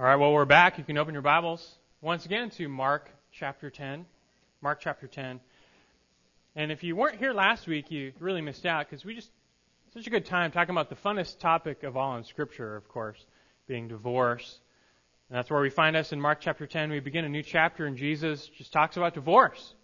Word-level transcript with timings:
All 0.00 0.04
right, 0.04 0.14
well, 0.14 0.32
we're 0.32 0.44
back. 0.44 0.78
You 0.78 0.84
can 0.84 0.96
open 0.96 1.12
your 1.12 1.24
Bibles 1.24 1.76
once 2.00 2.24
again 2.24 2.50
to 2.50 2.68
Mark 2.68 3.10
chapter 3.32 3.68
10. 3.68 4.06
Mark 4.60 4.78
chapter 4.80 5.08
10. 5.08 5.40
And 6.54 6.70
if 6.70 6.84
you 6.84 6.94
weren't 6.94 7.18
here 7.18 7.32
last 7.32 7.66
week, 7.66 7.90
you 7.90 8.12
really 8.20 8.40
missed 8.40 8.64
out 8.64 8.88
because 8.88 9.04
we 9.04 9.16
just, 9.16 9.28
such 9.94 10.06
a 10.06 10.10
good 10.10 10.24
time 10.24 10.52
talking 10.52 10.72
about 10.72 10.88
the 10.88 10.94
funnest 10.94 11.40
topic 11.40 11.82
of 11.82 11.96
all 11.96 12.16
in 12.16 12.22
Scripture, 12.22 12.76
of 12.76 12.86
course, 12.86 13.18
being 13.66 13.88
divorce. 13.88 14.60
And 15.28 15.36
that's 15.36 15.50
where 15.50 15.60
we 15.60 15.68
find 15.68 15.96
us 15.96 16.12
in 16.12 16.20
Mark 16.20 16.38
chapter 16.40 16.64
10. 16.64 16.92
We 16.92 17.00
begin 17.00 17.24
a 17.24 17.28
new 17.28 17.42
chapter 17.42 17.84
and 17.84 17.96
Jesus 17.96 18.46
just 18.56 18.72
talks 18.72 18.96
about 18.96 19.14
divorce. 19.14 19.74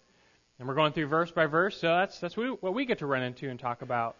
And 0.59 0.67
we're 0.69 0.75
going 0.75 0.93
through 0.93 1.07
verse 1.07 1.31
by 1.31 1.47
verse, 1.47 1.77
so 1.77 1.89
that's, 1.89 2.19
that's 2.19 2.37
what 2.37 2.73
we 2.73 2.85
get 2.85 2.99
to 2.99 3.05
run 3.05 3.21
into 3.21 3.49
and 3.49 3.59
talk 3.59 3.81
about. 3.81 4.15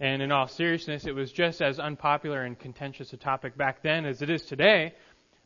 And 0.00 0.22
in 0.22 0.30
all 0.30 0.46
seriousness, 0.46 1.06
it 1.06 1.14
was 1.14 1.32
just 1.32 1.60
as 1.60 1.80
unpopular 1.80 2.42
and 2.42 2.58
contentious 2.58 3.12
a 3.12 3.16
topic 3.16 3.56
back 3.56 3.82
then 3.82 4.04
as 4.04 4.22
it 4.22 4.30
is 4.30 4.42
today. 4.42 4.94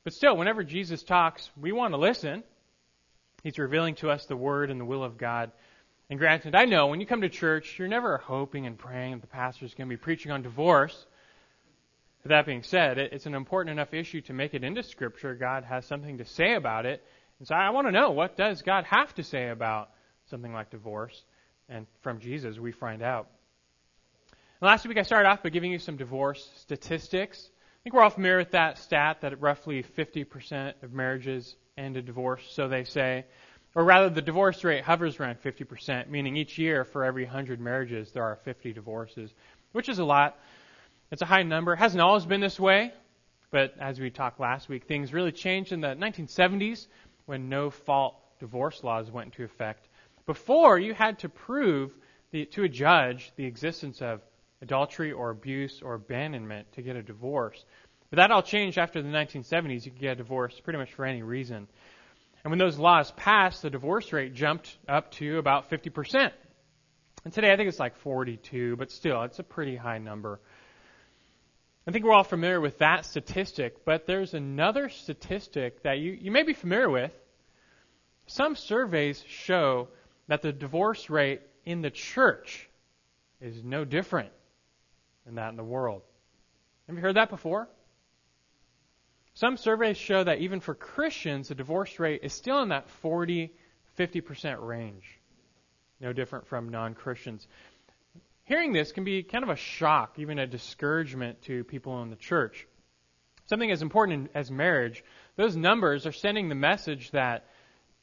But 0.04 0.12
still, 0.12 0.36
whenever 0.36 0.62
Jesus 0.62 1.02
talks, 1.02 1.50
we 1.58 1.72
want 1.72 1.94
to 1.94 1.98
listen. 1.98 2.42
He's 3.42 3.58
revealing 3.58 3.94
to 3.96 4.10
us 4.10 4.26
the 4.26 4.36
Word 4.36 4.70
and 4.70 4.80
the 4.80 4.84
will 4.84 5.04
of 5.04 5.16
God. 5.16 5.52
And 6.10 6.18
granted, 6.18 6.54
I 6.54 6.66
know 6.66 6.88
when 6.88 7.00
you 7.00 7.06
come 7.06 7.22
to 7.22 7.30
church, 7.30 7.78
you're 7.78 7.88
never 7.88 8.18
hoping 8.18 8.66
and 8.66 8.78
praying 8.78 9.12
that 9.12 9.20
the 9.22 9.26
pastor 9.26 9.64
is 9.64 9.72
going 9.72 9.88
to 9.88 9.96
be 9.96 10.00
preaching 10.00 10.30
on 10.30 10.42
divorce. 10.42 11.06
But 12.22 12.30
that 12.30 12.46
being 12.46 12.62
said, 12.62 12.98
it's 12.98 13.26
an 13.26 13.34
important 13.34 13.72
enough 13.72 13.94
issue 13.94 14.20
to 14.22 14.32
make 14.32 14.52
it 14.54 14.62
into 14.62 14.82
Scripture. 14.82 15.34
God 15.34 15.64
has 15.64 15.86
something 15.86 16.18
to 16.18 16.24
say 16.24 16.54
about 16.54 16.84
it. 16.84 17.02
And 17.38 17.48
so 17.48 17.54
I 17.54 17.70
want 17.70 17.86
to 17.86 17.92
know 17.92 18.10
what 18.10 18.36
does 18.36 18.62
God 18.62 18.84
have 18.84 19.14
to 19.14 19.22
say 19.22 19.48
about 19.48 19.90
something 20.26 20.52
like 20.52 20.70
divorce? 20.70 21.24
And 21.68 21.86
from 22.02 22.20
Jesus, 22.20 22.58
we 22.58 22.70
find 22.70 23.02
out. 23.02 23.28
Last 24.62 24.86
week 24.86 24.96
I 24.96 25.02
started 25.02 25.28
off 25.28 25.42
by 25.42 25.48
giving 25.48 25.72
you 25.72 25.80
some 25.80 25.96
divorce 25.96 26.48
statistics. 26.54 27.50
I 27.50 27.78
think 27.82 27.96
we're 27.96 28.02
all 28.02 28.10
familiar 28.10 28.38
with 28.38 28.52
that 28.52 28.78
stat 28.78 29.20
that 29.22 29.40
roughly 29.40 29.82
50% 29.82 30.84
of 30.84 30.92
marriages 30.92 31.56
end 31.76 31.96
in 31.96 32.04
divorce, 32.04 32.44
so 32.48 32.68
they 32.68 32.84
say. 32.84 33.24
Or 33.74 33.82
rather, 33.82 34.08
the 34.08 34.22
divorce 34.22 34.62
rate 34.62 34.84
hovers 34.84 35.18
around 35.18 35.42
50%, 35.42 36.08
meaning 36.10 36.36
each 36.36 36.58
year 36.58 36.84
for 36.84 37.04
every 37.04 37.24
100 37.24 37.58
marriages 37.58 38.12
there 38.12 38.22
are 38.22 38.36
50 38.36 38.72
divorces, 38.72 39.34
which 39.72 39.88
is 39.88 39.98
a 39.98 40.04
lot. 40.04 40.38
It's 41.10 41.22
a 41.22 41.26
high 41.26 41.42
number. 41.42 41.72
It 41.72 41.78
hasn't 41.78 42.00
always 42.00 42.24
been 42.24 42.40
this 42.40 42.60
way, 42.60 42.92
but 43.50 43.74
as 43.80 43.98
we 43.98 44.10
talked 44.10 44.38
last 44.38 44.68
week, 44.68 44.84
things 44.84 45.12
really 45.12 45.32
changed 45.32 45.72
in 45.72 45.80
the 45.80 45.96
1970s 45.96 46.86
when 47.26 47.48
no 47.48 47.68
fault 47.68 48.14
divorce 48.38 48.84
laws 48.84 49.10
went 49.10 49.32
into 49.32 49.42
effect. 49.42 49.88
Before, 50.24 50.78
you 50.78 50.94
had 50.94 51.18
to 51.18 51.28
prove 51.28 51.90
the, 52.30 52.44
to 52.46 52.62
a 52.62 52.68
judge 52.68 53.32
the 53.34 53.44
existence 53.44 54.00
of 54.00 54.20
adultery 54.62 55.12
or 55.12 55.30
abuse 55.30 55.82
or 55.82 55.94
abandonment 55.94 56.72
to 56.72 56.82
get 56.82 56.96
a 56.96 57.02
divorce. 57.02 57.62
But 58.08 58.16
that 58.16 58.30
all 58.30 58.42
changed 58.42 58.78
after 58.78 59.02
the 59.02 59.08
1970s. 59.08 59.84
You 59.84 59.90
could 59.90 60.00
get 60.00 60.12
a 60.12 60.16
divorce 60.16 60.58
pretty 60.60 60.78
much 60.78 60.92
for 60.94 61.04
any 61.04 61.22
reason. 61.22 61.66
And 62.44 62.50
when 62.50 62.58
those 62.58 62.78
laws 62.78 63.10
passed, 63.12 63.62
the 63.62 63.70
divorce 63.70 64.12
rate 64.12 64.34
jumped 64.34 64.76
up 64.88 65.10
to 65.12 65.38
about 65.38 65.70
50%. 65.70 66.30
And 67.24 67.32
today 67.32 67.52
I 67.52 67.56
think 67.56 67.68
it's 67.68 67.78
like 67.78 67.96
42, 67.98 68.76
but 68.76 68.90
still, 68.90 69.22
it's 69.22 69.38
a 69.38 69.44
pretty 69.44 69.76
high 69.76 69.98
number. 69.98 70.40
I 71.86 71.90
think 71.90 72.04
we're 72.04 72.12
all 72.12 72.24
familiar 72.24 72.60
with 72.60 72.78
that 72.78 73.04
statistic, 73.04 73.84
but 73.84 74.06
there's 74.06 74.34
another 74.34 74.88
statistic 74.88 75.82
that 75.82 75.98
you, 75.98 76.12
you 76.12 76.30
may 76.30 76.44
be 76.44 76.52
familiar 76.52 76.88
with. 76.88 77.12
Some 78.26 78.54
surveys 78.54 79.22
show 79.26 79.88
that 80.28 80.42
the 80.42 80.52
divorce 80.52 81.10
rate 81.10 81.40
in 81.64 81.82
the 81.82 81.90
church 81.90 82.68
is 83.40 83.64
no 83.64 83.84
different 83.84 84.30
and 85.26 85.38
that 85.38 85.50
in 85.50 85.56
the 85.56 85.64
world. 85.64 86.02
Have 86.86 86.96
you 86.96 87.02
heard 87.02 87.16
that 87.16 87.30
before? 87.30 87.68
Some 89.34 89.56
surveys 89.56 89.96
show 89.96 90.24
that 90.24 90.38
even 90.38 90.60
for 90.60 90.74
Christians, 90.74 91.48
the 91.48 91.54
divorce 91.54 91.98
rate 91.98 92.20
is 92.22 92.32
still 92.32 92.62
in 92.62 92.68
that 92.68 92.90
40, 92.90 93.52
50% 93.98 94.66
range. 94.66 95.18
No 96.00 96.12
different 96.12 96.46
from 96.46 96.68
non 96.68 96.94
Christians. 96.94 97.46
Hearing 98.44 98.72
this 98.72 98.92
can 98.92 99.04
be 99.04 99.22
kind 99.22 99.44
of 99.44 99.50
a 99.50 99.56
shock, 99.56 100.18
even 100.18 100.38
a 100.38 100.46
discouragement 100.46 101.40
to 101.42 101.64
people 101.64 102.02
in 102.02 102.10
the 102.10 102.16
church. 102.16 102.66
Something 103.46 103.70
as 103.70 103.82
important 103.82 104.30
as 104.34 104.50
marriage, 104.50 105.04
those 105.36 105.56
numbers 105.56 106.06
are 106.06 106.12
sending 106.12 106.48
the 106.48 106.54
message 106.54 107.10
that 107.12 107.46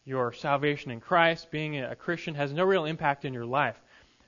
your 0.05 0.33
salvation 0.33 0.91
in 0.91 1.01
Christ, 1.01 1.51
being 1.51 1.79
a 1.79 1.95
Christian, 1.95 2.35
has 2.35 2.51
no 2.51 2.63
real 2.63 2.85
impact 2.85 3.25
in 3.25 3.33
your 3.33 3.45
life 3.45 3.79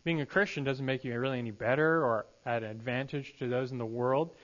being 0.04 0.22
a 0.22 0.26
Christian 0.26 0.64
doesn't 0.64 0.86
make 0.86 1.04
you 1.04 1.18
really 1.20 1.40
any 1.40 1.52
better 1.52 2.04
or 2.04 2.26
at 2.46 2.64
an 2.64 2.72
advantage 2.72 3.38
to 3.40 3.48
those 3.48 3.72
in 3.72 3.78
the 3.78 3.86
world. 3.86 4.36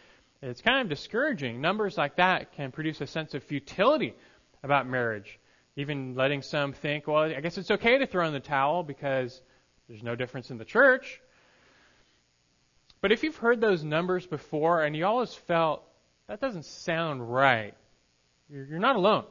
It's 0.41 0.61
kind 0.61 0.81
of 0.81 0.89
discouraging. 0.89 1.61
Numbers 1.61 1.97
like 1.97 2.17
that 2.17 2.53
can 2.53 2.71
produce 2.71 3.01
a 3.01 3.07
sense 3.07 3.33
of 3.33 3.43
futility 3.43 4.13
about 4.63 4.87
marriage, 4.87 5.39
even 5.75 6.15
letting 6.15 6.41
some 6.41 6.73
think, 6.73 7.07
well, 7.07 7.23
I 7.23 7.41
guess 7.41 7.57
it's 7.57 7.71
okay 7.71 7.97
to 7.97 8.05
throw 8.05 8.27
in 8.27 8.33
the 8.33 8.39
towel 8.39 8.83
because 8.83 9.41
there's 9.87 10.03
no 10.03 10.15
difference 10.15 10.51
in 10.51 10.57
the 10.57 10.65
church. 10.65 11.21
But 13.01 13.11
if 13.11 13.23
you've 13.23 13.37
heard 13.37 13.61
those 13.61 13.83
numbers 13.83 14.27
before 14.27 14.83
and 14.83 14.95
you 14.95 15.05
always 15.05 15.33
felt 15.33 15.83
that 16.27 16.41
doesn't 16.41 16.65
sound 16.65 17.33
right, 17.33 17.73
you're 18.49 18.79
not 18.79 18.95
alone. 18.95 19.25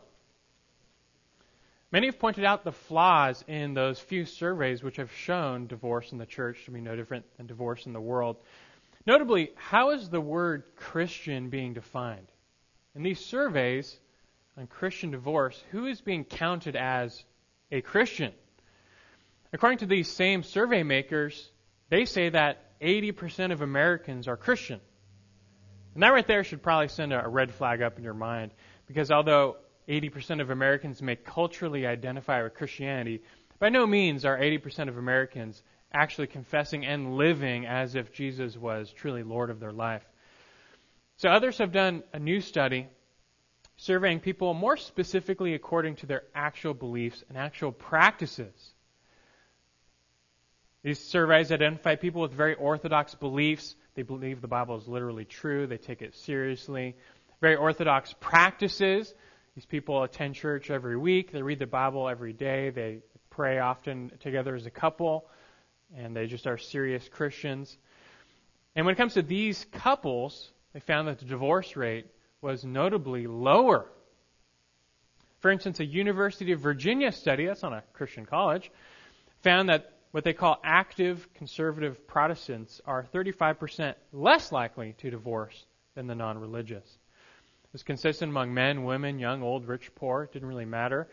Many 1.96 2.08
have 2.08 2.18
pointed 2.18 2.44
out 2.44 2.62
the 2.62 2.72
flaws 2.72 3.42
in 3.48 3.72
those 3.72 3.98
few 3.98 4.26
surveys 4.26 4.82
which 4.82 4.98
have 4.98 5.10
shown 5.10 5.66
divorce 5.66 6.12
in 6.12 6.18
the 6.18 6.26
church 6.26 6.66
to 6.66 6.70
be 6.70 6.82
no 6.82 6.94
different 6.94 7.24
than 7.38 7.46
divorce 7.46 7.86
in 7.86 7.94
the 7.94 8.00
world. 8.02 8.36
Notably, 9.06 9.52
how 9.54 9.92
is 9.92 10.10
the 10.10 10.20
word 10.20 10.64
Christian 10.76 11.48
being 11.48 11.72
defined? 11.72 12.26
In 12.94 13.02
these 13.02 13.24
surveys 13.24 13.98
on 14.58 14.66
Christian 14.66 15.10
divorce, 15.10 15.58
who 15.70 15.86
is 15.86 16.02
being 16.02 16.24
counted 16.24 16.76
as 16.76 17.24
a 17.72 17.80
Christian? 17.80 18.34
According 19.54 19.78
to 19.78 19.86
these 19.86 20.10
same 20.10 20.42
survey 20.42 20.82
makers, 20.82 21.50
they 21.88 22.04
say 22.04 22.28
that 22.28 22.78
80% 22.78 23.52
of 23.52 23.62
Americans 23.62 24.28
are 24.28 24.36
Christian. 24.36 24.82
And 25.94 26.02
that 26.02 26.12
right 26.12 26.26
there 26.26 26.44
should 26.44 26.62
probably 26.62 26.88
send 26.88 27.14
a 27.14 27.26
red 27.26 27.54
flag 27.54 27.80
up 27.80 27.96
in 27.96 28.04
your 28.04 28.12
mind 28.12 28.52
because 28.86 29.10
although 29.10 29.56
80% 29.88 30.40
of 30.40 30.50
Americans 30.50 31.00
may 31.00 31.16
culturally 31.16 31.86
identify 31.86 32.42
with 32.42 32.54
Christianity, 32.54 33.22
by 33.58 33.68
no 33.68 33.86
means 33.86 34.24
are 34.24 34.38
80% 34.38 34.88
of 34.88 34.98
Americans 34.98 35.62
actually 35.92 36.26
confessing 36.26 36.84
and 36.84 37.16
living 37.16 37.66
as 37.66 37.94
if 37.94 38.12
Jesus 38.12 38.56
was 38.56 38.92
truly 38.92 39.22
Lord 39.22 39.50
of 39.50 39.60
their 39.60 39.72
life. 39.72 40.04
So 41.16 41.30
others 41.30 41.58
have 41.58 41.72
done 41.72 42.02
a 42.12 42.18
new 42.18 42.40
study 42.40 42.88
surveying 43.76 44.20
people 44.20 44.54
more 44.54 44.76
specifically 44.76 45.54
according 45.54 45.96
to 45.96 46.06
their 46.06 46.22
actual 46.34 46.74
beliefs 46.74 47.22
and 47.28 47.36
actual 47.36 47.72
practices. 47.72 48.72
These 50.82 51.00
surveys 51.00 51.50
identify 51.52 51.96
people 51.96 52.22
with 52.22 52.32
very 52.32 52.54
orthodox 52.54 53.14
beliefs. 53.14 53.74
They 53.94 54.02
believe 54.02 54.40
the 54.40 54.48
Bible 54.48 54.76
is 54.76 54.86
literally 54.86 55.24
true. 55.24 55.66
They 55.66 55.78
take 55.78 56.00
it 56.00 56.14
seriously. 56.14 56.96
Very 57.40 57.56
orthodox 57.56 58.14
practices. 58.20 59.12
These 59.56 59.64
people 59.66 60.02
attend 60.02 60.34
church 60.34 60.70
every 60.70 60.98
week. 60.98 61.32
They 61.32 61.40
read 61.40 61.58
the 61.58 61.66
Bible 61.66 62.10
every 62.10 62.34
day. 62.34 62.68
They 62.68 62.98
pray 63.30 63.58
often 63.58 64.12
together 64.20 64.54
as 64.54 64.66
a 64.66 64.70
couple. 64.70 65.30
And 65.96 66.14
they 66.14 66.26
just 66.26 66.46
are 66.46 66.58
serious 66.58 67.08
Christians. 67.08 67.78
And 68.74 68.84
when 68.84 68.94
it 68.94 68.98
comes 68.98 69.14
to 69.14 69.22
these 69.22 69.64
couples, 69.72 70.52
they 70.74 70.80
found 70.80 71.08
that 71.08 71.20
the 71.20 71.24
divorce 71.24 71.74
rate 71.74 72.04
was 72.42 72.66
notably 72.66 73.26
lower. 73.26 73.86
For 75.40 75.50
instance, 75.50 75.80
a 75.80 75.86
University 75.86 76.52
of 76.52 76.60
Virginia 76.60 77.10
study, 77.10 77.46
that's 77.46 77.62
not 77.62 77.72
a 77.72 77.82
Christian 77.94 78.26
college, 78.26 78.70
found 79.42 79.70
that 79.70 79.94
what 80.10 80.24
they 80.24 80.34
call 80.34 80.60
active 80.64 81.32
conservative 81.32 82.06
Protestants 82.06 82.82
are 82.84 83.06
35% 83.14 83.94
less 84.12 84.52
likely 84.52 84.94
to 84.98 85.08
divorce 85.08 85.64
than 85.94 86.06
the 86.06 86.14
non 86.14 86.36
religious 86.36 86.98
was 87.76 87.82
consistent 87.82 88.30
among 88.30 88.54
men, 88.54 88.84
women, 88.84 89.18
young, 89.18 89.42
old, 89.42 89.68
rich, 89.68 89.94
poor. 89.94 90.22
It 90.22 90.32
didn't 90.32 90.48
really 90.48 90.64
matter. 90.64 91.08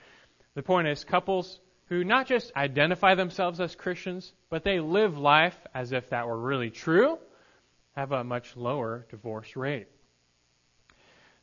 The 0.53 0.63
point 0.63 0.87
is, 0.87 1.03
couples 1.03 1.59
who 1.87 2.05
not 2.05 2.25
just 2.25 2.55
identify 2.55 3.15
themselves 3.15 3.59
as 3.59 3.75
Christians, 3.75 4.31
but 4.49 4.63
they 4.63 4.79
live 4.79 5.17
life 5.17 5.57
as 5.75 5.91
if 5.91 6.11
that 6.11 6.25
were 6.25 6.39
really 6.39 6.69
true, 6.69 7.19
have 7.97 8.13
a 8.13 8.23
much 8.23 8.55
lower 8.55 9.05
divorce 9.09 9.57
rate. 9.57 9.89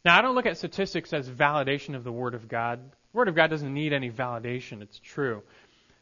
Now, 0.06 0.17
I 0.17 0.22
don't 0.22 0.34
look 0.34 0.46
at 0.46 0.56
statistics 0.56 1.12
as 1.12 1.28
validation 1.28 1.94
of 1.94 2.02
the 2.02 2.11
Word 2.11 2.32
of 2.32 2.49
God. 2.49 2.81
The 2.90 3.19
Word 3.19 3.28
of 3.28 3.34
God 3.34 3.50
doesn't 3.50 3.75
need 3.75 3.93
any 3.93 4.11
validation, 4.11 4.81
it's 4.81 4.99
true. 4.99 5.43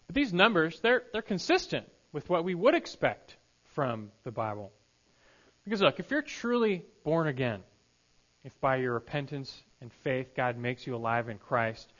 But 0.06 0.14
these 0.14 0.32
numbers, 0.32 0.78
they're, 0.78 1.02
they're 1.12 1.22
consistent 1.22 1.88
with 2.12 2.30
what 2.30 2.44
we 2.44 2.54
would 2.54 2.76
expect 2.76 3.36
from 3.74 4.12
the 4.22 4.30
Bible. 4.30 4.70
Because 5.64 5.80
look, 5.80 5.98
if 5.98 6.08
you're 6.08 6.22
truly 6.22 6.84
born 7.02 7.26
again, 7.26 7.64
if 8.44 8.52
by 8.60 8.76
your 8.76 8.94
repentance 8.94 9.62
and 9.80 9.92
faith 10.04 10.34
God 10.36 10.56
makes 10.56 10.86
you 10.86 10.94
alive 10.94 11.28
in 11.28 11.38
Christ, 11.38 11.92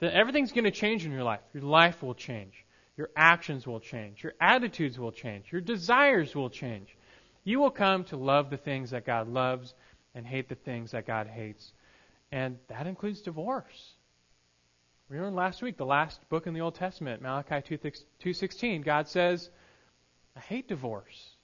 then 0.00 0.10
everything's 0.12 0.52
going 0.52 0.64
to 0.64 0.70
change 0.70 1.04
in 1.04 1.12
your 1.12 1.24
life. 1.24 1.40
Your 1.54 1.62
life 1.62 2.02
will 2.02 2.14
change. 2.14 2.64
Your 2.96 3.10
actions 3.16 3.66
will 3.66 3.80
change. 3.80 4.22
Your 4.22 4.34
attitudes 4.40 4.98
will 4.98 5.12
change. 5.12 5.46
Your 5.50 5.60
desires 5.60 6.34
will 6.34 6.50
change. 6.50 6.96
You 7.44 7.58
will 7.60 7.70
come 7.70 8.04
to 8.04 8.16
love 8.16 8.50
the 8.50 8.56
things 8.56 8.90
that 8.90 9.06
God 9.06 9.28
loves 9.28 9.74
and 10.14 10.26
hate 10.26 10.48
the 10.48 10.54
things 10.54 10.90
that 10.90 11.06
God 11.06 11.26
hates. 11.26 11.72
And 12.30 12.58
that 12.68 12.86
includes 12.86 13.22
divorce. 13.22 13.94
We 15.10 15.18
learned 15.20 15.36
last 15.36 15.62
week, 15.62 15.76
the 15.76 15.84
last 15.84 16.26
book 16.30 16.46
in 16.46 16.54
the 16.54 16.60
Old 16.60 16.74
Testament, 16.74 17.20
Malachi 17.20 17.76
2.16, 17.76 18.84
God 18.84 19.08
says, 19.08 19.50
I 20.34 20.40
hate 20.40 20.68
divorce. 20.68 21.34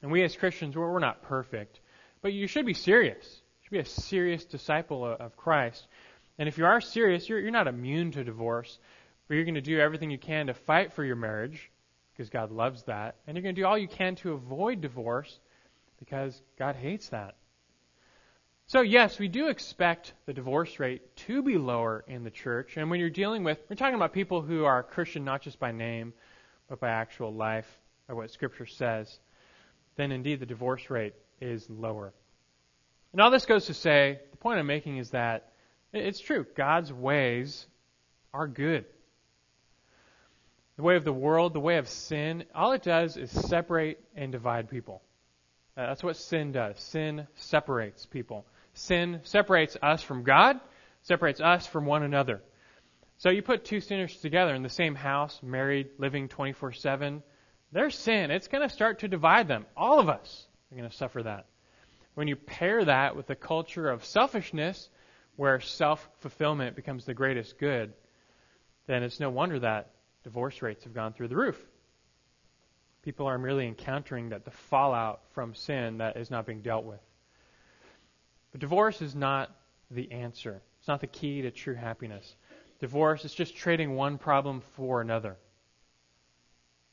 And 0.00 0.10
we 0.10 0.22
as 0.22 0.34
Christians, 0.34 0.76
we're, 0.76 0.90
we're 0.90 1.00
not 1.00 1.22
perfect, 1.22 1.80
but 2.24 2.32
you 2.32 2.46
should 2.46 2.64
be 2.64 2.72
serious. 2.72 3.22
You 3.22 3.64
should 3.64 3.70
be 3.72 3.78
a 3.80 3.84
serious 3.84 4.46
disciple 4.46 5.04
of, 5.04 5.36
Christ. 5.36 5.86
And 6.38 6.48
if 6.48 6.56
you 6.56 6.64
are 6.64 6.80
serious, 6.80 7.28
you're, 7.28 7.38
you're 7.38 7.50
not 7.50 7.66
immune 7.66 8.12
to 8.12 8.24
divorce, 8.24 8.78
but 9.28 9.34
you're 9.34 9.44
going 9.44 9.56
to 9.56 9.60
do 9.60 9.78
everything 9.78 10.10
you 10.10 10.16
can 10.16 10.46
to 10.46 10.54
fight 10.54 10.94
for 10.94 11.04
your 11.04 11.16
marriage, 11.16 11.70
because 12.12 12.30
God 12.30 12.50
loves 12.50 12.82
that. 12.84 13.16
And 13.26 13.36
you're 13.36 13.42
going 13.42 13.54
to 13.54 13.60
do 13.60 13.66
all 13.66 13.76
you 13.76 13.88
can 13.88 14.16
to 14.16 14.32
avoid 14.32 14.80
divorce, 14.80 15.38
because 15.98 16.40
God 16.58 16.76
hates 16.76 17.10
that. 17.10 17.34
So, 18.68 18.80
yes, 18.80 19.18
we 19.18 19.28
do 19.28 19.48
expect 19.48 20.14
the 20.24 20.32
divorce 20.32 20.80
rate 20.80 21.14
to 21.26 21.42
be 21.42 21.58
lower 21.58 22.06
in 22.08 22.24
the 22.24 22.30
church. 22.30 22.78
And 22.78 22.88
when 22.88 23.00
you're 23.00 23.10
dealing 23.10 23.44
with, 23.44 23.58
we're 23.68 23.76
talking 23.76 23.96
about 23.96 24.14
people 24.14 24.40
who 24.40 24.64
are 24.64 24.82
Christian 24.82 25.26
not 25.26 25.42
just 25.42 25.58
by 25.58 25.72
name, 25.72 26.14
but 26.70 26.80
by 26.80 26.88
actual 26.88 27.34
life, 27.34 27.68
by 28.08 28.14
what 28.14 28.30
Scripture 28.30 28.64
says, 28.64 29.18
then 29.96 30.10
indeed 30.10 30.40
the 30.40 30.46
divorce 30.46 30.88
rate 30.88 31.14
is 31.40 31.68
lower. 31.68 32.12
And 33.12 33.20
all 33.20 33.30
this 33.30 33.46
goes 33.46 33.66
to 33.66 33.74
say, 33.74 34.20
the 34.30 34.36
point 34.36 34.58
I'm 34.58 34.66
making 34.66 34.98
is 34.98 35.10
that 35.10 35.52
it's 35.92 36.20
true. 36.20 36.46
God's 36.56 36.92
ways 36.92 37.66
are 38.32 38.48
good. 38.48 38.84
The 40.76 40.82
way 40.82 40.96
of 40.96 41.04
the 41.04 41.12
world, 41.12 41.52
the 41.52 41.60
way 41.60 41.76
of 41.76 41.88
sin, 41.88 42.44
all 42.54 42.72
it 42.72 42.82
does 42.82 43.16
is 43.16 43.30
separate 43.30 44.02
and 44.16 44.32
divide 44.32 44.68
people. 44.68 45.02
Uh, 45.76 45.86
that's 45.86 46.02
what 46.02 46.16
sin 46.16 46.50
does. 46.50 46.78
Sin 46.80 47.28
separates 47.36 48.06
people. 48.06 48.44
Sin 48.74 49.20
separates 49.22 49.76
us 49.80 50.02
from 50.02 50.24
God, 50.24 50.58
separates 51.02 51.40
us 51.40 51.66
from 51.66 51.86
one 51.86 52.02
another. 52.02 52.42
So 53.18 53.30
you 53.30 53.42
put 53.42 53.64
two 53.64 53.80
sinners 53.80 54.16
together 54.16 54.54
in 54.54 54.62
the 54.62 54.68
same 54.68 54.96
house, 54.96 55.38
married, 55.42 55.90
living 55.98 56.28
24 56.28 56.72
7, 56.72 57.22
their 57.70 57.90
sin, 57.90 58.30
it's 58.30 58.48
going 58.48 58.66
to 58.66 58.72
start 58.72 59.00
to 59.00 59.08
divide 59.08 59.48
them. 59.48 59.66
All 59.76 59.98
of 59.98 60.08
us 60.08 60.46
are 60.70 60.76
going 60.76 60.88
to 60.88 60.96
suffer 60.96 61.22
that. 61.22 61.46
When 62.14 62.28
you 62.28 62.36
pair 62.36 62.84
that 62.84 63.16
with 63.16 63.28
a 63.30 63.34
culture 63.34 63.88
of 63.88 64.04
selfishness, 64.04 64.88
where 65.36 65.60
self 65.60 66.08
fulfillment 66.20 66.76
becomes 66.76 67.04
the 67.04 67.14
greatest 67.14 67.58
good, 67.58 67.92
then 68.86 69.02
it's 69.02 69.20
no 69.20 69.30
wonder 69.30 69.58
that 69.58 69.90
divorce 70.22 70.62
rates 70.62 70.84
have 70.84 70.94
gone 70.94 71.12
through 71.12 71.28
the 71.28 71.36
roof. 71.36 71.60
People 73.02 73.26
are 73.26 73.38
merely 73.38 73.66
encountering 73.66 74.30
that 74.30 74.44
the 74.44 74.50
fallout 74.50 75.20
from 75.32 75.54
sin 75.54 75.98
that 75.98 76.16
is 76.16 76.30
not 76.30 76.46
being 76.46 76.62
dealt 76.62 76.84
with. 76.84 77.00
But 78.52 78.60
divorce 78.60 79.02
is 79.02 79.14
not 79.14 79.50
the 79.90 80.10
answer. 80.12 80.62
It's 80.78 80.88
not 80.88 81.00
the 81.00 81.06
key 81.06 81.42
to 81.42 81.50
true 81.50 81.74
happiness. 81.74 82.36
Divorce 82.80 83.24
is 83.24 83.34
just 83.34 83.56
trading 83.56 83.94
one 83.94 84.18
problem 84.18 84.62
for 84.76 85.00
another. 85.00 85.36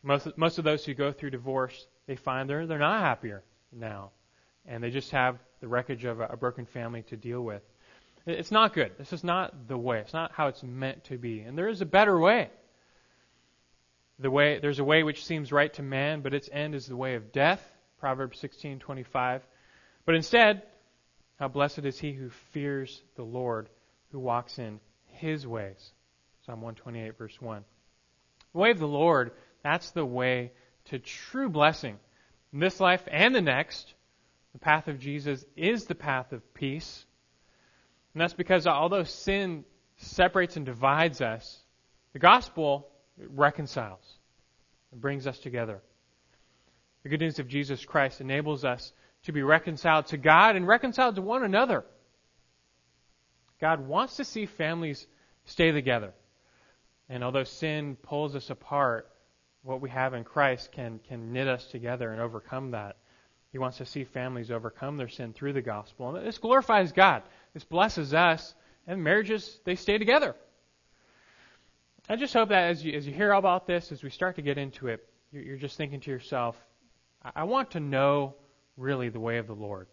Most, 0.04 0.38
most 0.38 0.58
of 0.58 0.64
those 0.64 0.84
who 0.84 0.94
go 0.94 1.12
through 1.12 1.30
divorce, 1.30 1.88
they 2.08 2.16
find 2.16 2.50
they're, 2.50 2.66
they're 2.66 2.80
not 2.80 3.02
happier 3.02 3.44
now. 3.72 4.12
And 4.66 4.84
they 4.84 4.90
just 4.90 5.12
have 5.12 5.38
the 5.60 5.68
wreckage 5.68 6.06
of 6.06 6.20
a, 6.20 6.28
a 6.28 6.38
broken 6.38 6.66
family 6.66 7.04
to 7.04 7.18
deal 7.18 7.42
with. 7.42 7.64
It's 8.26 8.52
not 8.52 8.74
good. 8.74 8.92
This 8.98 9.14
is 9.14 9.24
not 9.24 9.68
the 9.68 9.78
way. 9.78 10.00
It's 10.00 10.14
not 10.14 10.32
how 10.32 10.48
it's 10.48 10.62
meant 10.62 11.04
to 11.06 11.18
be. 11.18 11.42
And 11.42 11.58
there 11.58 11.68
is 11.68 11.82
a 11.82 11.86
better 11.86 12.20
way. 12.20 12.50
The 14.20 14.30
way 14.30 14.60
there's 14.60 14.80
a 14.80 14.84
way 14.84 15.02
which 15.02 15.26
seems 15.26 15.52
right 15.52 15.74
to 15.74 15.82
man, 15.82 16.22
but 16.22 16.34
its 16.34 16.50
end 16.52 16.76
is 16.76 16.86
the 16.86 16.96
way 16.96 17.16
of 17.16 17.32
death. 17.32 17.62
Proverbs 18.00 18.40
16:25. 18.40 19.42
But 20.06 20.16
instead, 20.16 20.62
how 21.40 21.48
blessed 21.48 21.80
is 21.80 22.00
he 22.00 22.14
who 22.14 22.30
fears 22.52 23.02
the 23.16 23.24
Lord, 23.24 23.68
who 24.12 24.20
walks 24.20 24.60
in 24.60 24.80
his 25.08 25.48
ways. 25.48 25.92
Psalm 26.46 26.62
128, 26.62 27.18
verse 27.18 27.40
1. 27.40 27.64
The 28.54 28.58
way 28.60 28.72
of 28.72 28.80
the 28.80 28.88
Lord, 28.88 29.32
that's 29.64 29.92
the 29.92 30.06
way 30.06 30.52
to 30.86 31.00
true 31.00 31.50
blessing. 31.50 32.00
In 32.54 32.60
this 32.60 32.80
life 32.80 33.04
and 33.10 33.34
the 33.34 33.42
next, 33.42 33.94
the 34.54 34.60
path 34.60 34.88
of 34.88 35.00
Jesus 35.00 35.46
is 35.56 35.86
the 35.86 35.96
path 35.96 36.34
of 36.34 36.54
peace. 36.54 37.06
And 38.14 38.22
that's 38.22 38.34
because 38.34 38.68
although 38.68 39.04
sin 39.04 39.64
separates 39.98 40.58
and 40.58 40.66
divides 40.66 41.22
us, 41.22 41.60
the 42.14 42.20
gospel 42.20 42.90
reconciles 43.18 44.04
and 44.92 45.00
brings 45.00 45.28
us 45.28 45.40
together. 45.40 45.82
The 47.04 47.10
good 47.10 47.22
news 47.22 47.40
of 47.40 47.48
Jesus 47.48 47.86
Christ 47.86 48.22
enables 48.22 48.66
us 48.66 48.92
to 49.24 49.32
be 49.32 49.44
reconciled 49.44 50.08
to 50.08 50.18
God 50.18 50.56
and 50.56 50.68
reconciled 50.68 51.16
to 51.16 51.22
one 51.22 51.44
another. 51.44 51.86
God 53.60 53.88
wants 53.88 54.18
to 54.18 54.26
see 54.26 54.46
families 54.46 55.08
stay 55.46 55.72
together. 55.72 56.14
And 57.08 57.24
although 57.24 57.44
sin 57.44 57.96
pulls 58.02 58.36
us 58.36 58.50
apart, 58.50 59.10
what 59.64 59.82
we 59.82 59.90
have 59.90 60.14
in 60.14 60.24
Christ 60.24 60.72
can, 60.72 61.00
can 61.08 61.34
knit 61.34 61.48
us 61.48 61.66
together 61.68 62.12
and 62.12 62.22
overcome 62.22 62.72
that. 62.72 62.98
He 63.52 63.58
wants 63.58 63.78
to 63.78 63.86
see 63.86 64.06
families 64.06 64.50
overcome 64.50 64.98
their 64.98 65.10
sin 65.10 65.34
through 65.34 65.54
the 65.54 65.62
gospel. 65.62 66.16
And 66.16 66.26
this 66.26 66.38
glorifies 66.38 66.92
God. 66.92 67.24
This 67.54 67.64
blesses 67.64 68.14
us, 68.14 68.56
and 68.88 69.04
marriages, 69.04 69.60
they 69.66 69.76
stay 69.76 69.98
together. 69.98 70.36
I 72.10 72.16
just 72.16 72.34
hope 72.34 72.50
that 72.50 72.70
as 72.70 72.84
you, 72.84 72.94
as 72.94 73.06
you 73.06 73.14
hear 73.14 73.32
about 73.32 73.68
this, 73.68 73.92
as 73.92 74.04
we 74.04 74.10
start 74.10 74.38
to 74.38 74.42
get 74.42 74.58
into 74.58 74.88
it, 74.88 75.08
you're, 75.32 75.58
just 75.58 75.78
thinking 75.78 76.00
to 76.02 76.12
yourself, 76.12 76.56
I, 77.24 77.32
I 77.38 77.44
want 77.44 77.72
to 77.72 77.80
know 77.80 78.36
really 78.78 79.10
the 79.10 79.20
way 79.20 79.38
of 79.38 79.48
the 79.48 79.56
Lord? 79.56 79.88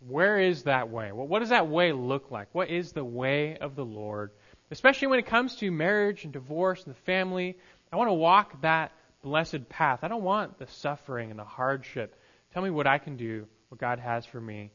Where 0.00 0.38
is 0.38 0.64
that 0.64 0.90
way? 0.90 1.12
Well, 1.12 1.26
what 1.26 1.40
does 1.40 1.48
that 1.50 1.68
way 1.68 1.92
look 1.92 2.30
like? 2.30 2.48
What 2.52 2.70
is 2.70 2.92
the 2.92 3.04
way 3.04 3.56
of 3.58 3.76
the 3.76 3.84
Lord? 3.84 4.30
Especially 4.70 5.08
when 5.08 5.18
it 5.18 5.26
comes 5.26 5.56
to 5.56 5.70
marriage 5.70 6.24
and 6.24 6.32
divorce 6.32 6.84
and 6.84 6.94
the 6.94 7.00
family, 7.00 7.56
I 7.92 7.96
want 7.96 8.08
to 8.08 8.14
walk 8.14 8.62
that 8.62 8.92
blessed 9.22 9.68
path. 9.68 10.00
I 10.02 10.08
don't 10.08 10.22
want 10.22 10.58
the 10.58 10.66
suffering 10.66 11.30
and 11.30 11.38
the 11.38 11.44
hardship. 11.44 12.14
Tell 12.52 12.62
me 12.62 12.70
what 12.70 12.86
I 12.86 12.98
can 12.98 13.16
do, 13.16 13.46
what 13.68 13.80
God 13.80 13.98
has 13.98 14.24
for 14.24 14.40
me. 14.40 14.72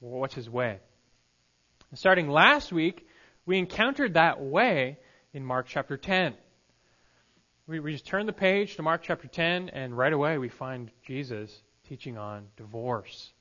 What's 0.00 0.34
His 0.34 0.50
way? 0.50 0.78
Starting 1.94 2.28
last 2.28 2.72
week, 2.72 3.06
we 3.46 3.58
encountered 3.58 4.14
that 4.14 4.40
way 4.40 4.98
in 5.32 5.44
Mark 5.44 5.66
chapter 5.68 5.96
10. 5.96 6.34
We, 7.66 7.80
we 7.80 7.92
just 7.92 8.06
turn 8.06 8.26
the 8.26 8.32
page 8.32 8.76
to 8.76 8.82
Mark 8.82 9.02
chapter 9.02 9.28
10, 9.28 9.70
and 9.70 9.96
right 9.96 10.12
away 10.12 10.38
we 10.38 10.48
find 10.48 10.90
Jesus 11.06 11.56
teaching 11.88 12.18
on 12.18 12.46
divorce. 12.56 13.32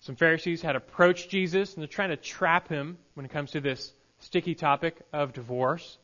Some 0.00 0.16
Pharisees 0.16 0.60
had 0.60 0.76
approached 0.76 1.30
Jesus 1.30 1.72
and 1.72 1.80
they're 1.80 1.88
trying 1.88 2.10
to 2.10 2.16
trap 2.16 2.68
him 2.68 2.98
when 3.14 3.24
it 3.24 3.32
comes 3.32 3.52
to 3.52 3.60
this 3.60 3.92
sticky 4.18 4.54
topic 4.54 5.00
of 5.12 5.32
divorce. 5.32 5.96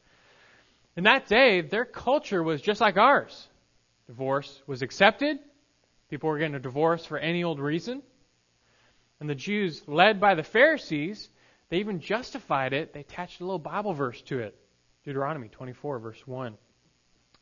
In 0.97 1.05
that 1.05 1.27
day, 1.27 1.61
their 1.61 1.85
culture 1.85 2.43
was 2.43 2.61
just 2.61 2.81
like 2.81 2.97
ours. 2.97 3.49
Divorce 4.07 4.63
was 4.67 4.83
accepted. 4.83 5.39
People 6.09 6.29
were 6.29 6.39
getting 6.39 6.57
a 6.57 6.61
divorce 6.61 7.07
for 7.07 7.17
any 7.17 7.45
old 7.45 7.61
reason. 7.61 8.03
And 9.21 9.31
the 9.31 9.35
Jews, 9.35 9.83
led 9.87 10.21
by 10.21 10.35
the 10.35 10.43
Pharisees, 10.43 11.29
they 11.69 11.79
even 11.79 12.01
justified 12.01 12.73
it. 12.73 12.93
They 12.93 13.01
attached 13.01 13.41
a 13.41 13.45
little 13.45 13.59
Bible 13.59 13.93
verse 13.93 14.21
to 14.23 14.41
it. 14.41 14.57
Deuteronomy 15.05 15.49
24, 15.49 15.99
verse 16.01 16.27
1. 16.27 16.57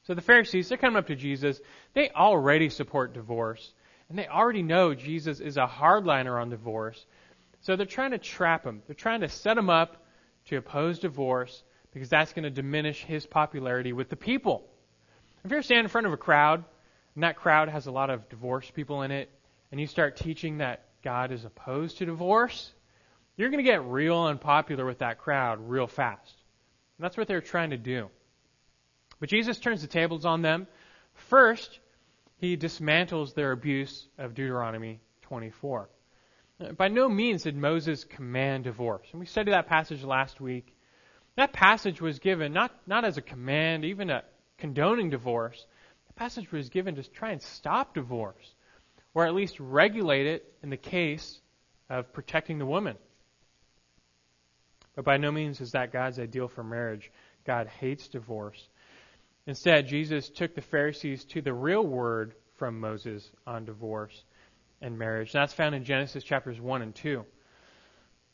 So 0.05 0.15
the 0.15 0.21
Pharisees, 0.21 0.69
they're 0.69 0.79
coming 0.79 0.99
up 0.99 1.07
to 1.07 1.17
Jesus. 1.17 1.61
They 1.95 2.11
already 2.11 2.69
support 2.69 3.15
divorce. 3.15 3.73
And 4.09 4.19
they 4.19 4.27
already 4.27 4.63
know 4.63 4.95
Jesus 4.95 5.41
is 5.41 5.57
a 5.57 5.67
hardliner 5.67 6.41
on 6.41 6.51
divorce. 6.51 7.05
So 7.61 7.77
they're 7.77 7.87
trying 7.87 8.13
to 8.13 8.19
trap 8.19 8.65
him. 8.65 8.83
They're 8.87 8.95
trying 8.95 9.21
to 9.21 9.29
set 9.29 9.59
him 9.59 9.71
up 9.71 10.05
to 10.47 10.57
oppose 10.57 10.99
divorce 10.99 11.63
because 11.99 12.11
that's 12.11 12.33
going 12.33 12.45
to 12.45 12.51
diminish 12.51 13.03
his 13.03 13.27
popularity 13.27 13.93
with 13.93 14.09
the 14.09 14.15
people. 14.15 14.65
If 15.45 15.51
you're 15.51 15.63
standing 15.63 15.87
in 15.87 15.91
front 15.91 16.07
of 16.07 16.13
a 16.13 16.17
crowd, 16.17 16.65
and 17.17 17.25
that 17.25 17.35
crowd 17.35 17.69
has 17.69 17.89
a 17.89 17.91
lot 17.91 18.09
of 18.09 18.29
divorced 18.29 18.73
people 18.73 19.03
in 19.03 19.11
it, 19.11 19.29
and 19.73 19.81
you 19.81 19.89
start 19.89 20.17
teaching 20.17 20.59
that 20.59 20.85
God 21.03 21.33
is 21.33 21.45
opposed 21.45 21.99
to 21.99 22.07
divorce, 22.07 22.73
you're 23.37 23.49
going 23.49 23.65
to 23.65 23.69
get 23.69 23.85
real 23.85 24.17
unpopular 24.17 24.87
with 24.87 24.99
that 24.99 25.19
crowd 25.19 25.59
real 25.69 25.89
fast. 25.89 26.37
And 26.99 27.05
that's 27.05 27.17
what 27.17 27.27
they're 27.27 27.41
trying 27.41 27.71
to 27.71 27.77
do. 27.77 28.11
But 29.19 29.29
Jesus 29.29 29.59
turns 29.59 29.83
the 29.83 29.89
tables 29.89 30.25
on 30.25 30.41
them. 30.41 30.69
First, 31.15 31.81
he 32.37 32.57
dismantles 32.57 33.35
their 33.35 33.51
abuse 33.51 34.07
of 34.19 34.35
Deuteronomy 34.35 35.01
24. 35.23 35.89
By 36.77 36.87
no 36.87 37.09
means 37.09 37.43
did 37.43 37.57
Moses 37.57 38.05
command 38.05 38.65
divorce. 38.65 39.09
And 39.11 39.19
we 39.19 39.27
studied 39.27 39.53
that 39.53 39.67
passage 39.67 40.05
last 40.05 40.41
week. 40.41 40.73
That 41.39 41.53
passage 41.53 42.01
was 42.01 42.19
given 42.19 42.53
not, 42.53 42.73
not 42.89 43.05
as 43.05 43.17
a 43.17 43.23
command, 43.23 43.85
even 43.85 44.11
a 44.11 44.25
condoning 44.59 45.09
divorce. 45.09 45.67
The 46.09 46.13
passage 46.15 46.51
was 46.51 46.69
given 46.69 46.97
to 46.97 47.09
try 47.09 47.31
and 47.31 47.41
stop 47.41 47.95
divorce, 47.95 48.57
or 49.15 49.25
at 49.25 49.37
least 49.37 49.61
regulate 49.61 50.27
it 50.27 50.53
in 50.65 50.71
the 50.71 50.77
case 50.77 51.41
of 51.89 52.13
protecting 52.13 52.59
the 52.59 52.67
woman. 52.67 52.97
But 54.97 55.05
by 55.05 55.17
no 55.17 55.31
means 55.31 55.61
is 55.61 55.71
that 55.71 55.93
God's 55.93 56.19
ideal 56.19 56.49
for 56.49 56.65
marriage. 56.65 57.13
God 57.47 57.69
hates 57.69 58.09
divorce. 58.09 58.69
Instead, 59.47 59.87
Jesus 59.87 60.31
took 60.31 60.57
the 60.57 60.61
Pharisees 60.61 61.25
to 61.27 61.41
the 61.41 61.55
real 61.55 61.87
word 61.87 62.35
from 62.57 62.81
Moses 62.81 63.31
on 63.47 63.65
divorce 63.65 64.25
and 64.81 64.99
marriage. 64.99 65.33
And 65.35 65.41
that's 65.41 65.55
found 65.55 65.77
in 65.77 65.85
Genesis 65.85 66.25
chapters 66.25 66.61
1 66.61 66.83
and 66.83 66.93
2. 66.97 67.25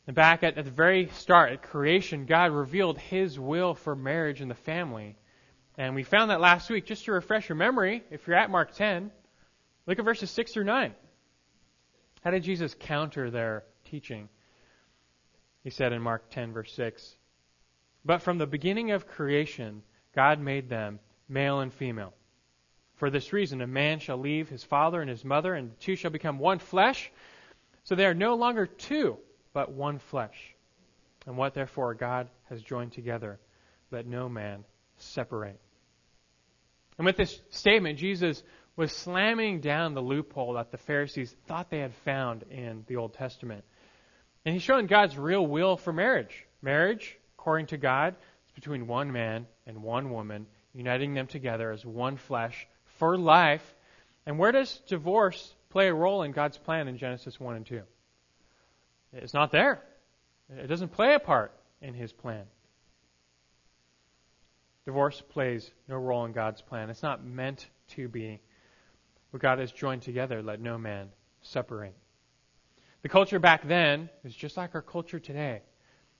And 0.07 0.15
back 0.15 0.43
at, 0.43 0.57
at 0.57 0.65
the 0.65 0.71
very 0.71 1.07
start, 1.07 1.51
at 1.51 1.63
creation, 1.63 2.25
God 2.25 2.51
revealed 2.51 2.97
His 2.97 3.39
will 3.39 3.73
for 3.73 3.95
marriage 3.95 4.41
and 4.41 4.51
the 4.51 4.55
family. 4.55 5.15
And 5.77 5.95
we 5.95 6.03
found 6.03 6.31
that 6.31 6.39
last 6.39 6.69
week. 6.69 6.85
Just 6.85 7.05
to 7.05 7.11
refresh 7.11 7.49
your 7.49 7.55
memory, 7.55 8.03
if 8.11 8.27
you're 8.27 8.37
at 8.37 8.49
Mark 8.49 8.75
10, 8.75 9.11
look 9.87 9.99
at 9.99 10.05
verses 10.05 10.29
6 10.31 10.53
through 10.53 10.63
9. 10.65 10.93
How 12.23 12.31
did 12.31 12.43
Jesus 12.43 12.75
counter 12.79 13.29
their 13.29 13.63
teaching? 13.85 14.29
He 15.63 15.69
said 15.69 15.93
in 15.93 16.01
Mark 16.01 16.29
10, 16.29 16.53
verse 16.53 16.71
6 16.73 17.15
But 18.05 18.21
from 18.21 18.37
the 18.37 18.47
beginning 18.47 18.91
of 18.91 19.07
creation, 19.07 19.81
God 20.15 20.39
made 20.39 20.69
them 20.69 20.99
male 21.27 21.59
and 21.59 21.73
female. 21.73 22.13
For 22.95 23.09
this 23.09 23.33
reason, 23.33 23.61
a 23.61 23.67
man 23.67 23.99
shall 23.99 24.17
leave 24.17 24.47
his 24.47 24.63
father 24.63 25.01
and 25.01 25.09
his 25.09 25.25
mother, 25.25 25.53
and 25.53 25.71
the 25.71 25.75
two 25.75 25.95
shall 25.95 26.11
become 26.11 26.39
one 26.39 26.59
flesh. 26.59 27.11
So 27.83 27.95
they 27.95 28.05
are 28.05 28.13
no 28.13 28.35
longer 28.35 28.65
two, 28.65 29.17
but 29.55 29.71
one 29.71 29.99
flesh. 29.99 30.53
And 31.25 31.37
what 31.37 31.53
therefore 31.53 31.95
God 31.95 32.29
has 32.49 32.61
joined 32.61 32.91
together, 32.91 33.39
let 33.89 34.05
no 34.05 34.27
man 34.27 34.65
separate. 34.97 35.59
And 36.97 37.05
with 37.05 37.15
this 37.15 37.39
statement, 37.51 37.97
Jesus 37.97 38.43
was 38.75 38.91
slamming 38.91 39.61
down 39.61 39.93
the 39.93 40.01
loophole 40.01 40.53
that 40.55 40.71
the 40.71 40.77
Pharisees 40.77 41.33
thought 41.47 41.69
they 41.69 41.79
had 41.79 41.93
found 42.03 42.43
in 42.51 42.83
the 42.87 42.97
Old 42.97 43.13
Testament. 43.13 43.63
And 44.43 44.53
he's 44.53 44.61
showing 44.61 44.87
God's 44.87 45.17
real 45.17 45.47
will 45.47 45.77
for 45.77 45.93
marriage. 45.93 46.45
Marriage, 46.61 47.17
according 47.39 47.67
to 47.67 47.77
God, 47.77 48.15
is 48.49 48.55
between 48.55 48.87
one 48.87 49.13
man 49.13 49.47
and 49.65 49.81
one 49.81 50.11
woman, 50.11 50.47
uniting 50.73 51.13
them 51.13 51.27
together 51.27 51.71
as 51.71 51.85
one 51.85 52.17
flesh 52.17 52.67
for 52.99 53.17
life. 53.17 53.63
And 54.25 54.37
where 54.37 54.51
does 54.51 54.81
divorce 54.87 55.55
play 55.69 55.87
a 55.87 55.93
role 55.93 56.23
in 56.23 56.33
God's 56.33 56.57
plan 56.57 56.89
in 56.89 56.97
Genesis 56.97 57.39
1 57.39 57.55
and 57.55 57.65
2? 57.65 57.81
It's 59.15 59.33
not 59.33 59.51
there. 59.51 59.81
It 60.49 60.67
doesn't 60.67 60.89
play 60.89 61.13
a 61.13 61.19
part 61.19 61.51
in 61.81 61.93
his 61.93 62.11
plan. 62.11 62.43
Divorce 64.85 65.21
plays 65.29 65.71
no 65.87 65.95
role 65.95 66.25
in 66.25 66.31
God's 66.31 66.61
plan. 66.61 66.89
It's 66.89 67.01
not 67.01 67.25
meant 67.25 67.67
to 67.95 68.07
be. 68.07 68.39
What 69.31 69.41
God 69.41 69.59
has 69.59 69.71
joined 69.71 70.03
together, 70.03 70.43
let 70.43 70.61
no 70.61 70.77
man 70.77 71.09
separate. 71.41 71.95
The 73.01 73.09
culture 73.09 73.39
back 73.39 73.67
then 73.67 74.09
is 74.23 74.35
just 74.35 74.57
like 74.57 74.75
our 74.75 74.81
culture 74.81 75.19
today. 75.19 75.61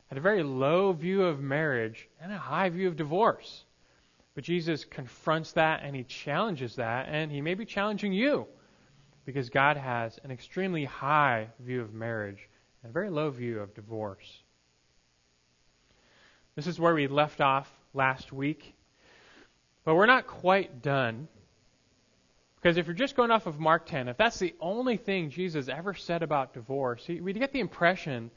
Had 0.08 0.18
a 0.18 0.22
very 0.22 0.44
low 0.44 0.94
view 0.94 1.24
of 1.24 1.40
marriage 1.40 2.08
and 2.22 2.32
a 2.32 2.38
high 2.38 2.70
view 2.70 2.88
of 2.88 2.96
divorce. 2.96 3.66
But 4.34 4.44
Jesus 4.44 4.84
confronts 4.86 5.54
that 5.54 5.82
and 5.84 5.96
he 5.96 6.04
challenges 6.04 6.75
that, 6.75 7.08
and 7.10 7.32
he 7.32 7.42
may 7.42 7.54
be 7.54 7.66
challenging 7.66 8.14
you 8.14 8.48
because 9.25 9.50
God 9.50 9.78
has 9.78 10.20
an 10.24 10.32
extremely 10.32 10.86
high 10.86 11.48
view 11.60 11.82
of 11.82 11.94
marriage 11.94 12.50
a 12.86 12.92
very 12.92 13.10
low 13.10 13.30
view 13.30 13.60
of 13.60 13.74
divorce. 13.74 14.44
This 16.56 16.68
is 16.68 16.80
where 16.80 16.94
we 16.94 17.08
left 17.08 17.42
off 17.42 17.70
last 17.94 18.32
week. 18.32 18.75
But 19.84 19.96
we're 19.96 20.06
not 20.06 20.27
quite 20.27 20.82
done 20.82 21.27
because 22.56 22.77
if 22.77 22.88
you're 22.88 22.96
just 22.96 23.15
going 23.15 23.30
off 23.30 23.46
of 23.46 23.60
Mark 23.60 23.86
10, 23.86 24.08
if 24.08 24.18
that's 24.18 24.39
the 24.39 24.56
only 24.60 24.98
thing 24.98 25.30
Jesus 25.30 25.68
ever 25.68 25.94
said 25.94 26.24
about 26.24 26.56
divorce, 26.56 27.08
we 27.08 27.34
get 27.34 27.54
the 27.54 27.60
impression 27.60 28.32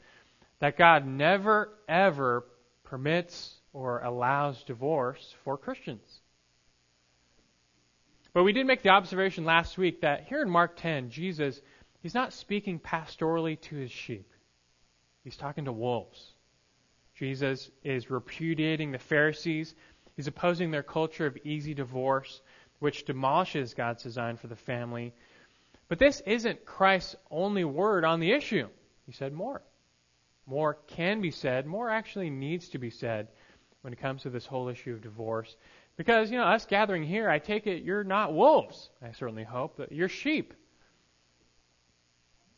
that 0.59 0.77
God 0.77 1.07
never, 1.07 1.69
ever 1.87 2.45
permits 2.83 3.55
or 3.73 4.03
allows 4.03 4.61
divorce 4.63 5.33
for 5.43 5.57
Christians. 5.57 6.21
But 8.33 8.43
we 8.43 8.53
did 8.53 8.67
make 8.67 8.83
the 8.83 8.89
observation 8.89 9.45
last 9.45 9.79
week 9.79 10.01
that 10.01 10.25
here 10.25 10.43
in 10.43 10.49
Mark 10.49 10.77
10, 10.77 11.09
Jesus, 11.09 11.59
he's 12.01 12.13
not 12.13 12.31
speaking 12.31 12.79
pastorally 12.79 13.59
to 13.61 13.75
his 13.75 13.89
sheep. 13.89 14.31
He's 15.23 15.37
talking 15.37 15.65
to 15.65 15.71
wolves. 15.71 16.33
Jesus 17.15 17.69
is 17.83 18.09
repudiating 18.09 18.91
the 18.91 18.99
Pharisees. 18.99 19.75
He's 20.15 20.27
opposing 20.27 20.71
their 20.71 20.83
culture 20.83 21.25
of 21.25 21.37
easy 21.43 21.73
divorce 21.73 22.41
which 22.79 23.05
demolishes 23.05 23.73
God's 23.73 24.03
design 24.03 24.37
for 24.37 24.47
the 24.47 24.55
family. 24.55 25.13
But 25.87 25.99
this 25.99 26.21
isn't 26.21 26.65
Christ's 26.65 27.15
only 27.29 27.65
word 27.65 28.05
on 28.05 28.19
the 28.19 28.31
issue. 28.31 28.67
He 29.05 29.11
said 29.11 29.33
more. 29.33 29.61
More 30.45 30.75
can 30.87 31.21
be 31.21 31.31
said. 31.31 31.65
More 31.65 31.89
actually 31.89 32.29
needs 32.29 32.69
to 32.69 32.77
be 32.77 32.89
said 32.89 33.27
when 33.81 33.93
it 33.93 33.99
comes 33.99 34.23
to 34.23 34.29
this 34.29 34.45
whole 34.45 34.69
issue 34.69 34.93
of 34.93 35.01
divorce. 35.01 35.55
Because, 35.97 36.31
you 36.31 36.37
know, 36.37 36.45
us 36.45 36.65
gathering 36.65 37.03
here, 37.03 37.29
I 37.29 37.39
take 37.39 37.67
it 37.67 37.83
you're 37.83 38.03
not 38.03 38.33
wolves. 38.33 38.89
I 39.01 39.11
certainly 39.11 39.43
hope 39.43 39.77
that 39.77 39.91
you're 39.91 40.09
sheep. 40.09 40.53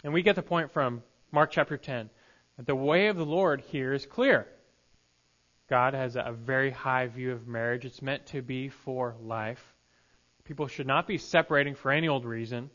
And 0.03 0.13
we 0.13 0.21
get 0.21 0.35
the 0.35 0.41
point 0.41 0.71
from 0.71 1.03
Mark 1.31 1.51
chapter 1.51 1.77
10 1.77 2.09
that 2.09 2.11
the 2.65 2.75
way 2.75 3.07
of 3.07 3.17
the 3.17 3.25
Lord 3.25 3.61
here 3.61 3.93
is 3.93 4.05
clear. 4.05 4.47
God 5.69 5.93
has 5.93 6.15
a 6.15 6.33
very 6.37 6.71
high 6.71 7.07
view 7.07 7.31
of 7.31 7.47
marriage. 7.47 7.85
It's 7.85 8.01
meant 8.01 8.25
to 8.27 8.41
be 8.41 8.69
for 8.69 9.15
life. 9.21 9.63
People 10.43 10.67
should 10.67 10.87
not 10.87 11.07
be 11.07 11.17
separating 11.17 11.75
for 11.75 11.91
any 11.91 12.07
old 12.07 12.25
reason. 12.25 12.69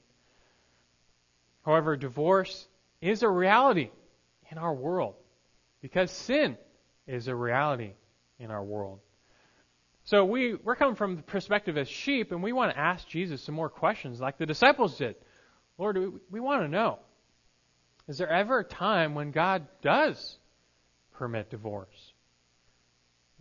However, 1.63 1.97
divorce 1.97 2.67
is 3.01 3.23
a 3.23 3.29
reality 3.29 3.91
in 4.51 4.57
our 4.59 4.73
world 4.73 5.15
because 5.83 6.11
sin 6.11 6.57
is 7.07 7.29
a 7.29 7.35
reality 7.35 7.93
in 8.39 8.51
our 8.51 8.65
world. 8.65 9.01
So 10.05 10.25
we, 10.25 10.55
we're 10.55 10.77
coming 10.77 10.95
from 10.95 11.17
the 11.17 11.23
perspective 11.23 11.77
as 11.77 11.89
sheep, 11.89 12.31
and 12.31 12.43
we 12.43 12.53
want 12.53 12.73
to 12.73 12.79
ask 12.79 13.07
Jesus 13.09 13.43
some 13.43 13.55
more 13.55 13.69
questions 13.69 14.21
like 14.21 14.39
the 14.39 14.47
disciples 14.47 14.97
did. 14.97 15.17
Lord, 15.79 15.99
we, 15.99 16.09
we 16.31 16.41
want 16.41 16.63
to 16.63 16.69
know 16.69 17.01
is 18.09 18.19
there 18.19 18.31
ever 18.31 18.61
a 18.61 18.65
time 18.65 19.15
when 19.15 19.31
God 19.31 19.67
does 19.83 20.39
permit 21.15 21.51
divorce? 21.51 22.13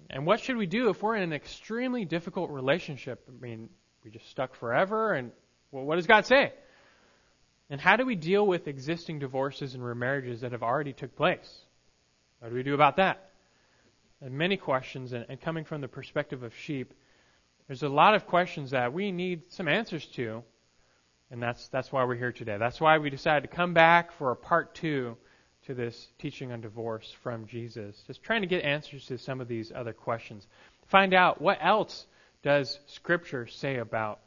And 0.09 0.25
what 0.25 0.39
should 0.39 0.57
we 0.57 0.65
do 0.65 0.89
if 0.89 1.01
we're 1.01 1.15
in 1.15 1.23
an 1.23 1.33
extremely 1.33 2.05
difficult 2.05 2.51
relationship? 2.51 3.27
I 3.27 3.43
mean, 3.43 3.69
we 4.03 4.11
just 4.11 4.29
stuck 4.29 4.55
forever? 4.55 5.13
And 5.13 5.31
well, 5.71 5.83
what 5.83 5.95
does 5.95 6.07
God 6.07 6.25
say? 6.25 6.53
And 7.69 7.81
how 7.81 7.95
do 7.95 8.05
we 8.05 8.15
deal 8.15 8.45
with 8.45 8.67
existing 8.67 9.19
divorces 9.19 9.73
and 9.73 9.83
remarriages 9.83 10.41
that 10.41 10.51
have 10.51 10.63
already 10.63 10.93
took 10.93 11.15
place? 11.15 11.61
What 12.39 12.49
do 12.49 12.55
we 12.55 12.63
do 12.63 12.75
about 12.75 12.97
that? 12.97 13.31
And 14.21 14.35
many 14.35 14.57
questions, 14.57 15.13
and, 15.13 15.25
and 15.29 15.41
coming 15.41 15.65
from 15.65 15.81
the 15.81 15.87
perspective 15.87 16.43
of 16.43 16.55
sheep, 16.55 16.93
there's 17.67 17.83
a 17.83 17.89
lot 17.89 18.13
of 18.13 18.27
questions 18.27 18.71
that 18.71 18.93
we 18.93 19.11
need 19.11 19.51
some 19.51 19.67
answers 19.67 20.05
to, 20.13 20.43
and 21.31 21.41
that's 21.41 21.67
that's 21.69 21.91
why 21.91 22.03
we're 22.03 22.15
here 22.15 22.31
today. 22.31 22.57
That's 22.57 22.79
why 22.79 22.97
we 22.97 23.09
decided 23.09 23.49
to 23.49 23.55
come 23.55 23.73
back 23.73 24.11
for 24.13 24.31
a 24.31 24.35
part 24.35 24.75
two 24.75 25.17
to 25.65 25.73
this 25.73 26.07
teaching 26.19 26.51
on 26.51 26.61
divorce 26.61 27.11
from 27.23 27.47
Jesus. 27.47 28.03
Just 28.05 28.23
trying 28.23 28.41
to 28.41 28.47
get 28.47 28.63
answers 28.63 29.05
to 29.07 29.17
some 29.17 29.41
of 29.41 29.47
these 29.47 29.71
other 29.73 29.93
questions. 29.93 30.45
Find 30.87 31.13
out 31.13 31.41
what 31.41 31.57
else 31.61 32.05
does 32.43 32.79
Scripture 32.87 33.47
say 33.47 33.77
about 33.77 34.19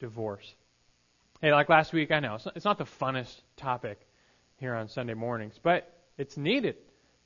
divorce? 0.00 0.54
Hey, 1.40 1.52
like 1.52 1.68
last 1.68 1.92
week, 1.92 2.10
I 2.10 2.20
know 2.20 2.36
it's 2.54 2.64
not 2.64 2.78
the 2.78 2.84
funnest 2.84 3.40
topic 3.56 4.00
here 4.56 4.74
on 4.74 4.88
Sunday 4.88 5.14
mornings, 5.14 5.54
but 5.62 5.90
it's 6.18 6.36
needed, 6.36 6.76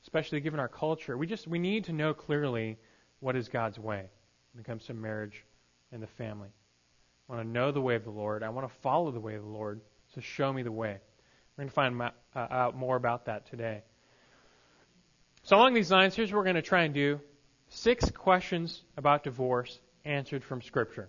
especially 0.02 0.40
given 0.40 0.61
our 0.61 0.69
culture. 0.69 1.16
We 1.16 1.26
just 1.26 1.49
we 1.49 1.59
need 1.59 1.85
to 1.85 1.93
know 1.93 2.14
clearly 2.14 2.78
what 3.21 3.37
is 3.37 3.49
God's 3.49 3.78
way 3.78 4.04
when 4.52 4.61
it 4.61 4.66
comes 4.66 4.85
to 4.87 4.95
marriage 4.95 5.45
and 5.90 6.02
the 6.02 6.07
family. 6.07 6.50
I 7.28 7.35
want 7.35 7.47
to 7.47 7.50
know 7.50 7.73
the 7.73 7.81
way 7.81 7.95
of 7.95 8.04
the 8.04 8.11
Lord. 8.11 8.43
I 8.43 8.50
want 8.50 8.69
to 8.69 8.75
follow 8.81 9.11
the 9.11 9.21
way 9.21 9.35
of 9.35 9.43
the 9.43 9.49
Lord. 9.49 9.81
So 10.14 10.21
show 10.21 10.52
me 10.52 10.62
the 10.62 10.73
way. 10.73 10.99
We're 11.57 11.62
going 11.62 11.69
to 11.69 11.75
find 11.75 12.02
uh, 12.02 12.11
out 12.35 12.76
more 12.76 12.97
about 12.97 13.26
that 13.26 13.47
today. 13.50 13.83
So 15.45 15.57
along 15.57 15.75
these 15.75 15.90
lines, 15.90 16.14
here's 16.14 16.33
what 16.33 16.38
we're 16.38 16.45
going 16.45 16.57
to 16.57 16.62
try 16.62 16.83
and 16.83 16.95
do: 16.95 17.21
six 17.69 18.11
questions 18.11 18.83
about 18.97 19.25
divorce 19.25 19.78
answered 20.04 20.45
from 20.45 20.62
Scripture. 20.62 21.09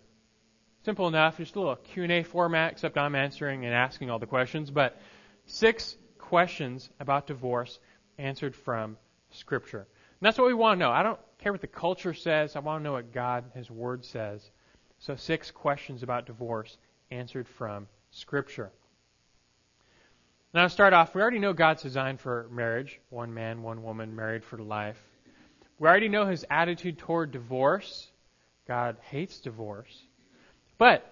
Simple 0.83 1.07
enough, 1.07 1.37
just 1.37 1.55
a 1.55 1.59
little 1.59 1.75
Q&A 1.75 2.23
format, 2.23 2.73
except 2.73 2.97
I'm 2.97 3.15
answering 3.15 3.65
and 3.65 3.73
asking 3.73 4.11
all 4.11 4.19
the 4.19 4.27
questions, 4.27 4.69
but 4.69 4.99
six 5.47 5.97
questions 6.19 6.89
about 6.99 7.25
divorce 7.27 7.79
answered 8.19 8.55
from 8.55 8.97
Scripture. 9.31 9.79
And 9.79 10.21
that's 10.21 10.37
what 10.37 10.47
we 10.47 10.53
want 10.53 10.77
to 10.77 10.85
know. 10.85 10.91
I 10.91 11.01
don't 11.01 11.19
care 11.39 11.51
what 11.51 11.61
the 11.61 11.67
culture 11.67 12.13
says. 12.13 12.55
I 12.55 12.59
want 12.59 12.81
to 12.81 12.83
know 12.83 12.93
what 12.93 13.11
God, 13.11 13.45
His 13.55 13.69
Word 13.69 14.05
says. 14.05 14.47
So 15.05 15.15
six 15.15 15.51
questions 15.51 16.01
about 16.01 16.25
divorce 16.25 16.79
answered 17.11 17.47
from 17.47 17.87
Scripture. 18.09 18.71
Now, 20.51 20.63
to 20.63 20.69
start 20.69 20.93
off, 20.93 21.13
we 21.13 21.21
already 21.21 21.37
know 21.37 21.53
God's 21.53 21.83
design 21.83 22.17
for 22.17 22.47
marriage 22.49 22.99
one 23.11 23.31
man, 23.31 23.61
one 23.61 23.83
woman, 23.83 24.15
married 24.15 24.43
for 24.43 24.57
life. 24.57 24.99
We 25.77 25.87
already 25.87 26.09
know 26.09 26.25
His 26.25 26.43
attitude 26.49 26.97
toward 26.97 27.29
divorce. 27.29 28.07
God 28.67 28.97
hates 29.11 29.41
divorce. 29.41 29.95
But, 30.79 31.05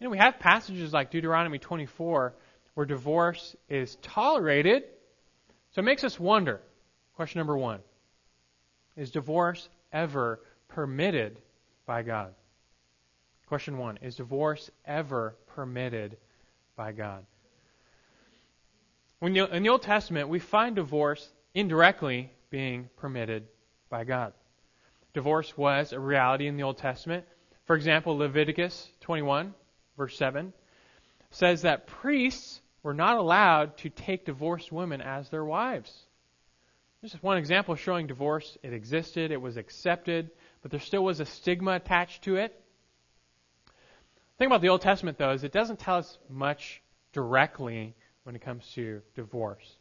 you 0.00 0.06
know, 0.06 0.10
we 0.10 0.18
have 0.18 0.40
passages 0.40 0.92
like 0.92 1.12
Deuteronomy 1.12 1.60
24 1.60 2.34
where 2.74 2.86
divorce 2.86 3.54
is 3.68 3.94
tolerated. 4.02 4.82
So 5.70 5.82
it 5.82 5.84
makes 5.84 6.02
us 6.02 6.18
wonder. 6.18 6.60
Question 7.14 7.38
number 7.38 7.56
one 7.56 7.78
Is 8.96 9.12
divorce 9.12 9.68
ever 9.92 10.40
permitted 10.66 11.40
by 11.86 12.02
God? 12.02 12.34
Question 13.46 13.78
one 13.78 13.98
Is 14.02 14.16
divorce 14.16 14.70
ever 14.84 15.36
permitted 15.54 16.16
by 16.76 16.92
God? 16.92 17.24
When 19.18 19.34
you, 19.34 19.46
in 19.46 19.62
the 19.62 19.68
Old 19.68 19.82
Testament, 19.82 20.28
we 20.28 20.38
find 20.38 20.76
divorce 20.76 21.26
indirectly 21.54 22.32
being 22.50 22.88
permitted 22.96 23.46
by 23.88 24.04
God. 24.04 24.32
Divorce 25.14 25.56
was 25.56 25.92
a 25.92 26.00
reality 26.00 26.46
in 26.46 26.56
the 26.56 26.62
Old 26.62 26.78
Testament. 26.78 27.24
For 27.66 27.76
example, 27.76 28.16
Leviticus 28.16 28.90
21, 29.00 29.54
verse 29.96 30.16
7, 30.18 30.52
says 31.30 31.62
that 31.62 31.86
priests 31.86 32.60
were 32.82 32.94
not 32.94 33.16
allowed 33.16 33.76
to 33.78 33.88
take 33.88 34.26
divorced 34.26 34.70
women 34.70 35.00
as 35.00 35.28
their 35.30 35.44
wives. 35.44 35.90
This 37.00 37.14
is 37.14 37.22
one 37.22 37.38
example 37.38 37.74
showing 37.76 38.06
divorce. 38.06 38.58
It 38.62 38.72
existed, 38.72 39.30
it 39.30 39.40
was 39.40 39.56
accepted, 39.56 40.30
but 40.62 40.70
there 40.70 40.80
still 40.80 41.04
was 41.04 41.20
a 41.20 41.26
stigma 41.26 41.72
attached 41.72 42.22
to 42.24 42.36
it. 42.36 42.60
Thing 44.38 44.46
about 44.46 44.62
the 44.62 44.68
Old 44.68 44.80
Testament, 44.80 45.16
though, 45.16 45.30
is 45.30 45.44
it 45.44 45.52
doesn't 45.52 45.78
tell 45.78 45.96
us 45.96 46.18
much 46.28 46.82
directly 47.12 47.94
when 48.24 48.34
it 48.34 48.42
comes 48.42 48.68
to 48.74 49.00
divorce. 49.14 49.76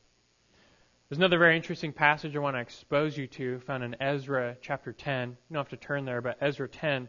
There's 1.09 1.17
another 1.17 1.39
very 1.39 1.55
interesting 1.55 1.91
passage 1.91 2.35
I 2.35 2.39
want 2.39 2.55
to 2.55 2.61
expose 2.61 3.17
you 3.17 3.25
to, 3.27 3.59
found 3.61 3.83
in 3.83 3.95
Ezra 3.99 4.55
chapter 4.61 4.93
10. 4.93 5.29
You 5.29 5.35
don't 5.51 5.59
have 5.59 5.79
to 5.79 5.85
turn 5.85 6.05
there, 6.05 6.21
but 6.21 6.37
Ezra 6.39 6.67
10. 6.67 7.07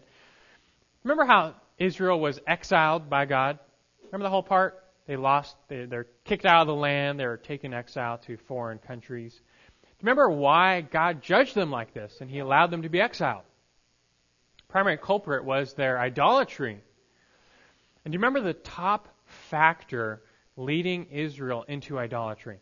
Remember 1.03 1.25
how 1.27 1.55
Israel 1.79 2.19
was 2.19 2.41
exiled 2.47 3.11
by 3.11 3.27
God? 3.27 3.59
Remember 4.05 4.25
the 4.25 4.31
whole 4.31 4.43
part? 4.43 4.83
They 5.07 5.17
lost, 5.17 5.55
they, 5.69 5.85
they're 5.85 6.07
kicked 6.25 6.47
out 6.47 6.63
of 6.63 6.67
the 6.67 6.75
land, 6.75 7.21
they're 7.21 7.37
taken 7.37 7.75
exile 7.75 8.19
to 8.27 8.39
foreign 8.39 8.79
countries. 8.79 9.39
Remember 10.01 10.31
why 10.31 10.81
God 10.81 11.23
judged 11.23 11.55
them 11.55 11.71
like 11.71 11.93
this 11.93 12.19
and 12.23 12.31
He 12.31 12.39
allowed 12.39 12.71
them 12.71 12.83
to 12.83 12.89
be 12.89 13.01
exiled? 13.01 13.43
primary 14.69 14.97
culprit 14.97 15.45
was 15.45 15.75
their 15.75 16.01
idolatry. 16.01 16.81
And 18.05 18.13
do 18.13 18.17
you 18.17 18.21
remember 18.21 18.41
the 18.41 18.53
top 18.53 19.09
factor 19.25 20.23
leading 20.57 21.07
Israel 21.07 21.65
into 21.67 21.99
idolatry? 21.99 22.59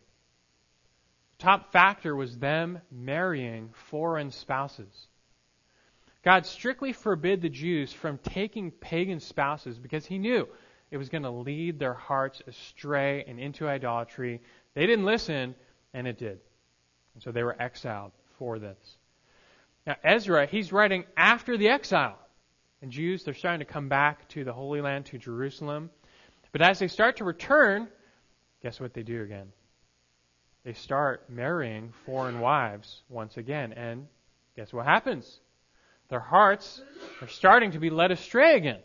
The 1.37 1.43
top 1.43 1.71
factor 1.71 2.15
was 2.15 2.37
them 2.37 2.79
marrying 2.91 3.69
foreign 3.73 4.31
spouses. 4.31 5.07
God 6.23 6.45
strictly 6.45 6.93
forbid 6.93 7.41
the 7.41 7.49
Jews 7.49 7.91
from 7.91 8.17
taking 8.17 8.71
pagan 8.71 9.19
spouses 9.19 9.77
because 9.77 10.05
he 10.05 10.17
knew 10.17 10.47
it 10.89 10.97
was 10.97 11.09
going 11.09 11.23
to 11.23 11.29
lead 11.29 11.79
their 11.79 11.93
hearts 11.93 12.41
astray 12.47 13.25
and 13.27 13.39
into 13.39 13.67
idolatry. 13.67 14.41
They 14.73 14.85
didn't 14.85 15.05
listen, 15.05 15.55
and 15.93 16.07
it 16.07 16.17
did. 16.17 16.39
And 17.13 17.23
so 17.23 17.31
they 17.31 17.43
were 17.43 17.61
exiled 17.61 18.13
for 18.37 18.57
this. 18.59 18.77
Now, 19.85 19.97
Ezra, 20.01 20.45
he's 20.45 20.71
writing 20.71 21.03
after 21.17 21.57
the 21.57 21.69
exile. 21.69 22.17
And 22.83 22.91
Jews, 22.91 23.23
they're 23.23 23.33
starting 23.33 23.65
to 23.65 23.73
come 23.73 23.87
back 23.87 24.27
to 24.29 24.43
the 24.43 24.51
Holy 24.51 24.81
Land, 24.81 25.05
to 25.05 25.17
Jerusalem. 25.17 25.89
But 26.51 26.61
as 26.61 26.79
they 26.79 26.89
start 26.89 27.15
to 27.17 27.23
return, 27.23 27.87
guess 28.61 28.77
what 28.77 28.93
they 28.93 29.03
do 29.03 29.23
again? 29.23 29.53
They 30.65 30.73
start 30.73 31.29
marrying 31.29 31.93
foreign 32.05 32.41
wives 32.41 33.01
once 33.07 33.37
again. 33.37 33.71
And 33.71 34.07
guess 34.57 34.73
what 34.73 34.85
happens? 34.85 35.39
Their 36.09 36.19
hearts 36.19 36.81
are 37.21 37.29
starting 37.29 37.71
to 37.71 37.79
be 37.79 37.89
led 37.89 38.11
astray 38.11 38.57
again. 38.57 38.81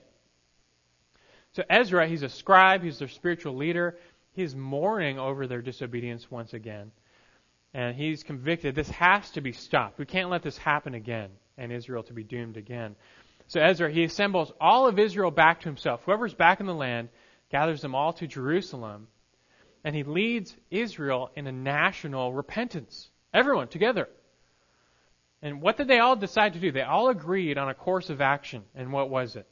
So 1.55 1.65
Ezra, 1.69 2.07
he's 2.07 2.23
a 2.23 2.29
scribe, 2.29 2.85
he's 2.85 3.01
their 3.01 3.09
spiritual 3.09 3.57
leader. 3.57 3.99
He's 4.31 4.55
mourning 4.55 5.19
over 5.19 5.49
their 5.49 5.61
disobedience 5.61 6.31
once 6.31 6.53
again. 6.53 6.93
And 7.75 7.97
he's 7.97 8.23
convicted 8.23 8.77
this 8.77 8.91
has 8.91 9.29
to 9.33 9.41
be 9.41 9.51
stopped. 9.51 9.99
We 9.99 10.07
can't 10.07 10.31
let 10.31 10.45
this 10.45 10.57
happen 10.57 10.95
again 10.95 11.31
and 11.59 11.73
Israel 11.73 12.05
to 12.05 12.13
be 12.13 12.23
doomed 12.23 12.57
again. 12.57 12.95
So 13.49 13.61
Ezra, 13.61 13.91
he 13.91 14.05
assembles 14.05 14.53
all 14.61 14.87
of 14.87 14.99
Israel 14.99 15.31
back 15.31 15.61
to 15.61 15.69
himself. 15.69 16.03
Whoever's 16.05 16.35
back 16.35 16.61
in 16.61 16.67
the 16.67 16.75
land, 16.75 17.09
gathers 17.51 17.83
them 17.83 17.95
all 17.95 18.13
to 18.15 18.27
Jerusalem, 18.27 19.09
and 19.85 19.95
he 19.95 20.03
leads 20.03 20.55
Israel 20.71 21.31
in 21.35 21.47
a 21.47 21.53
national 21.53 22.33
repentance. 22.33 23.09
Everyone 23.33 23.69
together. 23.69 24.09
And 25.41 25.63
what 25.63 25.77
did 25.77 25.89
they 25.89 25.99
all 25.99 26.17
decide 26.17 26.55
to 26.55 26.61
do? 26.61 26.73
They 26.73 26.83
all 26.83 27.09
agreed 27.09 27.59
on 27.59 27.69
a 27.69 27.75
course 27.75 28.11
of 28.11 28.21
action. 28.21 28.65
And 28.75 28.93
what 28.93 29.09
was 29.09 29.37
it? 29.37 29.47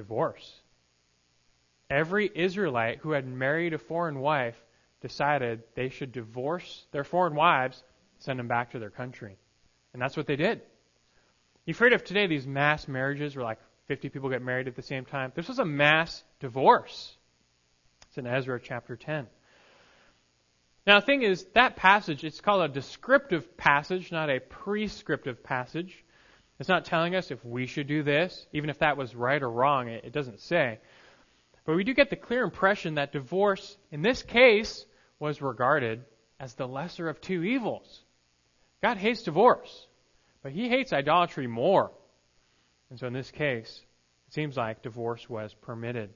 divorce. 0.00 0.60
Every 1.90 2.30
Israelite 2.34 3.00
who 3.00 3.10
had 3.10 3.26
married 3.26 3.74
a 3.74 3.78
foreign 3.78 4.20
wife 4.20 4.56
decided 5.02 5.62
they 5.74 5.90
should 5.90 6.12
divorce 6.12 6.86
their 6.90 7.04
foreign 7.04 7.34
wives, 7.34 7.82
send 8.18 8.38
them 8.38 8.48
back 8.48 8.70
to 8.70 8.78
their 8.78 8.90
country. 8.90 9.36
And 9.92 10.00
that's 10.00 10.16
what 10.16 10.26
they 10.26 10.36
did. 10.36 10.62
You've 11.70 11.78
heard 11.78 11.92
of 11.92 12.02
today 12.02 12.26
these 12.26 12.48
mass 12.48 12.88
marriages 12.88 13.36
where 13.36 13.44
like 13.44 13.60
50 13.86 14.08
people 14.08 14.28
get 14.28 14.42
married 14.42 14.66
at 14.66 14.74
the 14.74 14.82
same 14.82 15.04
time. 15.04 15.30
This 15.36 15.46
was 15.46 15.60
a 15.60 15.64
mass 15.64 16.24
divorce. 16.40 17.16
It's 18.08 18.18
in 18.18 18.26
Ezra 18.26 18.58
chapter 18.60 18.96
10. 18.96 19.28
Now 20.84 20.98
the 20.98 21.06
thing 21.06 21.22
is, 21.22 21.46
that 21.54 21.76
passage, 21.76 22.24
it's 22.24 22.40
called 22.40 22.68
a 22.68 22.74
descriptive 22.74 23.56
passage, 23.56 24.10
not 24.10 24.30
a 24.30 24.40
prescriptive 24.40 25.44
passage. 25.44 26.04
It's 26.58 26.68
not 26.68 26.86
telling 26.86 27.14
us 27.14 27.30
if 27.30 27.44
we 27.44 27.66
should 27.66 27.86
do 27.86 28.02
this, 28.02 28.48
even 28.52 28.68
if 28.68 28.80
that 28.80 28.96
was 28.96 29.14
right 29.14 29.40
or 29.40 29.48
wrong, 29.48 29.86
it, 29.86 30.06
it 30.06 30.12
doesn't 30.12 30.40
say. 30.40 30.80
But 31.66 31.76
we 31.76 31.84
do 31.84 31.94
get 31.94 32.10
the 32.10 32.16
clear 32.16 32.42
impression 32.42 32.96
that 32.96 33.12
divorce, 33.12 33.76
in 33.92 34.02
this 34.02 34.24
case, 34.24 34.84
was 35.20 35.40
regarded 35.40 36.04
as 36.40 36.54
the 36.54 36.66
lesser 36.66 37.08
of 37.08 37.20
two 37.20 37.44
evils. 37.44 38.02
God 38.82 38.96
hates 38.96 39.22
divorce, 39.22 39.86
but 40.42 40.52
he 40.52 40.68
hates 40.68 40.92
idolatry 40.92 41.46
more. 41.46 41.90
And 42.90 42.98
so 42.98 43.06
in 43.06 43.12
this 43.12 43.30
case, 43.30 43.82
it 44.28 44.34
seems 44.34 44.56
like 44.56 44.82
divorce 44.82 45.28
was 45.28 45.54
permitted. 45.54 46.10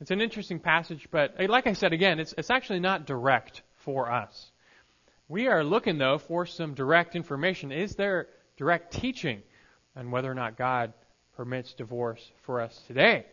It's 0.00 0.10
an 0.10 0.20
interesting 0.20 0.58
passage, 0.58 1.08
but 1.10 1.34
eh, 1.38 1.46
like 1.48 1.66
I 1.66 1.74
said 1.74 1.92
again, 1.92 2.18
it's, 2.18 2.34
it's 2.36 2.50
actually 2.50 2.80
not 2.80 3.06
direct 3.06 3.62
for 3.84 4.10
us. 4.10 4.50
We 5.28 5.48
are 5.48 5.64
looking, 5.64 5.98
though, 5.98 6.18
for 6.18 6.44
some 6.44 6.74
direct 6.74 7.14
information. 7.14 7.72
Is 7.72 7.94
there 7.94 8.28
direct 8.56 8.92
teaching 8.92 9.42
on 9.96 10.10
whether 10.10 10.30
or 10.30 10.34
not 10.34 10.56
God 10.56 10.92
permits 11.36 11.74
divorce 11.74 12.30
for 12.42 12.60
us 12.60 12.80
today. 12.86 13.26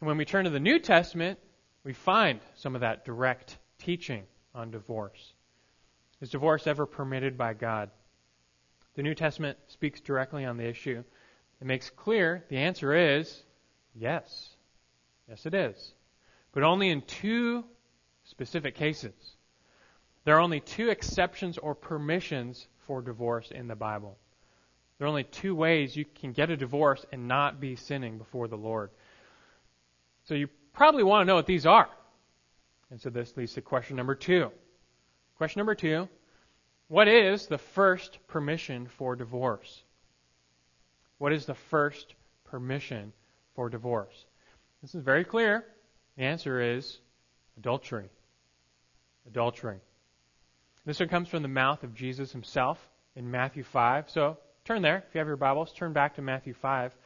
And 0.00 0.08
when 0.08 0.18
we 0.18 0.24
turn 0.24 0.44
to 0.44 0.50
the 0.50 0.60
New 0.60 0.78
Testament, 0.78 1.38
we 1.84 1.92
find 1.92 2.40
some 2.56 2.74
of 2.74 2.80
that 2.80 3.04
direct 3.04 3.56
teaching 3.78 4.24
on 4.54 4.70
divorce. 4.70 5.32
Is 6.20 6.30
divorce 6.30 6.66
ever 6.66 6.86
permitted 6.86 7.36
by 7.38 7.54
God? 7.54 7.90
The 8.94 9.02
New 9.02 9.14
Testament 9.14 9.58
speaks 9.68 10.00
directly 10.00 10.44
on 10.44 10.56
the 10.56 10.66
issue. 10.66 11.02
It 11.60 11.66
makes 11.66 11.90
clear 11.90 12.44
the 12.48 12.58
answer 12.58 12.94
is 12.94 13.42
yes. 13.94 14.50
Yes, 15.28 15.46
it 15.46 15.54
is. 15.54 15.94
But 16.52 16.62
only 16.62 16.90
in 16.90 17.02
two 17.02 17.64
specific 18.24 18.74
cases. 18.74 19.14
There 20.24 20.36
are 20.36 20.40
only 20.40 20.60
two 20.60 20.88
exceptions 20.88 21.58
or 21.58 21.74
permissions 21.74 22.66
for 22.86 23.02
divorce 23.02 23.50
in 23.50 23.68
the 23.68 23.74
Bible. 23.74 24.16
There 24.98 25.06
are 25.06 25.08
only 25.08 25.24
two 25.24 25.54
ways 25.54 25.96
you 25.96 26.04
can 26.04 26.32
get 26.32 26.50
a 26.50 26.56
divorce 26.56 27.04
and 27.12 27.26
not 27.26 27.60
be 27.60 27.76
sinning 27.76 28.18
before 28.18 28.48
the 28.48 28.56
Lord. 28.56 28.90
So 30.24 30.34
you 30.34 30.48
probably 30.72 31.02
want 31.02 31.22
to 31.22 31.26
know 31.26 31.34
what 31.34 31.46
these 31.46 31.66
are. 31.66 31.88
And 32.90 33.00
so 33.00 33.10
this 33.10 33.36
leads 33.36 33.54
to 33.54 33.60
question 33.60 33.96
number 33.96 34.14
two. 34.14 34.50
Question 35.36 35.60
number 35.60 35.74
two 35.74 36.08
What 36.88 37.08
is 37.08 37.46
the 37.46 37.58
first 37.58 38.18
permission 38.28 38.86
for 38.86 39.16
divorce? 39.16 39.82
What 41.18 41.32
is 41.32 41.46
the 41.46 41.54
first 41.54 42.14
permission 42.44 43.12
for 43.54 43.68
divorce? 43.68 44.26
This 44.82 44.94
is 44.94 45.02
very 45.02 45.24
clear. 45.24 45.64
The 46.16 46.24
answer 46.24 46.60
is 46.76 46.98
adultery. 47.56 48.10
Adultery. 49.26 49.78
This 50.84 51.00
one 51.00 51.08
comes 51.08 51.28
from 51.28 51.42
the 51.42 51.48
mouth 51.48 51.82
of 51.82 51.94
Jesus 51.94 52.32
himself 52.32 52.78
in 53.16 53.30
Matthew 53.30 53.62
5. 53.62 54.10
So 54.10 54.36
Turn 54.64 54.80
there. 54.80 55.04
If 55.06 55.14
you 55.14 55.18
have 55.18 55.26
your 55.26 55.36
Bibles, 55.36 55.74
turn 55.74 55.92
back 55.92 56.14
to 56.14 56.22
Matthew 56.22 56.54
5 56.54 56.96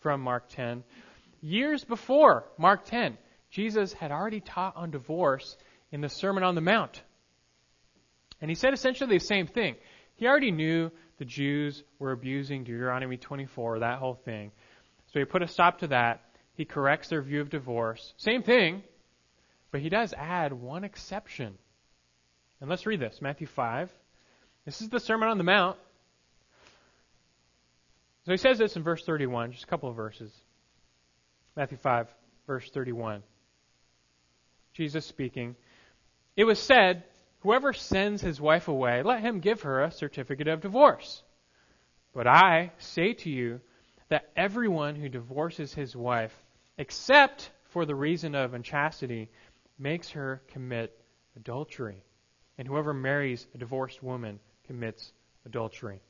from 0.00 0.20
Mark 0.20 0.50
10. 0.50 0.84
Years 1.40 1.82
before 1.82 2.44
Mark 2.58 2.84
10, 2.84 3.16
Jesus 3.48 3.94
had 3.94 4.12
already 4.12 4.40
taught 4.40 4.76
on 4.76 4.90
divorce 4.90 5.56
in 5.90 6.02
the 6.02 6.10
Sermon 6.10 6.42
on 6.42 6.54
the 6.54 6.60
Mount. 6.60 7.02
And 8.40 8.50
he 8.50 8.54
said 8.54 8.74
essentially 8.74 9.18
the 9.18 9.24
same 9.24 9.46
thing. 9.46 9.76
He 10.16 10.26
already 10.26 10.50
knew 10.50 10.90
the 11.18 11.24
Jews 11.24 11.82
were 11.98 12.12
abusing 12.12 12.64
Deuteronomy 12.64 13.16
24, 13.16 13.80
that 13.80 13.98
whole 13.98 14.14
thing. 14.14 14.52
So 15.12 15.18
he 15.18 15.24
put 15.24 15.42
a 15.42 15.48
stop 15.48 15.78
to 15.78 15.88
that. 15.88 16.22
He 16.54 16.64
corrects 16.64 17.08
their 17.08 17.22
view 17.22 17.40
of 17.40 17.50
divorce. 17.50 18.14
Same 18.16 18.42
thing, 18.42 18.82
but 19.70 19.80
he 19.80 19.88
does 19.88 20.14
add 20.14 20.52
one 20.52 20.84
exception. 20.84 21.54
And 22.60 22.70
let's 22.70 22.86
read 22.86 23.00
this 23.00 23.20
Matthew 23.20 23.46
5. 23.46 23.90
This 24.64 24.80
is 24.80 24.88
the 24.88 25.00
Sermon 25.00 25.28
on 25.28 25.38
the 25.38 25.44
Mount. 25.44 25.78
So 28.24 28.32
he 28.32 28.38
says 28.38 28.58
this 28.58 28.76
in 28.76 28.82
verse 28.82 29.04
31, 29.04 29.52
just 29.52 29.64
a 29.64 29.66
couple 29.68 29.88
of 29.88 29.96
verses. 29.96 30.32
Matthew 31.54 31.78
5, 31.78 32.08
verse 32.46 32.68
31. 32.70 33.22
Jesus 34.72 35.06
speaking. 35.06 35.54
It 36.36 36.44
was 36.44 36.58
said, 36.58 37.04
Whoever 37.46 37.72
sends 37.72 38.22
his 38.22 38.40
wife 38.40 38.66
away, 38.66 39.04
let 39.04 39.20
him 39.20 39.38
give 39.38 39.62
her 39.62 39.80
a 39.84 39.92
certificate 39.92 40.48
of 40.48 40.62
divorce. 40.62 41.22
But 42.12 42.26
I 42.26 42.72
say 42.78 43.12
to 43.12 43.30
you 43.30 43.60
that 44.08 44.32
everyone 44.34 44.96
who 44.96 45.08
divorces 45.08 45.72
his 45.72 45.94
wife, 45.94 46.36
except 46.76 47.52
for 47.66 47.86
the 47.86 47.94
reason 47.94 48.34
of 48.34 48.52
unchastity, 48.52 49.30
makes 49.78 50.10
her 50.10 50.42
commit 50.48 50.98
adultery. 51.36 52.02
and 52.58 52.66
whoever 52.66 52.92
marries 52.92 53.46
a 53.54 53.58
divorced 53.58 54.02
woman 54.02 54.40
commits 54.66 55.12
adultery. 55.44 56.00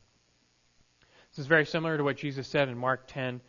This 1.32 1.40
is 1.40 1.46
very 1.46 1.66
similar 1.66 1.98
to 1.98 2.04
what 2.04 2.16
Jesus 2.16 2.48
said 2.48 2.70
in 2.70 2.78
Mark 2.78 3.08
10. 3.08 3.42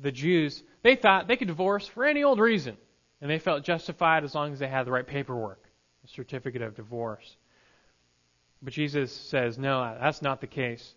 The 0.00 0.10
Jews, 0.10 0.64
they 0.82 0.96
thought 0.96 1.28
they 1.28 1.36
could 1.36 1.46
divorce 1.46 1.86
for 1.86 2.04
any 2.04 2.24
old 2.24 2.40
reason, 2.40 2.76
and 3.20 3.30
they 3.30 3.38
felt 3.38 3.62
justified 3.62 4.24
as 4.24 4.34
long 4.34 4.52
as 4.52 4.58
they 4.58 4.66
had 4.66 4.84
the 4.84 4.90
right 4.90 5.06
paperwork, 5.06 5.69
certificate 6.14 6.62
of 6.62 6.74
divorce. 6.74 7.36
But 8.62 8.72
Jesus 8.72 9.12
says, 9.12 9.58
no, 9.58 9.96
that's 10.00 10.22
not 10.22 10.40
the 10.40 10.46
case. 10.46 10.94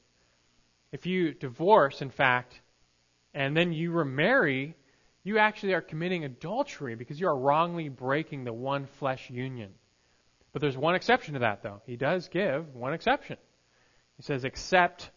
If 0.91 1.05
you 1.05 1.33
divorce, 1.33 2.01
in 2.01 2.09
fact, 2.09 2.59
and 3.33 3.55
then 3.55 3.73
you 3.73 3.91
remarry, 3.91 4.75
you 5.23 5.37
actually 5.39 5.73
are 5.73 5.81
committing 5.81 6.23
adultery 6.23 6.95
because 6.95 7.19
you 7.19 7.27
are 7.27 7.37
wrongly 7.37 7.89
breaking 7.89 8.43
the 8.43 8.53
one 8.53 8.85
flesh 8.99 9.29
union. 9.29 9.71
But 10.51 10.61
there's 10.61 10.77
one 10.77 10.95
exception 10.95 11.33
to 11.33 11.39
that, 11.39 11.63
though. 11.63 11.81
He 11.85 11.95
does 11.95 12.27
give 12.27 12.75
one 12.75 12.93
exception. 12.93 13.37
He 14.17 14.23
says, 14.23 14.43
except 14.43 15.09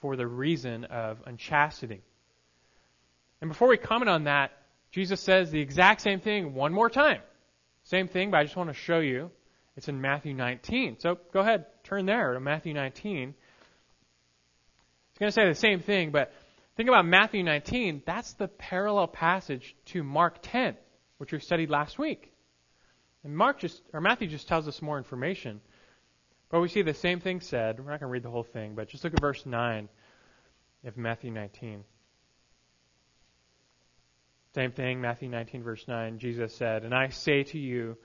for 0.00 0.16
the 0.16 0.26
reason 0.26 0.84
of 0.84 1.18
unchastity. 1.26 2.00
And 3.40 3.50
before 3.50 3.68
we 3.68 3.76
comment 3.76 4.08
on 4.08 4.24
that, 4.24 4.52
Jesus 4.90 5.20
says 5.20 5.50
the 5.50 5.60
exact 5.60 6.00
same 6.00 6.20
thing 6.20 6.54
one 6.54 6.72
more 6.72 6.88
time. 6.88 7.20
Same 7.84 8.08
thing, 8.08 8.30
but 8.30 8.38
I 8.38 8.44
just 8.44 8.56
want 8.56 8.70
to 8.70 8.74
show 8.74 9.00
you. 9.00 9.30
It's 9.78 9.86
in 9.86 10.00
Matthew 10.00 10.34
19. 10.34 10.98
So 10.98 11.18
go 11.32 11.38
ahead, 11.38 11.66
turn 11.84 12.04
there 12.04 12.32
to 12.32 12.40
Matthew 12.40 12.74
19. 12.74 13.32
It's 15.10 15.18
going 15.20 15.28
to 15.28 15.32
say 15.32 15.46
the 15.46 15.54
same 15.54 15.78
thing, 15.78 16.10
but 16.10 16.32
think 16.76 16.88
about 16.88 17.06
Matthew 17.06 17.44
19. 17.44 18.02
That's 18.04 18.32
the 18.32 18.48
parallel 18.48 19.06
passage 19.06 19.76
to 19.92 20.02
Mark 20.02 20.38
10, 20.42 20.76
which 21.18 21.30
we 21.30 21.38
studied 21.38 21.70
last 21.70 21.96
week. 21.96 22.32
And 23.22 23.36
Mark 23.36 23.60
just, 23.60 23.80
or 23.92 24.00
Matthew 24.00 24.26
just 24.26 24.48
tells 24.48 24.66
us 24.66 24.82
more 24.82 24.98
information. 24.98 25.60
But 26.50 26.58
we 26.58 26.66
see 26.66 26.82
the 26.82 26.92
same 26.92 27.20
thing 27.20 27.40
said. 27.40 27.78
We're 27.78 27.92
not 27.92 28.00
going 28.00 28.08
to 28.10 28.12
read 28.12 28.24
the 28.24 28.30
whole 28.30 28.42
thing, 28.42 28.74
but 28.74 28.88
just 28.88 29.04
look 29.04 29.14
at 29.14 29.20
verse 29.20 29.46
9 29.46 29.88
of 30.86 30.96
Matthew 30.96 31.30
19. 31.30 31.84
Same 34.56 34.72
thing, 34.72 35.00
Matthew 35.00 35.28
19, 35.28 35.62
verse 35.62 35.84
9. 35.86 36.18
Jesus 36.18 36.52
said, 36.56 36.82
And 36.82 36.92
I 36.92 37.10
say 37.10 37.44
to 37.44 37.58
you, 37.60 37.96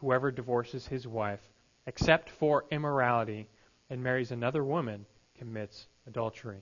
whoever 0.00 0.30
divorces 0.30 0.86
his 0.86 1.06
wife, 1.06 1.40
except 1.86 2.30
for 2.30 2.64
immorality, 2.70 3.48
and 3.90 4.02
marries 4.02 4.30
another 4.30 4.62
woman, 4.64 5.06
commits 5.38 5.86
adultery. 6.06 6.60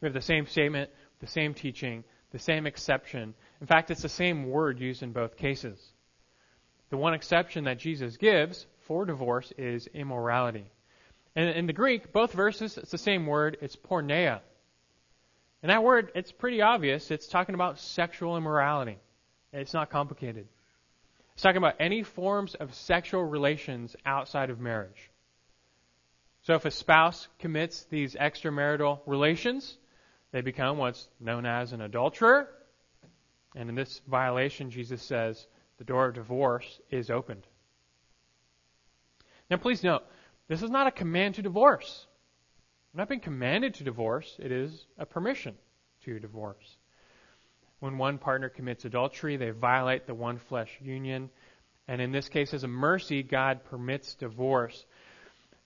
We 0.00 0.06
have 0.06 0.14
the 0.14 0.20
same 0.20 0.46
statement, 0.46 0.90
the 1.20 1.26
same 1.26 1.54
teaching, 1.54 2.04
the 2.32 2.38
same 2.38 2.66
exception. 2.66 3.34
In 3.60 3.66
fact, 3.66 3.90
it's 3.90 4.02
the 4.02 4.08
same 4.08 4.48
word 4.48 4.80
used 4.80 5.02
in 5.02 5.12
both 5.12 5.36
cases. 5.36 5.78
The 6.90 6.96
one 6.96 7.14
exception 7.14 7.64
that 7.64 7.78
Jesus 7.78 8.16
gives 8.16 8.66
for 8.86 9.04
divorce 9.04 9.52
is 9.58 9.86
immorality. 9.88 10.64
And 11.36 11.48
in 11.50 11.66
the 11.66 11.72
Greek, 11.72 12.12
both 12.12 12.32
verses, 12.32 12.76
it's 12.76 12.90
the 12.90 12.98
same 12.98 13.26
word, 13.26 13.58
it's 13.60 13.76
porneia. 13.76 14.40
And 15.62 15.70
that 15.70 15.84
word, 15.84 16.10
it's 16.14 16.32
pretty 16.32 16.62
obvious. 16.62 17.10
It's 17.10 17.28
talking 17.28 17.54
about 17.54 17.78
sexual 17.78 18.36
immorality. 18.36 18.98
It's 19.52 19.74
not 19.74 19.90
complicated. 19.90 20.48
It's 21.34 21.42
talking 21.42 21.58
about 21.58 21.76
any 21.80 22.02
forms 22.02 22.54
of 22.54 22.74
sexual 22.74 23.24
relations 23.24 23.96
outside 24.04 24.50
of 24.50 24.60
marriage. 24.60 25.10
So 26.42 26.54
if 26.54 26.64
a 26.64 26.70
spouse 26.70 27.28
commits 27.38 27.84
these 27.84 28.14
extramarital 28.14 29.00
relations, 29.06 29.76
they 30.32 30.40
become 30.40 30.78
what's 30.78 31.08
known 31.18 31.44
as 31.44 31.72
an 31.72 31.80
adulterer. 31.80 32.48
And 33.54 33.68
in 33.68 33.74
this 33.74 34.00
violation, 34.06 34.70
Jesus 34.70 35.02
says 35.02 35.46
the 35.78 35.84
door 35.84 36.06
of 36.06 36.14
divorce 36.14 36.80
is 36.90 37.10
opened. 37.10 37.46
Now, 39.50 39.56
please 39.56 39.82
note, 39.82 40.04
this 40.48 40.62
is 40.62 40.70
not 40.70 40.86
a 40.86 40.92
command 40.92 41.34
to 41.36 41.42
divorce. 41.42 42.06
We're 42.92 43.00
not 43.00 43.08
being 43.08 43.20
commanded 43.20 43.74
to 43.74 43.84
divorce, 43.84 44.36
it 44.38 44.52
is 44.52 44.86
a 44.98 45.06
permission 45.06 45.56
to 46.04 46.18
divorce. 46.18 46.76
When 47.80 47.98
one 47.98 48.18
partner 48.18 48.48
commits 48.48 48.84
adultery, 48.84 49.36
they 49.36 49.50
violate 49.50 50.06
the 50.06 50.14
one 50.14 50.38
flesh 50.38 50.70
union. 50.80 51.30
And 51.88 52.00
in 52.00 52.12
this 52.12 52.28
case, 52.28 52.54
as 52.54 52.62
a 52.62 52.68
mercy, 52.68 53.22
God 53.22 53.64
permits 53.64 54.14
divorce. 54.14 54.84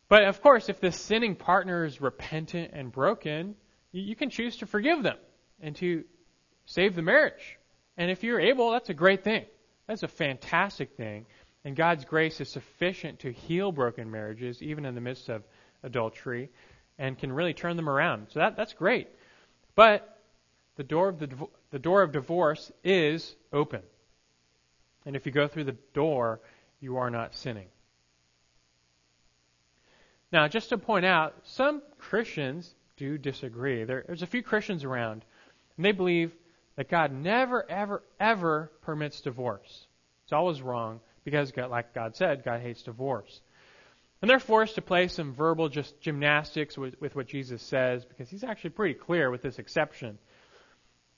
But 0.08 0.24
of 0.24 0.40
course, 0.40 0.68
if 0.68 0.80
the 0.80 0.92
sinning 0.92 1.34
partner 1.34 1.84
is 1.84 2.00
repentant 2.00 2.70
and 2.72 2.92
broken, 2.92 3.56
you 3.92 4.14
can 4.16 4.30
choose 4.30 4.56
to 4.58 4.66
forgive 4.66 5.02
them 5.02 5.18
and 5.60 5.74
to 5.76 6.04
save 6.66 6.94
the 6.94 7.02
marriage. 7.02 7.58
And 7.96 8.10
if 8.10 8.22
you're 8.22 8.40
able, 8.40 8.70
that's 8.70 8.90
a 8.90 8.94
great 8.94 9.24
thing. 9.24 9.44
That's 9.86 10.02
a 10.02 10.08
fantastic 10.08 10.96
thing. 10.96 11.26
And 11.64 11.76
God's 11.76 12.04
grace 12.04 12.40
is 12.40 12.48
sufficient 12.48 13.20
to 13.20 13.32
heal 13.32 13.72
broken 13.72 14.10
marriages, 14.10 14.62
even 14.62 14.84
in 14.84 14.94
the 14.94 15.00
midst 15.00 15.28
of 15.28 15.42
adultery, 15.82 16.50
and 16.98 17.18
can 17.18 17.32
really 17.32 17.54
turn 17.54 17.76
them 17.76 17.88
around. 17.88 18.28
So 18.30 18.40
that, 18.40 18.56
that's 18.56 18.72
great. 18.72 19.08
But 19.74 20.18
the 20.76 20.84
door 20.84 21.08
of 21.08 21.18
the, 21.18 21.28
the 21.74 21.80
door 21.80 22.02
of 22.02 22.12
divorce 22.12 22.70
is 22.84 23.34
open. 23.52 23.82
And 25.04 25.16
if 25.16 25.26
you 25.26 25.32
go 25.32 25.48
through 25.48 25.64
the 25.64 25.76
door, 25.92 26.38
you 26.78 26.98
are 26.98 27.10
not 27.10 27.34
sinning. 27.34 27.66
Now, 30.30 30.46
just 30.46 30.68
to 30.68 30.78
point 30.78 31.04
out, 31.04 31.34
some 31.42 31.82
Christians 31.98 32.72
do 32.96 33.18
disagree. 33.18 33.82
There, 33.82 34.04
there's 34.06 34.22
a 34.22 34.26
few 34.28 34.40
Christians 34.40 34.84
around, 34.84 35.24
and 35.76 35.84
they 35.84 35.90
believe 35.90 36.30
that 36.76 36.88
God 36.88 37.10
never, 37.10 37.68
ever, 37.68 38.04
ever 38.20 38.70
permits 38.82 39.20
divorce. 39.20 39.88
It's 40.26 40.32
always 40.32 40.62
wrong 40.62 41.00
because, 41.24 41.50
God, 41.50 41.72
like 41.72 41.92
God 41.92 42.14
said, 42.14 42.44
God 42.44 42.60
hates 42.60 42.84
divorce. 42.84 43.40
And 44.22 44.30
they're 44.30 44.38
forced 44.38 44.76
to 44.76 44.80
play 44.80 45.08
some 45.08 45.34
verbal 45.34 45.68
just 45.68 46.00
gymnastics 46.00 46.78
with, 46.78 47.00
with 47.00 47.16
what 47.16 47.26
Jesus 47.26 47.64
says 47.64 48.04
because 48.04 48.30
he's 48.30 48.44
actually 48.44 48.70
pretty 48.70 48.94
clear 48.94 49.28
with 49.28 49.42
this 49.42 49.58
exception. 49.58 50.18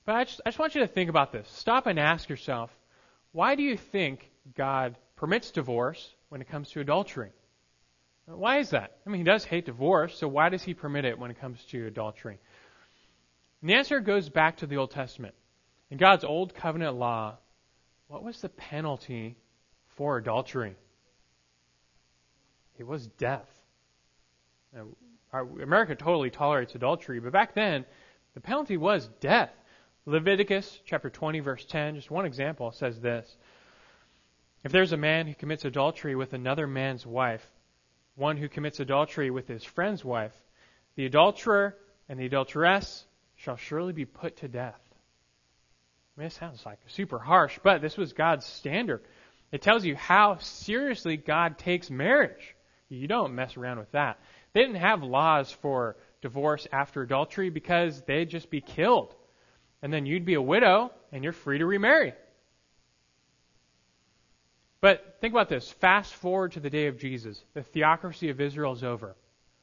But 0.06 0.14
I 0.14 0.24
just, 0.24 0.40
I 0.46 0.50
just 0.50 0.58
want 0.58 0.74
you 0.76 0.80
to 0.82 0.86
think 0.86 1.10
about 1.10 1.32
this. 1.32 1.48
Stop 1.50 1.86
and 1.86 1.98
ask 1.98 2.28
yourself, 2.28 2.70
why 3.32 3.56
do 3.56 3.62
you 3.62 3.76
think 3.76 4.30
God 4.56 4.96
permits 5.16 5.50
divorce 5.50 6.14
when 6.28 6.40
it 6.40 6.48
comes 6.48 6.70
to 6.70 6.80
adultery? 6.80 7.32
Why 8.26 8.58
is 8.58 8.70
that? 8.70 8.98
I 9.04 9.10
mean, 9.10 9.20
he 9.20 9.24
does 9.24 9.44
hate 9.44 9.66
divorce, 9.66 10.16
so 10.16 10.26
why 10.28 10.48
does 10.48 10.62
he 10.62 10.74
permit 10.74 11.04
it 11.04 11.18
when 11.18 11.30
it 11.30 11.40
comes 11.40 11.62
to 11.66 11.86
adultery? 11.86 12.38
And 13.60 13.70
the 13.70 13.74
answer 13.74 14.00
goes 14.00 14.28
back 14.28 14.58
to 14.58 14.66
the 14.66 14.76
Old 14.76 14.92
Testament. 14.92 15.34
In 15.90 15.98
God's 15.98 16.24
Old 16.24 16.54
Covenant 16.54 16.96
law, 16.96 17.36
what 18.08 18.22
was 18.22 18.40
the 18.40 18.48
penalty 18.48 19.36
for 19.96 20.16
adultery? 20.16 20.76
It 22.78 22.86
was 22.86 23.06
death. 23.06 23.48
Now, 24.72 24.86
America 25.62 25.94
totally 25.94 26.30
tolerates 26.30 26.74
adultery, 26.74 27.20
but 27.20 27.32
back 27.32 27.54
then, 27.54 27.84
the 28.34 28.40
penalty 28.40 28.76
was 28.76 29.08
death. 29.20 29.50
Leviticus 30.08 30.80
chapter 30.84 31.10
20, 31.10 31.40
verse 31.40 31.64
10, 31.64 31.96
just 31.96 32.12
one 32.12 32.26
example, 32.26 32.70
says 32.70 33.00
this. 33.00 33.36
If 34.62 34.70
there's 34.70 34.92
a 34.92 34.96
man 34.96 35.26
who 35.26 35.34
commits 35.34 35.64
adultery 35.64 36.14
with 36.14 36.32
another 36.32 36.68
man's 36.68 37.04
wife, 37.04 37.44
one 38.14 38.36
who 38.36 38.48
commits 38.48 38.78
adultery 38.78 39.30
with 39.30 39.48
his 39.48 39.64
friend's 39.64 40.04
wife, 40.04 40.32
the 40.94 41.06
adulterer 41.06 41.76
and 42.08 42.20
the 42.20 42.26
adulteress 42.26 43.04
shall 43.34 43.56
surely 43.56 43.92
be 43.92 44.04
put 44.04 44.36
to 44.38 44.48
death. 44.48 44.80
I 46.16 46.20
mean, 46.20 46.28
it 46.28 46.34
sounds 46.34 46.64
like 46.64 46.78
super 46.86 47.18
harsh, 47.18 47.58
but 47.64 47.82
this 47.82 47.96
was 47.96 48.12
God's 48.12 48.46
standard. 48.46 49.02
It 49.50 49.60
tells 49.60 49.84
you 49.84 49.96
how 49.96 50.38
seriously 50.38 51.16
God 51.16 51.58
takes 51.58 51.90
marriage. 51.90 52.54
You 52.88 53.08
don't 53.08 53.34
mess 53.34 53.56
around 53.56 53.80
with 53.80 53.90
that. 53.90 54.20
They 54.52 54.60
didn't 54.60 54.76
have 54.76 55.02
laws 55.02 55.50
for 55.50 55.96
divorce 56.22 56.68
after 56.70 57.02
adultery 57.02 57.50
because 57.50 58.02
they'd 58.02 58.30
just 58.30 58.50
be 58.50 58.60
killed. 58.60 59.12
And 59.86 59.92
then 59.92 60.04
you'd 60.04 60.24
be 60.24 60.34
a 60.34 60.42
widow 60.42 60.90
and 61.12 61.22
you're 61.22 61.32
free 61.32 61.58
to 61.58 61.64
remarry. 61.64 62.12
But 64.80 65.18
think 65.20 65.32
about 65.32 65.48
this. 65.48 65.70
Fast 65.70 66.12
forward 66.12 66.50
to 66.54 66.60
the 66.60 66.70
day 66.70 66.88
of 66.88 66.98
Jesus. 66.98 67.40
The 67.54 67.62
theocracy 67.62 68.30
of 68.30 68.40
Israel 68.40 68.72
is 68.72 68.82
over. 68.82 69.14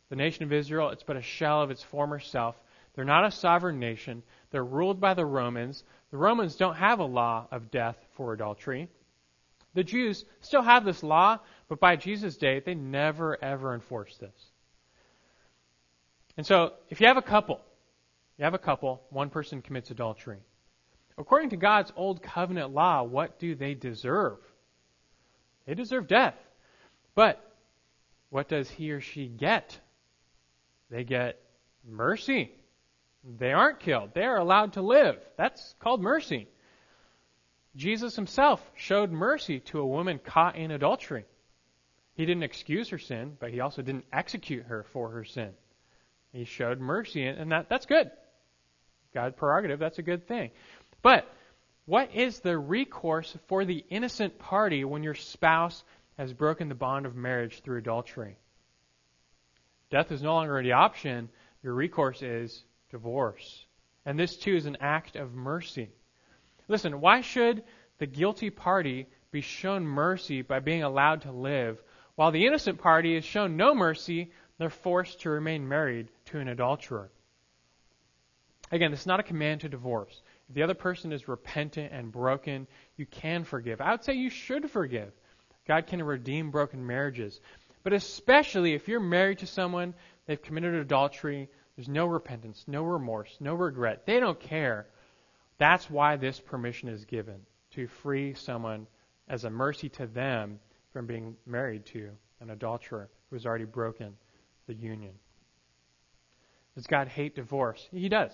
The 0.08 0.16
nation 0.16 0.46
of 0.46 0.54
Israel, 0.54 0.92
it's 0.92 1.04
but 1.04 1.18
a 1.18 1.22
shell 1.22 1.62
of 1.62 1.72
its 1.72 1.84
former 1.84 2.20
self. 2.20 2.56
They're 2.96 3.04
not 3.04 3.26
a 3.26 3.32
sovereign 3.32 3.80
nation. 3.80 4.24
They're 4.52 4.64
ruled 4.64 5.02
by 5.02 5.14
the 5.14 5.26
Romans. 5.26 5.84
The 6.12 6.18
Romans 6.18 6.56
don't 6.56 6.76
have 6.76 7.00
a 7.00 7.04
law 7.04 7.46
of 7.52 7.70
death 7.70 7.98
for 8.14 8.32
adultery. 8.32 8.88
The 9.74 9.84
Jews 9.84 10.24
still 10.40 10.62
have 10.62 10.86
this 10.86 11.04
law, 11.04 11.40
but 11.68 11.82
by 11.82 11.98
Jesus' 11.98 12.38
day, 12.38 12.62
they 12.62 12.76
never 12.76 13.44
ever 13.44 13.74
enforced 13.74 14.22
this. 14.22 14.52
And 16.38 16.46
so, 16.46 16.76
if 16.88 17.02
you 17.02 17.08
have 17.08 17.18
a 17.18 17.22
couple, 17.22 17.60
have 18.44 18.54
a 18.54 18.60
couple, 18.60 19.02
one 19.10 19.30
person 19.30 19.62
commits 19.62 19.92
adultery. 19.92 20.40
According 21.18 21.52
to 21.52 21.58
God's 21.58 21.92
old 21.96 22.22
covenant 22.22 22.74
law, 22.74 23.04
what 23.04 23.40
do 23.40 23.56
they 23.56 23.74
deserve? 23.74 24.40
They 25.66 25.76
deserve 25.76 26.08
death. 26.08 26.36
But 27.16 27.40
what 28.30 28.48
does 28.48 28.70
he 28.70 28.92
or 28.92 29.02
she 29.02 29.28
get? 29.28 29.80
They 30.90 31.04
get 31.04 31.40
mercy. 31.88 32.52
They 33.24 33.54
aren't 33.54 33.80
killed. 33.80 34.14
They 34.14 34.24
are 34.24 34.38
allowed 34.38 34.74
to 34.74 34.82
live. 34.82 35.18
That's 35.38 35.76
called 35.80 36.02
mercy. 36.02 36.48
Jesus 37.76 38.16
himself 38.16 38.62
showed 38.76 39.12
mercy 39.12 39.60
to 39.62 39.80
a 39.80 39.88
woman 39.88 40.20
caught 40.20 40.56
in 40.56 40.72
adultery. 40.72 41.26
He 42.16 42.26
didn't 42.26 42.44
excuse 42.44 42.90
her 42.90 43.00
sin, 43.00 43.38
but 43.40 43.52
he 43.52 43.60
also 43.60 43.82
didn't 43.82 44.06
execute 44.12 44.66
her 44.66 44.84
for 44.94 45.10
her 45.10 45.24
sin. 45.24 45.52
He 46.32 46.46
showed 46.46 46.80
mercy, 46.80 47.26
and 47.26 47.52
that, 47.52 47.70
that's 47.70 47.86
good. 47.86 48.12
God 49.14 49.36
prerogative, 49.38 49.80
that's 49.80 50.00
a 50.00 50.04
good 50.04 50.28
thing. 50.28 50.52
But 51.02 51.28
what 51.86 52.14
is 52.16 52.40
the 52.40 52.58
recourse 52.58 53.36
for 53.48 53.66
the 53.66 53.84
innocent 53.90 54.40
party 54.40 54.84
when 54.86 55.04
your 55.04 55.16
spouse 55.16 55.84
has 56.18 56.34
broken 56.34 56.70
the 56.70 56.76
bond 56.76 57.06
of 57.06 57.16
marriage 57.16 57.62
through 57.62 57.80
adultery? 57.80 58.38
Death 59.90 60.12
is 60.12 60.24
no 60.24 60.34
longer 60.34 60.62
the 60.64 60.72
option. 60.72 61.30
Your 61.62 61.74
recourse 61.74 62.22
is 62.22 62.64
divorce. 62.90 63.66
And 64.06 64.18
this 64.18 64.36
too 64.36 64.56
is 64.56 64.66
an 64.66 64.78
act 64.82 65.16
of 65.16 65.34
mercy. 65.34 65.90
Listen, 66.68 67.02
why 67.02 67.22
should 67.22 67.64
the 68.00 68.08
guilty 68.08 68.50
party 68.50 69.08
be 69.32 69.42
shown 69.42 69.84
mercy 69.84 70.42
by 70.42 70.60
being 70.60 70.84
allowed 70.84 71.22
to 71.22 71.32
live, 71.32 71.82
while 72.16 72.32
the 72.32 72.46
innocent 72.46 72.80
party 72.80 73.16
is 73.16 73.26
shown 73.26 73.58
no 73.58 73.76
mercy, 73.76 74.32
they're 74.58 74.70
forced 74.70 75.22
to 75.22 75.30
remain 75.30 75.68
married 75.68 76.08
to 76.26 76.40
an 76.40 76.48
adulterer? 76.48 77.12
Again, 78.74 78.90
this 78.90 79.02
is 79.02 79.06
not 79.06 79.20
a 79.20 79.24
command 79.24 79.62
to 79.62 79.70
divorce. 79.70 80.24
If 80.50 80.56
the 80.56 80.64
other 80.64 80.74
person 80.74 81.14
is 81.14 81.28
repentant 81.28 81.94
and 81.94 82.12
broken, 82.12 82.66
you 82.98 83.06
can 83.06 83.44
forgive. 83.44 83.80
I 83.80 83.92
would 83.92 84.04
say 84.04 84.14
you 84.14 84.32
should 84.32 84.72
forgive. 84.72 85.12
God 85.68 85.86
can 85.86 86.02
redeem 86.02 86.50
broken 86.50 86.84
marriages. 86.84 87.40
But 87.84 87.94
especially 87.94 88.74
if 88.74 88.88
you're 88.88 89.00
married 89.00 89.38
to 89.40 89.46
someone, 89.46 89.94
they've 90.26 90.42
committed 90.42 90.74
adultery, 90.74 91.50
there's 91.76 91.88
no 91.88 92.08
repentance, 92.08 92.64
no 92.66 92.82
remorse, 92.82 93.38
no 93.40 93.54
regret. 93.54 94.08
They 94.08 94.20
don't 94.20 94.40
care. 94.40 94.88
That's 95.60 95.88
why 95.88 96.16
this 96.16 96.40
permission 96.40 96.90
is 96.90 97.06
given 97.06 97.42
to 97.76 97.86
free 97.86 98.34
someone 98.34 98.88
as 99.30 99.44
a 99.44 99.52
mercy 99.52 99.90
to 99.90 100.08
them 100.08 100.60
from 100.94 101.06
being 101.06 101.36
married 101.46 101.86
to 101.88 102.10
an 102.42 102.50
adulterer 102.50 103.08
who 103.30 103.36
has 103.36 103.46
already 103.46 103.66
broken 103.66 104.16
the 104.66 104.74
union. 104.74 105.14
Does 106.74 106.88
God 106.88 107.08
hate 107.08 107.36
divorce? 107.36 107.88
He 107.92 108.10
does. 108.10 108.32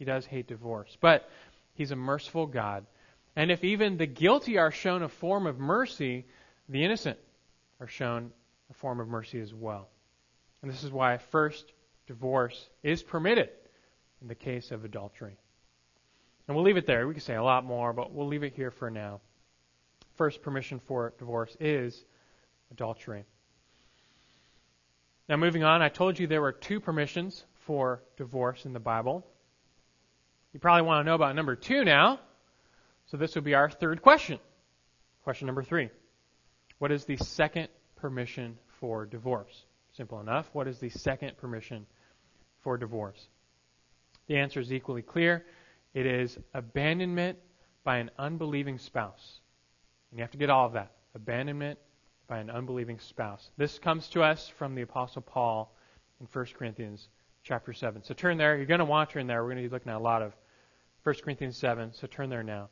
He 0.00 0.06
does 0.06 0.24
hate 0.24 0.48
divorce. 0.48 0.96
But 1.00 1.28
He's 1.74 1.92
a 1.92 1.96
merciful 1.96 2.46
God. 2.46 2.84
And 3.36 3.50
if 3.50 3.64
even 3.64 3.96
the 3.96 4.06
guilty 4.06 4.58
are 4.58 4.70
shown 4.70 5.02
a 5.02 5.08
form 5.08 5.46
of 5.46 5.58
mercy, 5.58 6.26
the 6.68 6.84
innocent 6.84 7.18
are 7.80 7.86
shown 7.86 8.32
a 8.70 8.74
form 8.74 9.00
of 9.00 9.08
mercy 9.08 9.40
as 9.40 9.54
well. 9.54 9.88
And 10.60 10.70
this 10.70 10.84
is 10.84 10.90
why 10.90 11.16
first 11.16 11.72
divorce 12.06 12.68
is 12.82 13.02
permitted 13.02 13.48
in 14.20 14.28
the 14.28 14.34
case 14.34 14.70
of 14.70 14.84
adultery. 14.84 15.38
And 16.46 16.54
we'll 16.54 16.64
leave 16.64 16.76
it 16.76 16.86
there. 16.86 17.06
We 17.06 17.14
could 17.14 17.22
say 17.22 17.36
a 17.36 17.42
lot 17.42 17.64
more, 17.64 17.92
but 17.92 18.12
we'll 18.12 18.26
leave 18.26 18.42
it 18.42 18.52
here 18.52 18.70
for 18.70 18.90
now. 18.90 19.20
First 20.16 20.42
permission 20.42 20.80
for 20.80 21.14
divorce 21.18 21.56
is 21.60 22.04
adultery. 22.70 23.24
Now, 25.30 25.36
moving 25.36 25.62
on, 25.62 25.80
I 25.80 25.88
told 25.88 26.18
you 26.18 26.26
there 26.26 26.42
were 26.42 26.52
two 26.52 26.80
permissions 26.80 27.44
for 27.60 28.02
divorce 28.16 28.66
in 28.66 28.72
the 28.72 28.80
Bible. 28.80 29.24
You 30.52 30.60
probably 30.60 30.82
want 30.82 31.04
to 31.04 31.08
know 31.08 31.14
about 31.14 31.36
number 31.36 31.56
two 31.56 31.84
now. 31.84 32.20
So, 33.06 33.16
this 33.16 33.34
would 33.34 33.44
be 33.44 33.54
our 33.54 33.70
third 33.70 34.02
question. 34.02 34.38
Question 35.24 35.46
number 35.46 35.62
three 35.62 35.90
What 36.78 36.92
is 36.92 37.04
the 37.04 37.16
second 37.16 37.68
permission 37.96 38.58
for 38.80 39.06
divorce? 39.06 39.64
Simple 39.92 40.20
enough. 40.20 40.48
What 40.52 40.68
is 40.68 40.78
the 40.78 40.90
second 40.90 41.36
permission 41.36 41.86
for 42.62 42.76
divorce? 42.76 43.28
The 44.28 44.38
answer 44.38 44.60
is 44.60 44.72
equally 44.72 45.02
clear. 45.02 45.44
It 45.92 46.06
is 46.06 46.38
abandonment 46.54 47.38
by 47.82 47.98
an 47.98 48.10
unbelieving 48.18 48.78
spouse. 48.78 49.40
And 50.10 50.18
you 50.18 50.22
have 50.22 50.30
to 50.30 50.38
get 50.38 50.50
all 50.50 50.66
of 50.66 50.74
that. 50.74 50.92
Abandonment 51.14 51.78
by 52.28 52.38
an 52.38 52.48
unbelieving 52.48 53.00
spouse. 53.00 53.50
This 53.56 53.78
comes 53.80 54.08
to 54.10 54.22
us 54.22 54.48
from 54.56 54.76
the 54.76 54.82
Apostle 54.82 55.22
Paul 55.22 55.74
in 56.20 56.28
1 56.32 56.46
Corinthians 56.56 57.08
chapter 57.42 57.72
7. 57.72 58.04
So 58.04 58.14
turn 58.14 58.38
there. 58.38 58.56
You're 58.56 58.66
going 58.66 58.78
to 58.78 58.84
want 58.84 59.10
to 59.10 59.14
turn 59.14 59.26
there. 59.26 59.42
We're 59.42 59.50
going 59.50 59.64
to 59.64 59.68
be 59.68 59.72
looking 59.72 59.90
at 59.90 59.96
a 59.96 59.98
lot 59.98 60.22
of 60.22 60.32
1 61.02 61.14
Corinthians 61.24 61.56
7. 61.56 61.92
So 61.94 62.06
turn 62.06 62.30
there 62.30 62.42
now. 62.42 62.68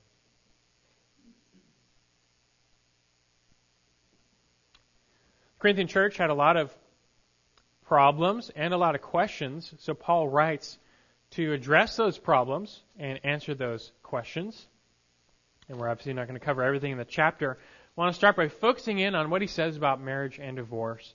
Corinthian 5.58 5.88
church 5.88 6.16
had 6.16 6.30
a 6.30 6.34
lot 6.34 6.56
of 6.56 6.72
problems 7.86 8.50
and 8.54 8.72
a 8.72 8.76
lot 8.76 8.94
of 8.94 9.02
questions. 9.02 9.72
So 9.78 9.94
Paul 9.94 10.28
writes 10.28 10.78
to 11.32 11.52
address 11.52 11.96
those 11.96 12.18
problems 12.18 12.80
and 12.98 13.18
answer 13.24 13.54
those 13.54 13.90
questions. 14.02 14.66
And 15.68 15.78
we're 15.78 15.88
obviously 15.88 16.12
not 16.12 16.28
going 16.28 16.38
to 16.38 16.44
cover 16.44 16.62
everything 16.62 16.92
in 16.92 16.98
the 16.98 17.04
chapter. 17.04 17.58
I 17.96 18.00
want 18.00 18.12
to 18.14 18.16
start 18.16 18.36
by 18.36 18.48
focusing 18.48 18.98
in 18.98 19.14
on 19.14 19.30
what 19.30 19.42
he 19.42 19.48
says 19.48 19.76
about 19.76 20.00
marriage 20.00 20.38
and 20.40 20.56
divorce. 20.56 21.14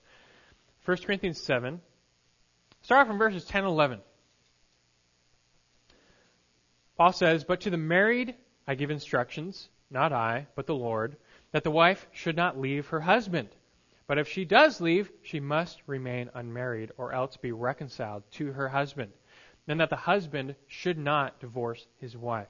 1 0.85 0.97
Corinthians 0.97 1.41
7. 1.41 1.79
Start 2.81 3.07
from 3.07 3.17
verses 3.17 3.45
10 3.45 3.63
and 3.63 3.71
11. 3.71 3.99
Paul 7.03 7.11
says, 7.11 7.43
But 7.43 7.59
to 7.59 7.69
the 7.69 7.75
married 7.75 8.33
I 8.65 8.75
give 8.75 8.89
instructions, 8.89 9.67
not 9.91 10.13
I, 10.13 10.47
but 10.55 10.67
the 10.67 10.73
Lord, 10.73 11.17
that 11.51 11.65
the 11.65 11.69
wife 11.69 12.07
should 12.13 12.37
not 12.37 12.57
leave 12.57 12.87
her 12.87 13.01
husband. 13.01 13.49
But 14.07 14.19
if 14.19 14.29
she 14.29 14.45
does 14.45 14.79
leave, 14.79 15.11
she 15.21 15.41
must 15.41 15.81
remain 15.85 16.29
unmarried 16.33 16.93
or 16.95 17.11
else 17.11 17.35
be 17.35 17.51
reconciled 17.51 18.23
to 18.35 18.53
her 18.53 18.69
husband. 18.69 19.11
And 19.67 19.81
that 19.81 19.89
the 19.89 19.97
husband 19.97 20.55
should 20.67 20.97
not 20.97 21.41
divorce 21.41 21.85
his 21.97 22.15
wife. 22.15 22.47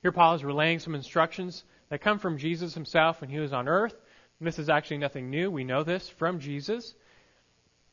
Here, 0.00 0.10
Paul 0.10 0.34
is 0.34 0.42
relaying 0.42 0.80
some 0.80 0.96
instructions 0.96 1.62
that 1.88 2.00
come 2.00 2.18
from 2.18 2.36
Jesus 2.36 2.74
himself 2.74 3.20
when 3.20 3.30
he 3.30 3.38
was 3.38 3.52
on 3.52 3.68
earth. 3.68 3.94
And 4.40 4.48
this 4.48 4.58
is 4.58 4.68
actually 4.68 4.98
nothing 4.98 5.30
new. 5.30 5.52
We 5.52 5.62
know 5.62 5.84
this 5.84 6.08
from 6.08 6.40
Jesus. 6.40 6.96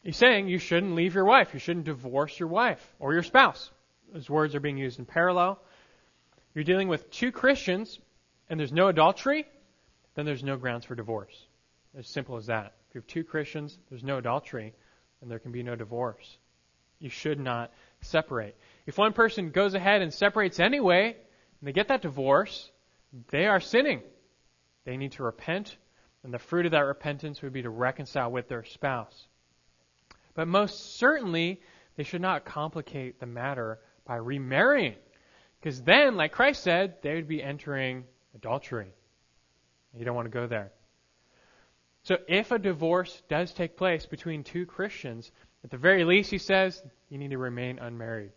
He's 0.02 0.18
saying 0.18 0.48
you 0.48 0.58
shouldn't 0.58 0.96
leave 0.96 1.14
your 1.14 1.26
wife. 1.26 1.54
You 1.54 1.60
shouldn't 1.60 1.86
divorce 1.86 2.40
your 2.40 2.50
wife 2.50 2.84
or 2.98 3.14
your 3.14 3.22
spouse. 3.22 3.70
Those 4.14 4.30
words 4.30 4.56
are 4.56 4.60
being 4.60 4.78
used 4.78 5.00
in 5.00 5.06
parallel. 5.06 5.60
You're 6.54 6.64
dealing 6.64 6.88
with 6.88 7.12
two 7.12 7.32
Christians 7.32 8.00
and 8.50 8.60
there's 8.60 8.74
no 8.74 8.88
adultery, 8.88 9.46
then 10.16 10.26
there's 10.26 10.44
no 10.44 10.58
grounds 10.58 10.86
for 10.86 10.96
divorce. 10.96 11.48
As 11.98 12.08
simple 12.08 12.36
as 12.38 12.48
that. 12.48 12.74
If 12.90 12.96
you 12.96 13.02
have 13.02 13.08
two 13.08 13.24
Christians, 13.24 13.78
there's 13.90 14.04
no 14.04 14.18
adultery, 14.18 14.74
and 15.22 15.30
there 15.30 15.40
can 15.40 15.52
be 15.52 15.64
no 15.64 15.76
divorce. 15.76 16.38
You 17.00 17.10
should 17.10 17.40
not 17.40 17.72
separate. 18.02 18.58
If 18.86 18.98
one 18.98 19.14
person 19.14 19.52
goes 19.52 19.76
ahead 19.76 20.02
and 20.02 20.14
separates 20.14 20.60
anyway, 20.60 21.16
and 21.16 21.68
they 21.68 21.72
get 21.72 21.90
that 21.90 22.02
divorce, 22.02 22.72
they 23.30 23.46
are 23.46 23.60
sinning. 23.60 24.02
They 24.86 24.98
need 24.98 25.14
to 25.14 25.24
repent, 25.24 25.78
and 26.24 26.34
the 26.34 26.40
fruit 26.40 26.66
of 26.66 26.72
that 26.72 26.80
repentance 26.80 27.42
would 27.42 27.54
be 27.54 27.62
to 27.62 27.70
reconcile 27.70 28.32
with 28.32 28.48
their 28.48 28.64
spouse. 28.64 29.28
But 30.34 30.48
most 30.48 30.98
certainly, 30.98 31.62
they 31.96 32.04
should 32.04 32.22
not 32.22 32.46
complicate 32.46 33.20
the 33.20 33.26
matter 33.26 33.80
by 34.10 34.16
remarrying. 34.16 34.96
Because 35.62 35.84
then, 35.84 36.18
like 36.18 36.32
Christ 36.32 36.64
said, 36.64 36.96
they 37.04 37.14
would 37.14 37.28
be 37.28 37.44
entering 37.44 38.06
adultery. 38.34 38.92
You 39.96 40.04
don't 40.04 40.16
want 40.16 40.26
to 40.26 40.32
go 40.32 40.48
there. 40.48 40.72
So 42.02 42.18
if 42.28 42.52
a 42.52 42.58
divorce 42.58 43.22
does 43.30 43.54
take 43.54 43.78
place 43.78 44.08
between 44.08 44.44
two 44.44 44.66
Christians, 44.66 45.32
at 45.64 45.70
the 45.70 45.78
very 45.78 46.06
least, 46.06 46.32
he 46.32 46.40
says, 46.40 46.82
you 47.10 47.20
need 47.20 47.30
to 47.30 47.38
remain 47.38 47.78
unmarried. 47.78 48.32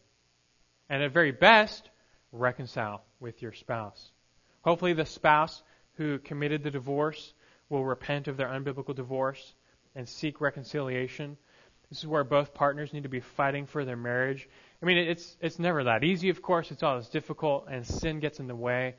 And 0.90 1.02
at 1.02 1.10
very 1.12 1.32
best, 1.32 1.88
reconcile 2.32 3.02
with 3.18 3.40
your 3.40 3.54
spouse. 3.54 4.12
Hopefully, 4.60 4.92
the 4.92 5.06
spouse 5.06 5.62
who 5.94 6.18
committed 6.18 6.62
the 6.62 6.70
divorce 6.70 7.32
will 7.70 7.84
repent 7.84 8.28
of 8.28 8.36
their 8.36 8.48
unbiblical 8.48 8.94
divorce 8.94 9.54
and 9.94 10.06
seek 10.06 10.42
reconciliation. 10.42 11.38
This 11.88 12.00
is 12.00 12.06
where 12.06 12.24
both 12.24 12.52
partners 12.52 12.92
need 12.92 13.04
to 13.04 13.08
be 13.08 13.20
fighting 13.20 13.64
for 13.64 13.86
their 13.86 13.96
marriage. 13.96 14.48
I 14.82 14.86
mean, 14.86 14.98
it's 14.98 15.36
it's 15.40 15.60
never 15.60 15.84
that 15.84 16.02
easy, 16.02 16.28
of 16.28 16.42
course. 16.42 16.72
It's 16.72 16.82
always 16.82 17.08
difficult, 17.08 17.66
and 17.70 17.86
sin 17.86 18.18
gets 18.18 18.40
in 18.40 18.48
the 18.48 18.56
way. 18.56 18.96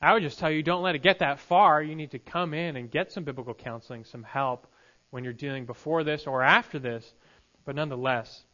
I 0.00 0.12
would 0.12 0.22
just 0.22 0.38
tell 0.38 0.50
you, 0.50 0.62
don't 0.62 0.82
let 0.82 0.94
it 0.94 1.02
get 1.02 1.18
that 1.18 1.40
far. 1.40 1.82
You 1.82 1.96
need 1.96 2.12
to 2.12 2.18
come 2.20 2.54
in 2.54 2.76
and 2.76 2.90
get 2.90 3.10
some 3.10 3.24
biblical 3.24 3.54
counseling, 3.54 4.04
some 4.04 4.22
help 4.22 4.66
when 5.10 5.24
you're 5.24 5.32
dealing 5.32 5.64
before 5.64 6.04
this 6.04 6.26
or 6.26 6.42
after 6.42 6.78
this. 6.78 7.12
But 7.64 7.74
nonetheless, 7.74 8.44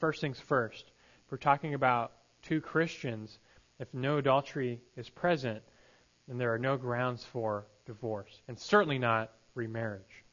first 0.00 0.20
things 0.20 0.38
first. 0.38 0.84
If 1.24 1.32
we're 1.32 1.38
talking 1.38 1.74
about 1.74 2.12
two 2.42 2.60
Christians, 2.60 3.38
if 3.78 3.88
no 3.94 4.18
adultery 4.18 4.80
is 4.96 5.08
present, 5.08 5.62
then 6.28 6.36
there 6.36 6.52
are 6.52 6.58
no 6.58 6.76
grounds 6.76 7.24
for 7.24 7.66
divorce, 7.86 8.40
and 8.48 8.58
certainly 8.58 8.98
not 8.98 9.30
remarriage. 9.54 10.24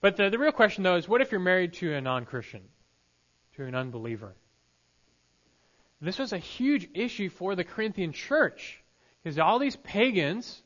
But 0.00 0.16
the, 0.16 0.30
the 0.30 0.38
real 0.38 0.52
question, 0.52 0.82
though, 0.82 0.96
is 0.96 1.08
what 1.08 1.20
if 1.20 1.30
you're 1.30 1.40
married 1.40 1.74
to 1.74 1.94
a 1.94 2.00
non 2.00 2.24
Christian, 2.24 2.62
to 3.56 3.64
an 3.64 3.74
unbeliever? 3.74 4.34
This 6.00 6.18
was 6.18 6.32
a 6.32 6.38
huge 6.38 6.88
issue 6.94 7.30
for 7.30 7.54
the 7.54 7.64
Corinthian 7.64 8.12
church. 8.12 8.82
Because 9.22 9.38
all 9.38 9.58
these 9.58 9.76
pagans, 9.76 10.62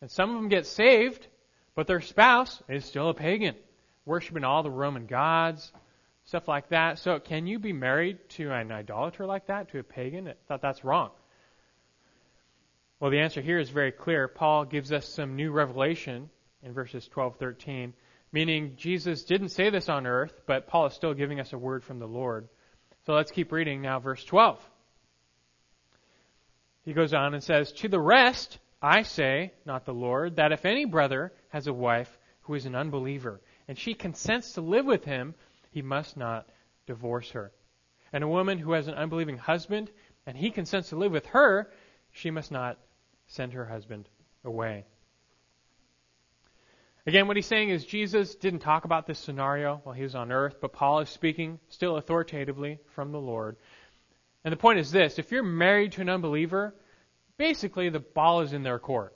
and 0.00 0.10
some 0.10 0.30
of 0.30 0.36
them 0.36 0.48
get 0.48 0.66
saved, 0.66 1.26
but 1.74 1.86
their 1.86 2.00
spouse 2.00 2.62
is 2.68 2.84
still 2.84 3.08
a 3.08 3.14
pagan, 3.14 3.54
worshiping 4.04 4.44
all 4.44 4.62
the 4.62 4.70
Roman 4.70 5.06
gods, 5.06 5.72
stuff 6.24 6.46
like 6.46 6.68
that. 6.68 6.98
So, 6.98 7.18
can 7.18 7.46
you 7.46 7.58
be 7.58 7.72
married 7.72 8.18
to 8.30 8.52
an 8.52 8.70
idolater 8.70 9.26
like 9.26 9.46
that, 9.46 9.70
to 9.70 9.78
a 9.78 9.82
pagan? 9.82 10.28
I 10.28 10.34
thought 10.46 10.62
that's 10.62 10.84
wrong. 10.84 11.10
Well, 13.00 13.10
the 13.10 13.20
answer 13.20 13.40
here 13.40 13.58
is 13.58 13.70
very 13.70 13.92
clear. 13.92 14.28
Paul 14.28 14.64
gives 14.64 14.92
us 14.92 15.08
some 15.08 15.36
new 15.36 15.52
revelation 15.52 16.28
in 16.62 16.72
verses 16.72 17.06
12, 17.08 17.36
13, 17.36 17.94
meaning 18.32 18.74
Jesus 18.76 19.24
didn't 19.24 19.50
say 19.50 19.70
this 19.70 19.88
on 19.88 20.06
earth, 20.06 20.42
but 20.46 20.66
Paul 20.66 20.86
is 20.86 20.94
still 20.94 21.14
giving 21.14 21.40
us 21.40 21.52
a 21.52 21.58
word 21.58 21.84
from 21.84 22.00
the 22.00 22.08
Lord. 22.08 22.48
So 23.08 23.14
let's 23.14 23.30
keep 23.30 23.52
reading 23.52 23.80
now, 23.80 24.00
verse 24.00 24.22
12. 24.22 24.60
He 26.84 26.92
goes 26.92 27.14
on 27.14 27.32
and 27.32 27.42
says, 27.42 27.72
To 27.72 27.88
the 27.88 27.98
rest, 27.98 28.58
I 28.82 29.00
say, 29.00 29.54
not 29.64 29.86
the 29.86 29.94
Lord, 29.94 30.36
that 30.36 30.52
if 30.52 30.66
any 30.66 30.84
brother 30.84 31.32
has 31.48 31.66
a 31.66 31.72
wife 31.72 32.18
who 32.42 32.52
is 32.52 32.66
an 32.66 32.74
unbeliever, 32.74 33.40
and 33.66 33.78
she 33.78 33.94
consents 33.94 34.52
to 34.52 34.60
live 34.60 34.84
with 34.84 35.06
him, 35.06 35.34
he 35.70 35.80
must 35.80 36.18
not 36.18 36.50
divorce 36.84 37.30
her. 37.30 37.50
And 38.12 38.22
a 38.22 38.28
woman 38.28 38.58
who 38.58 38.72
has 38.72 38.88
an 38.88 38.94
unbelieving 38.94 39.38
husband, 39.38 39.90
and 40.26 40.36
he 40.36 40.50
consents 40.50 40.90
to 40.90 40.96
live 40.96 41.10
with 41.10 41.24
her, 41.28 41.70
she 42.10 42.30
must 42.30 42.52
not 42.52 42.76
send 43.26 43.54
her 43.54 43.64
husband 43.64 44.06
away. 44.44 44.84
Again, 47.08 47.26
what 47.26 47.36
he's 47.36 47.46
saying 47.46 47.70
is 47.70 47.86
Jesus 47.86 48.34
didn't 48.34 48.58
talk 48.58 48.84
about 48.84 49.06
this 49.06 49.18
scenario 49.18 49.80
while 49.82 49.94
he 49.94 50.02
was 50.02 50.14
on 50.14 50.30
earth, 50.30 50.56
but 50.60 50.74
Paul 50.74 50.98
is 51.00 51.08
speaking 51.08 51.58
still 51.70 51.96
authoritatively 51.96 52.80
from 52.94 53.12
the 53.12 53.18
Lord. 53.18 53.56
And 54.44 54.52
the 54.52 54.58
point 54.58 54.78
is 54.78 54.90
this 54.90 55.18
if 55.18 55.32
you're 55.32 55.42
married 55.42 55.92
to 55.92 56.02
an 56.02 56.10
unbeliever, 56.10 56.74
basically 57.38 57.88
the 57.88 57.98
ball 57.98 58.42
is 58.42 58.52
in 58.52 58.62
their 58.62 58.78
court. 58.78 59.14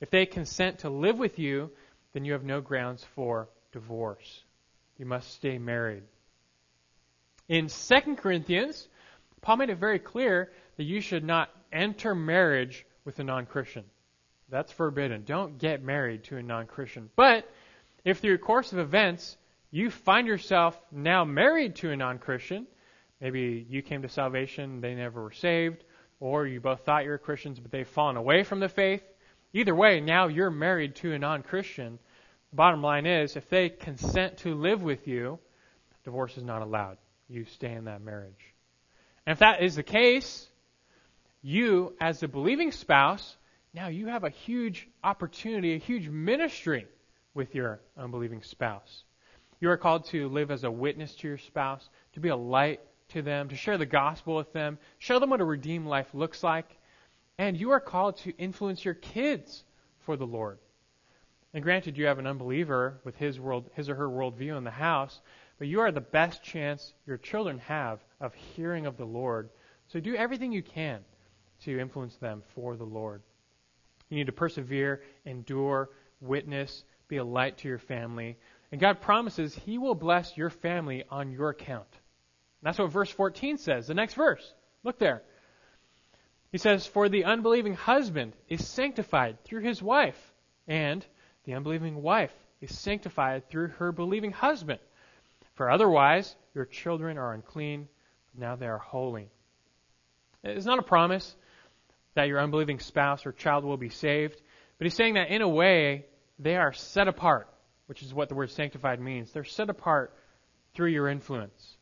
If 0.00 0.10
they 0.10 0.26
consent 0.26 0.80
to 0.80 0.90
live 0.90 1.16
with 1.16 1.38
you, 1.38 1.70
then 2.12 2.24
you 2.24 2.32
have 2.32 2.42
no 2.42 2.60
grounds 2.60 3.06
for 3.14 3.48
divorce. 3.70 4.42
You 4.98 5.06
must 5.06 5.32
stay 5.32 5.58
married. 5.58 6.02
In 7.46 7.68
2 7.68 8.16
Corinthians, 8.16 8.88
Paul 9.42 9.58
made 9.58 9.70
it 9.70 9.78
very 9.78 10.00
clear 10.00 10.50
that 10.76 10.82
you 10.82 11.00
should 11.00 11.22
not 11.22 11.50
enter 11.72 12.16
marriage 12.16 12.84
with 13.04 13.20
a 13.20 13.22
non 13.22 13.46
Christian. 13.46 13.84
That's 14.54 14.70
forbidden. 14.70 15.24
Don't 15.24 15.58
get 15.58 15.82
married 15.82 16.22
to 16.24 16.36
a 16.36 16.42
non 16.42 16.68
Christian. 16.68 17.10
But 17.16 17.50
if 18.04 18.18
through 18.20 18.34
a 18.34 18.38
course 18.38 18.72
of 18.72 18.78
events 18.78 19.36
you 19.72 19.90
find 19.90 20.28
yourself 20.28 20.80
now 20.92 21.24
married 21.24 21.74
to 21.76 21.90
a 21.90 21.96
non 21.96 22.18
Christian, 22.20 22.68
maybe 23.20 23.66
you 23.68 23.82
came 23.82 24.02
to 24.02 24.08
salvation, 24.08 24.80
they 24.80 24.94
never 24.94 25.24
were 25.24 25.32
saved, 25.32 25.82
or 26.20 26.46
you 26.46 26.60
both 26.60 26.84
thought 26.84 27.02
you 27.02 27.10
were 27.10 27.18
Christians 27.18 27.58
but 27.58 27.72
they've 27.72 27.88
fallen 27.88 28.16
away 28.16 28.44
from 28.44 28.60
the 28.60 28.68
faith. 28.68 29.02
Either 29.52 29.74
way, 29.74 29.98
now 29.98 30.28
you're 30.28 30.52
married 30.52 30.94
to 30.96 31.12
a 31.14 31.18
non 31.18 31.42
Christian. 31.42 31.98
Bottom 32.52 32.80
line 32.80 33.06
is, 33.06 33.34
if 33.34 33.48
they 33.48 33.70
consent 33.70 34.36
to 34.38 34.54
live 34.54 34.84
with 34.84 35.08
you, 35.08 35.40
divorce 36.04 36.36
is 36.36 36.44
not 36.44 36.62
allowed. 36.62 36.98
You 37.28 37.44
stay 37.44 37.72
in 37.72 37.86
that 37.86 38.02
marriage. 38.02 38.54
And 39.26 39.32
if 39.32 39.40
that 39.40 39.64
is 39.64 39.74
the 39.74 39.82
case, 39.82 40.48
you, 41.42 41.96
as 42.00 42.20
the 42.20 42.28
believing 42.28 42.70
spouse, 42.70 43.36
now 43.74 43.88
you 43.88 44.06
have 44.06 44.24
a 44.24 44.30
huge 44.30 44.88
opportunity, 45.02 45.74
a 45.74 45.78
huge 45.78 46.08
ministry 46.08 46.86
with 47.34 47.54
your 47.54 47.80
unbelieving 47.98 48.42
spouse. 48.42 49.02
You 49.60 49.68
are 49.70 49.76
called 49.76 50.04
to 50.06 50.28
live 50.28 50.50
as 50.50 50.62
a 50.62 50.70
witness 50.70 51.14
to 51.16 51.28
your 51.28 51.38
spouse, 51.38 51.88
to 52.12 52.20
be 52.20 52.28
a 52.28 52.36
light 52.36 52.80
to 53.08 53.22
them, 53.22 53.48
to 53.48 53.56
share 53.56 53.76
the 53.76 53.86
gospel 53.86 54.36
with 54.36 54.52
them, 54.52 54.78
show 54.98 55.18
them 55.18 55.30
what 55.30 55.40
a 55.40 55.44
redeemed 55.44 55.88
life 55.88 56.06
looks 56.14 56.44
like, 56.44 56.66
and 57.36 57.58
you 57.58 57.70
are 57.72 57.80
called 57.80 58.16
to 58.18 58.36
influence 58.38 58.84
your 58.84 58.94
kids 58.94 59.64
for 60.00 60.16
the 60.16 60.26
Lord. 60.26 60.58
And 61.52 61.62
granted, 61.62 61.96
you 61.96 62.06
have 62.06 62.18
an 62.18 62.26
unbeliever 62.26 63.00
with 63.04 63.16
his 63.16 63.40
world, 63.40 63.70
his 63.74 63.88
or 63.88 63.94
her 63.96 64.08
worldview 64.08 64.56
in 64.56 64.64
the 64.64 64.70
house, 64.70 65.20
but 65.58 65.66
you 65.68 65.80
are 65.80 65.92
the 65.92 66.00
best 66.00 66.42
chance 66.42 66.94
your 67.06 67.16
children 67.16 67.58
have 67.58 68.00
of 68.20 68.34
hearing 68.34 68.86
of 68.86 68.96
the 68.96 69.04
Lord. 69.04 69.50
So 69.88 69.98
do 69.98 70.14
everything 70.14 70.52
you 70.52 70.62
can 70.62 71.00
to 71.64 71.78
influence 71.78 72.16
them 72.16 72.42
for 72.54 72.76
the 72.76 72.84
Lord. 72.84 73.22
You 74.08 74.16
need 74.16 74.26
to 74.26 74.32
persevere, 74.32 75.02
endure, 75.24 75.90
witness, 76.20 76.84
be 77.08 77.16
a 77.16 77.24
light 77.24 77.58
to 77.58 77.68
your 77.68 77.78
family. 77.78 78.38
And 78.70 78.80
God 78.80 79.00
promises 79.00 79.54
He 79.54 79.78
will 79.78 79.94
bless 79.94 80.36
your 80.36 80.50
family 80.50 81.04
on 81.10 81.32
your 81.32 81.50
account. 81.50 81.88
That's 82.62 82.78
what 82.78 82.90
verse 82.90 83.10
14 83.10 83.58
says. 83.58 83.86
The 83.86 83.94
next 83.94 84.14
verse. 84.14 84.54
Look 84.82 84.98
there. 84.98 85.22
He 86.50 86.58
says, 86.58 86.86
For 86.86 87.08
the 87.08 87.24
unbelieving 87.24 87.74
husband 87.74 88.32
is 88.48 88.66
sanctified 88.66 89.42
through 89.44 89.62
his 89.62 89.82
wife, 89.82 90.18
and 90.66 91.04
the 91.44 91.54
unbelieving 91.54 92.00
wife 92.00 92.32
is 92.60 92.78
sanctified 92.78 93.48
through 93.48 93.68
her 93.68 93.92
believing 93.92 94.32
husband. 94.32 94.78
For 95.54 95.70
otherwise, 95.70 96.34
your 96.54 96.64
children 96.64 97.18
are 97.18 97.34
unclean, 97.34 97.88
but 98.32 98.40
now 98.40 98.56
they 98.56 98.66
are 98.66 98.78
holy. 98.78 99.30
It's 100.42 100.66
not 100.66 100.78
a 100.78 100.82
promise 100.82 101.34
that 102.14 102.28
your 102.28 102.40
unbelieving 102.40 102.78
spouse 102.78 103.26
or 103.26 103.32
child 103.32 103.64
will 103.64 103.76
be 103.76 103.88
saved, 103.88 104.40
but 104.78 104.86
he's 104.86 104.94
saying 104.94 105.14
that 105.14 105.28
in 105.28 105.42
a 105.42 105.48
way, 105.48 106.06
they 106.38 106.56
are 106.56 106.72
set 106.72 107.08
apart, 107.08 107.48
which 107.86 108.02
is 108.02 108.12
what 108.12 108.28
the 108.28 108.34
word 108.34 108.50
sanctified 108.50 109.00
means. 109.00 109.32
They're 109.32 109.44
set 109.44 109.70
apart 109.70 110.12
through 110.74 110.90
your 110.90 111.08
influence. 111.08 111.76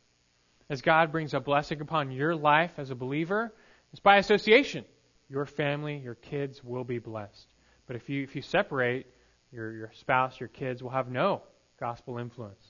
As 0.69 0.81
God 0.81 1.11
brings 1.11 1.33
a 1.33 1.39
blessing 1.39 1.81
upon 1.81 2.11
your 2.11 2.35
life 2.35 2.71
as 2.77 2.89
a 2.89 2.95
believer, 2.95 3.53
it's 3.91 3.99
by 3.99 4.17
association. 4.17 4.85
Your 5.29 5.45
family, 5.45 5.97
your 5.97 6.15
kids 6.15 6.63
will 6.63 6.83
be 6.83 6.99
blessed. 6.99 7.47
But 7.87 7.95
if 7.95 8.09
you 8.09 8.23
if 8.23 8.35
you 8.35 8.41
separate, 8.41 9.07
your 9.51 9.71
your 9.71 9.91
spouse, 9.95 10.39
your 10.39 10.49
kids 10.49 10.81
will 10.81 10.91
have 10.91 11.09
no 11.09 11.41
gospel 11.79 12.17
influence. 12.17 12.63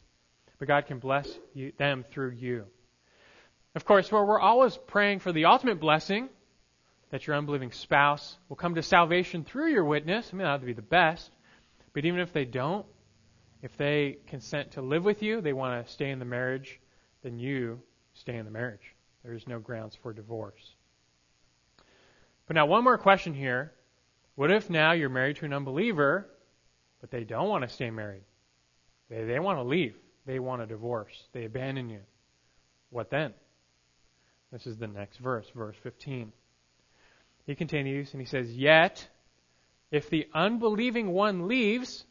But 0.59 0.67
God 0.67 0.85
can 0.85 0.99
bless 0.99 1.27
you, 1.53 1.71
them 1.77 2.05
through 2.11 2.31
you. 2.31 2.65
Of 3.75 3.85
course, 3.85 4.11
where 4.11 4.23
we're 4.23 4.39
always 4.39 4.77
praying 4.87 5.19
for 5.19 5.31
the 5.31 5.45
ultimate 5.45 5.79
blessing, 5.79 6.29
that 7.13 7.27
your 7.27 7.35
unbelieving 7.35 7.71
spouse 7.71 8.39
will 8.49 8.55
come 8.55 8.73
to 8.73 8.81
salvation 8.81 9.43
through 9.43 9.67
your 9.67 9.85
witness. 9.85 10.27
I 10.33 10.35
mean, 10.35 10.45
that 10.45 10.59
would 10.59 10.65
be 10.65 10.73
the 10.73 10.81
best. 10.81 11.29
But 11.93 12.05
even 12.05 12.19
if 12.19 12.33
they 12.33 12.43
don't, 12.43 12.87
if 13.61 13.77
they 13.77 14.17
consent 14.25 14.71
to 14.71 14.81
live 14.81 15.05
with 15.05 15.21
you, 15.21 15.39
they 15.39 15.53
want 15.53 15.85
to 15.85 15.93
stay 15.93 16.09
in 16.09 16.17
the 16.17 16.25
marriage, 16.25 16.79
then 17.21 17.37
you 17.37 17.79
stay 18.15 18.35
in 18.35 18.45
the 18.45 18.51
marriage. 18.51 18.95
There 19.23 19.35
is 19.35 19.45
no 19.45 19.59
grounds 19.59 19.95
for 20.01 20.11
divorce. 20.11 20.73
But 22.47 22.55
now, 22.55 22.65
one 22.65 22.83
more 22.83 22.97
question 22.97 23.35
here. 23.35 23.73
What 24.33 24.49
if 24.49 24.71
now 24.71 24.93
you're 24.93 25.07
married 25.07 25.35
to 25.35 25.45
an 25.45 25.53
unbeliever, 25.53 26.27
but 26.99 27.11
they 27.11 27.25
don't 27.25 27.47
want 27.47 27.61
to 27.61 27.69
stay 27.69 27.91
married? 27.91 28.23
They, 29.11 29.23
they 29.25 29.39
want 29.39 29.59
to 29.59 29.63
leave. 29.63 29.93
They 30.25 30.39
want 30.39 30.63
a 30.63 30.65
divorce. 30.65 31.13
They 31.31 31.45
abandon 31.45 31.91
you. 31.91 32.01
What 32.89 33.11
then? 33.11 33.35
This 34.51 34.65
is 34.65 34.77
the 34.77 34.87
next 34.87 35.19
verse, 35.19 35.45
verse 35.53 35.75
15. 35.83 36.33
He 37.45 37.55
continues 37.55 38.11
and 38.13 38.21
he 38.21 38.25
says, 38.25 38.55
Yet, 38.55 39.07
if 39.91 40.09
the 40.09 40.27
unbelieving 40.33 41.11
one 41.11 41.47
leaves, 41.47 42.05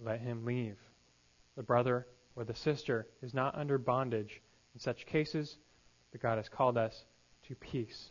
let 0.00 0.20
him 0.20 0.44
leave. 0.44 0.76
The 1.56 1.62
brother 1.62 2.06
or 2.36 2.44
the 2.44 2.54
sister 2.54 3.06
is 3.22 3.32
not 3.32 3.54
under 3.56 3.78
bondage 3.78 4.40
in 4.74 4.80
such 4.80 5.06
cases, 5.06 5.56
but 6.10 6.20
God 6.20 6.38
has 6.38 6.48
called 6.48 6.76
us 6.76 7.04
to 7.48 7.54
peace. 7.54 8.10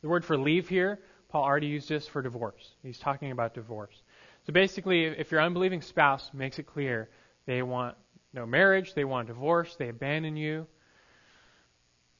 The 0.00 0.08
word 0.08 0.24
for 0.24 0.38
leave 0.38 0.68
here, 0.68 1.00
Paul 1.28 1.44
already 1.44 1.66
used 1.66 1.88
this 1.88 2.06
for 2.06 2.22
divorce. 2.22 2.70
He's 2.82 2.98
talking 2.98 3.30
about 3.32 3.54
divorce. 3.54 4.02
So 4.46 4.52
basically, 4.52 5.04
if 5.04 5.30
your 5.30 5.42
unbelieving 5.42 5.82
spouse 5.82 6.30
makes 6.32 6.58
it 6.58 6.66
clear 6.66 7.08
they 7.46 7.62
want 7.62 7.96
no 8.32 8.46
marriage, 8.46 8.94
they 8.94 9.04
want 9.04 9.26
divorce, 9.26 9.74
they 9.76 9.88
abandon 9.88 10.36
you, 10.36 10.66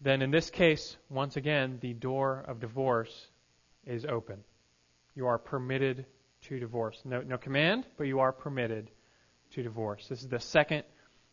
then 0.01 0.23
in 0.23 0.31
this 0.31 0.51
case, 0.51 0.97
once 1.09 1.37
again, 1.37 1.79
the 1.81 1.93
door 1.93 2.45
of 2.47 2.61
divorce 2.61 3.29
is 3.87 4.05
open. 4.05 4.39
You 5.15 5.27
are 5.27 5.39
permitted 5.39 6.07
to 6.43 6.59
divorce. 6.59 7.01
No, 7.05 7.21
no 7.21 7.37
command, 7.37 7.87
but 7.99 8.05
you 8.05 8.21
are 8.21 8.33
permitted 8.33 8.91
to 9.53 9.63
divorce. 9.63 10.07
This 10.09 10.23
is 10.23 10.29
the 10.29 10.41
second 10.41 10.85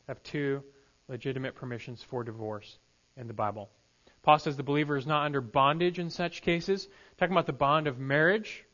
of 0.07 0.21
two 0.23 0.63
legitimate 1.07 1.55
permissions 1.55 2.03
for 2.03 2.23
divorce 2.23 2.77
in 3.15 3.27
the 3.27 3.33
Bible. 3.33 3.69
Paul 4.23 4.39
says 4.39 4.57
the 4.57 4.63
believer 4.63 4.97
is 4.97 5.07
not 5.07 5.25
under 5.25 5.39
bondage 5.39 5.99
in 5.99 6.09
such 6.09 6.41
cases. 6.41 6.87
Talking 7.17 7.33
about 7.33 7.45
the 7.45 7.53
bond 7.53 7.87
of 7.87 7.97
marriage. 7.97 8.65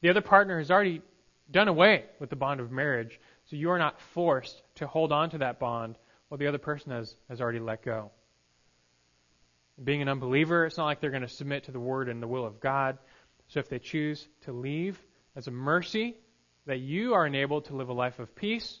The 0.00 0.08
other 0.08 0.22
partner 0.22 0.58
has 0.58 0.70
already 0.70 1.02
done 1.50 1.68
away 1.68 2.04
with 2.18 2.30
the 2.30 2.36
bond 2.36 2.60
of 2.60 2.72
marriage, 2.72 3.20
so 3.44 3.56
you 3.56 3.70
are 3.70 3.78
not 3.78 4.00
forced 4.14 4.62
to 4.76 4.86
hold 4.86 5.12
on 5.12 5.30
to 5.30 5.38
that 5.38 5.58
bond 5.58 5.96
while 6.28 6.38
the 6.38 6.46
other 6.46 6.58
person 6.58 6.92
has, 6.92 7.14
has 7.28 7.40
already 7.40 7.60
let 7.60 7.82
go. 7.82 8.10
Being 9.82 10.02
an 10.02 10.08
unbeliever, 10.08 10.64
it's 10.64 10.78
not 10.78 10.86
like 10.86 11.00
they're 11.00 11.10
going 11.10 11.22
to 11.22 11.28
submit 11.28 11.64
to 11.64 11.72
the 11.72 11.80
word 11.80 12.08
and 12.08 12.22
the 12.22 12.26
will 12.26 12.46
of 12.46 12.60
God. 12.60 12.98
So 13.48 13.60
if 13.60 13.68
they 13.68 13.78
choose 13.78 14.26
to 14.42 14.52
leave 14.52 14.98
as 15.34 15.46
a 15.46 15.50
mercy 15.50 16.16
that 16.66 16.80
you 16.80 17.14
are 17.14 17.26
enabled 17.26 17.66
to 17.66 17.76
live 17.76 17.88
a 17.88 17.92
life 17.92 18.18
of 18.18 18.34
peace, 18.34 18.80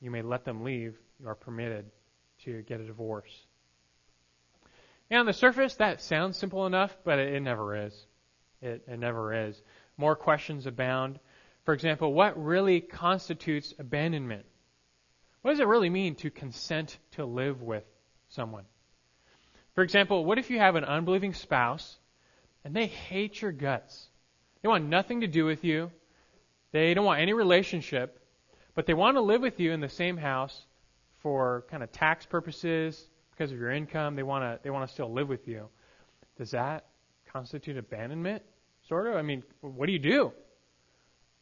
you 0.00 0.10
may 0.10 0.22
let 0.22 0.44
them 0.44 0.62
leave. 0.62 0.96
You 1.18 1.28
are 1.28 1.34
permitted 1.34 1.86
to 2.44 2.62
get 2.62 2.80
a 2.80 2.84
divorce. 2.84 3.46
And 5.10 5.20
on 5.20 5.26
the 5.26 5.32
surface, 5.32 5.74
that 5.76 6.02
sounds 6.02 6.36
simple 6.36 6.66
enough, 6.66 6.96
but 7.04 7.18
it, 7.18 7.42
never 7.42 7.86
is. 7.86 8.06
It, 8.60 8.84
it 8.86 8.98
never 8.98 9.48
is. 9.48 9.60
More 9.96 10.14
questions 10.14 10.66
abound. 10.66 11.18
For 11.64 11.74
example, 11.74 12.12
what 12.12 12.42
really 12.42 12.80
constitutes 12.80 13.74
abandonment? 13.78 14.44
What 15.42 15.52
does 15.52 15.60
it 15.60 15.66
really 15.66 15.90
mean 15.90 16.14
to 16.16 16.30
consent 16.30 16.98
to 17.12 17.24
live 17.24 17.62
with 17.62 17.84
someone? 18.28 18.64
For 19.78 19.84
example, 19.84 20.24
what 20.24 20.38
if 20.38 20.50
you 20.50 20.58
have 20.58 20.74
an 20.74 20.82
unbelieving 20.82 21.34
spouse 21.34 22.00
and 22.64 22.74
they 22.74 22.88
hate 22.88 23.40
your 23.40 23.52
guts? 23.52 24.08
They 24.60 24.68
want 24.68 24.86
nothing 24.86 25.20
to 25.20 25.28
do 25.28 25.44
with 25.44 25.62
you. 25.62 25.92
They 26.72 26.94
don't 26.94 27.04
want 27.04 27.20
any 27.20 27.32
relationship, 27.32 28.18
but 28.74 28.86
they 28.86 28.94
want 28.94 29.16
to 29.18 29.20
live 29.20 29.40
with 29.40 29.60
you 29.60 29.70
in 29.70 29.80
the 29.80 29.88
same 29.88 30.16
house 30.16 30.66
for 31.18 31.64
kind 31.70 31.84
of 31.84 31.92
tax 31.92 32.26
purposes, 32.26 33.08
because 33.30 33.52
of 33.52 33.58
your 33.60 33.70
income. 33.70 34.16
They 34.16 34.24
want 34.24 34.42
to 34.42 34.58
they 34.64 34.70
want 34.70 34.88
to 34.88 34.92
still 34.92 35.12
live 35.12 35.28
with 35.28 35.46
you. 35.46 35.68
Does 36.38 36.50
that 36.50 36.86
constitute 37.32 37.78
abandonment? 37.78 38.42
Sort 38.88 39.06
of. 39.06 39.14
I 39.14 39.22
mean, 39.22 39.44
what 39.60 39.86
do 39.86 39.92
you 39.92 40.00
do? 40.00 40.32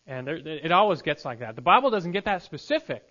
And 0.07 0.26
there, 0.26 0.37
it 0.37 0.72
always 0.72 1.01
gets 1.01 1.24
like 1.24 1.39
that. 1.39 1.57
The 1.57 1.62
Bible 1.62 1.89
doesn't 1.89 2.12
get 2.12 2.26
that 2.26 2.43
specific. 2.43 3.03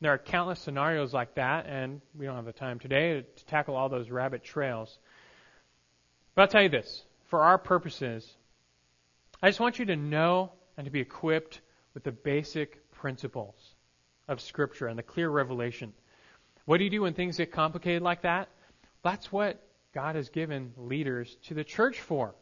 There 0.00 0.12
are 0.12 0.18
countless 0.18 0.60
scenarios 0.60 1.14
like 1.14 1.36
that, 1.36 1.66
and 1.66 2.02
we 2.14 2.26
don't 2.26 2.36
have 2.36 2.44
the 2.44 2.52
time 2.52 2.78
today 2.78 3.22
to 3.22 3.44
tackle 3.46 3.74
all 3.74 3.88
those 3.88 4.10
rabbit 4.10 4.44
trails. 4.44 4.98
But 6.34 6.42
I'll 6.42 6.48
tell 6.48 6.62
you 6.62 6.68
this 6.68 7.04
for 7.28 7.42
our 7.42 7.56
purposes, 7.56 8.28
I 9.42 9.48
just 9.48 9.60
want 9.60 9.78
you 9.78 9.86
to 9.86 9.96
know 9.96 10.52
and 10.76 10.84
to 10.84 10.90
be 10.90 11.00
equipped 11.00 11.60
with 11.94 12.04
the 12.04 12.12
basic 12.12 12.90
principles 12.92 13.54
of 14.28 14.40
Scripture 14.40 14.86
and 14.86 14.98
the 14.98 15.02
clear 15.02 15.30
revelation. 15.30 15.94
What 16.66 16.78
do 16.78 16.84
you 16.84 16.90
do 16.90 17.02
when 17.02 17.14
things 17.14 17.38
get 17.38 17.52
complicated 17.52 18.02
like 18.02 18.22
that? 18.22 18.48
That's 19.02 19.32
what 19.32 19.62
God 19.94 20.16
has 20.16 20.28
given 20.28 20.72
leaders 20.76 21.36
to 21.44 21.54
the 21.54 21.64
church 21.64 22.00
for. 22.00 22.34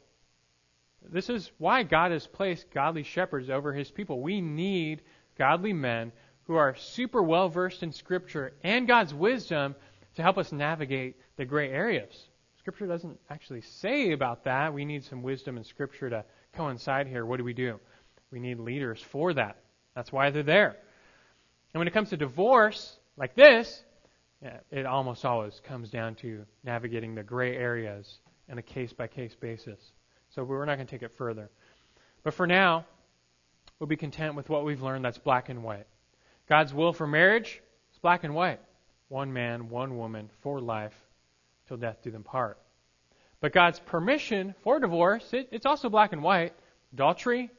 This 1.09 1.29
is 1.29 1.53
why 1.59 1.83
God 1.83 2.11
has 2.11 2.27
placed 2.27 2.71
godly 2.73 3.03
shepherds 3.05 3.51
over 3.51 3.73
his 3.73 3.91
people. 3.91 4.21
We 4.21 4.41
need 4.41 5.03
godly 5.39 5.73
men 5.73 6.13
who 6.47 6.57
are 6.57 6.75
super 6.77 7.23
well 7.23 7.49
versed 7.49 7.83
in 7.83 7.93
Scripture 7.93 8.53
and 8.63 8.87
God's 8.87 9.15
wisdom 9.15 9.75
to 10.17 10.23
help 10.23 10.39
us 10.39 10.53
navigate 10.53 11.17
the 11.37 11.45
gray 11.45 11.71
areas. 11.71 12.29
Scripture 12.59 12.87
doesn't 12.87 13.19
actually 13.29 13.61
say 13.61 14.13
about 14.13 14.45
that. 14.45 14.73
We 14.73 14.85
need 14.85 15.05
some 15.05 15.23
wisdom 15.23 15.57
in 15.57 15.65
Scripture 15.65 16.09
to 16.11 16.25
coincide 16.55 17.07
here. 17.07 17.27
What 17.27 17.39
do 17.39 17.45
we 17.45 17.53
do? 17.53 17.79
We 18.31 18.41
need 18.41 18.59
leaders 18.59 19.01
for 19.01 19.35
that. 19.35 19.59
That's 19.95 20.13
why 20.13 20.31
they're 20.31 20.43
there. 20.43 20.77
And 21.73 21.79
when 21.81 21.89
it 21.89 21.93
comes 21.93 22.11
to 22.11 22.17
divorce, 22.17 22.99
like 23.17 23.35
this, 23.35 23.83
it 24.71 24.87
almost 24.87 25.25
always 25.25 25.61
comes 25.65 25.91
down 25.91 26.15
to 26.17 26.45
navigating 26.63 27.15
the 27.15 27.23
gray 27.23 27.57
areas 27.57 28.19
on 28.51 28.59
a 28.59 28.63
case 28.63 28.93
by 28.93 29.07
case 29.07 29.35
basis. 29.35 29.81
So 30.31 30.45
we're 30.45 30.65
not 30.65 30.77
going 30.77 30.87
to 30.87 30.91
take 30.91 31.03
it 31.03 31.17
further. 31.17 31.51
But 32.23 32.35
for 32.35 32.47
now, 32.47 32.87
we'll 33.79 33.87
be 33.87 33.97
content 33.97 34.35
with 34.35 34.49
what 34.49 34.65
we've 34.65 34.83
learned 34.83 35.05
that's 35.05 35.19
black 35.19 35.49
and 35.49 35.63
white. 35.63 35.87
God's 36.49 36.75
will 36.75 36.93
for 36.93 37.07
marriage 37.07 37.63
is 37.93 37.99
black 37.99 38.25
and 38.25 38.35
white. 38.35 38.61
One 39.09 39.33
man, 39.33 39.69
one 39.69 39.97
woman, 39.97 40.31
for 40.43 40.61
life, 40.61 40.95
till 41.69 41.77
death 41.77 41.99
do 42.03 42.11
them 42.11 42.23
part. 42.23 42.59
But 43.41 43.53
God's 43.53 43.79
permission 43.79 44.55
for 44.63 44.81
divorce, 44.81 45.33
it, 45.33 45.49
it's 45.53 45.67
also 45.67 45.89
black 45.89 46.13
and 46.13 46.23
white. 46.23 46.55
Adultery 46.93 47.51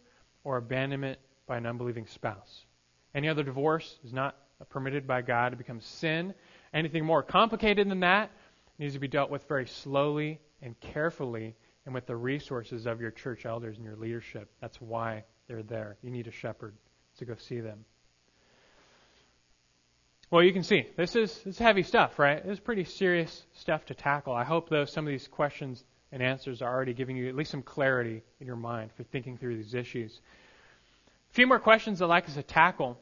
or 0.43 0.57
abandonment 0.57 1.19
by 1.47 1.57
an 1.57 1.65
unbelieving 1.65 2.07
spouse. 2.07 2.65
Any 3.13 3.29
other 3.29 3.43
divorce 3.43 3.99
is 4.03 4.13
not 4.13 4.35
permitted 4.69 5.07
by 5.07 5.21
God. 5.21 5.53
It 5.53 5.57
becomes 5.57 5.85
sin. 5.85 6.33
Anything 6.73 7.05
more 7.05 7.23
complicated 7.23 7.89
than 7.89 7.99
that 8.01 8.31
needs 8.77 8.93
to 8.93 8.99
be 8.99 9.07
dealt 9.07 9.29
with 9.29 9.47
very 9.47 9.67
slowly 9.67 10.39
and 10.61 10.79
carefully 10.79 11.55
and 11.85 11.93
with 11.93 12.05
the 12.05 12.15
resources 12.15 12.85
of 12.85 12.99
your 12.99 13.11
church 13.11 13.45
elders 13.45 13.77
and 13.77 13.85
your 13.85 13.95
leadership. 13.95 14.49
That's 14.61 14.81
why 14.81 15.23
they're 15.47 15.63
there. 15.63 15.97
You 16.01 16.09
need 16.09 16.27
a 16.27 16.31
shepherd 16.31 16.75
to 17.17 17.25
go 17.25 17.35
see 17.35 17.59
them. 17.59 17.85
Well, 20.31 20.43
you 20.43 20.53
can 20.53 20.63
see 20.63 20.87
this 20.97 21.15
is 21.15 21.33
this 21.39 21.55
is 21.55 21.59
heavy 21.59 21.83
stuff, 21.83 22.17
right? 22.17 22.43
This 22.43 22.53
is 22.53 22.59
pretty 22.59 22.83
serious 22.83 23.43
stuff 23.53 23.85
to 23.85 23.93
tackle. 23.93 24.33
I 24.33 24.43
hope 24.43 24.69
though 24.69 24.85
some 24.85 25.05
of 25.05 25.11
these 25.11 25.27
questions 25.27 25.83
and 26.11 26.21
answers 26.21 26.61
are 26.61 26.73
already 26.73 26.93
giving 26.93 27.15
you 27.15 27.29
at 27.29 27.35
least 27.35 27.51
some 27.51 27.61
clarity 27.61 28.23
in 28.39 28.47
your 28.47 28.55
mind 28.55 28.91
for 28.95 29.03
thinking 29.03 29.37
through 29.37 29.57
these 29.57 29.73
issues. 29.73 30.19
A 31.31 31.33
few 31.33 31.45
more 31.45 31.59
questions 31.59 32.01
I'd 32.01 32.05
like 32.05 32.27
us 32.27 32.35
to 32.35 32.43
tackle. 32.43 32.97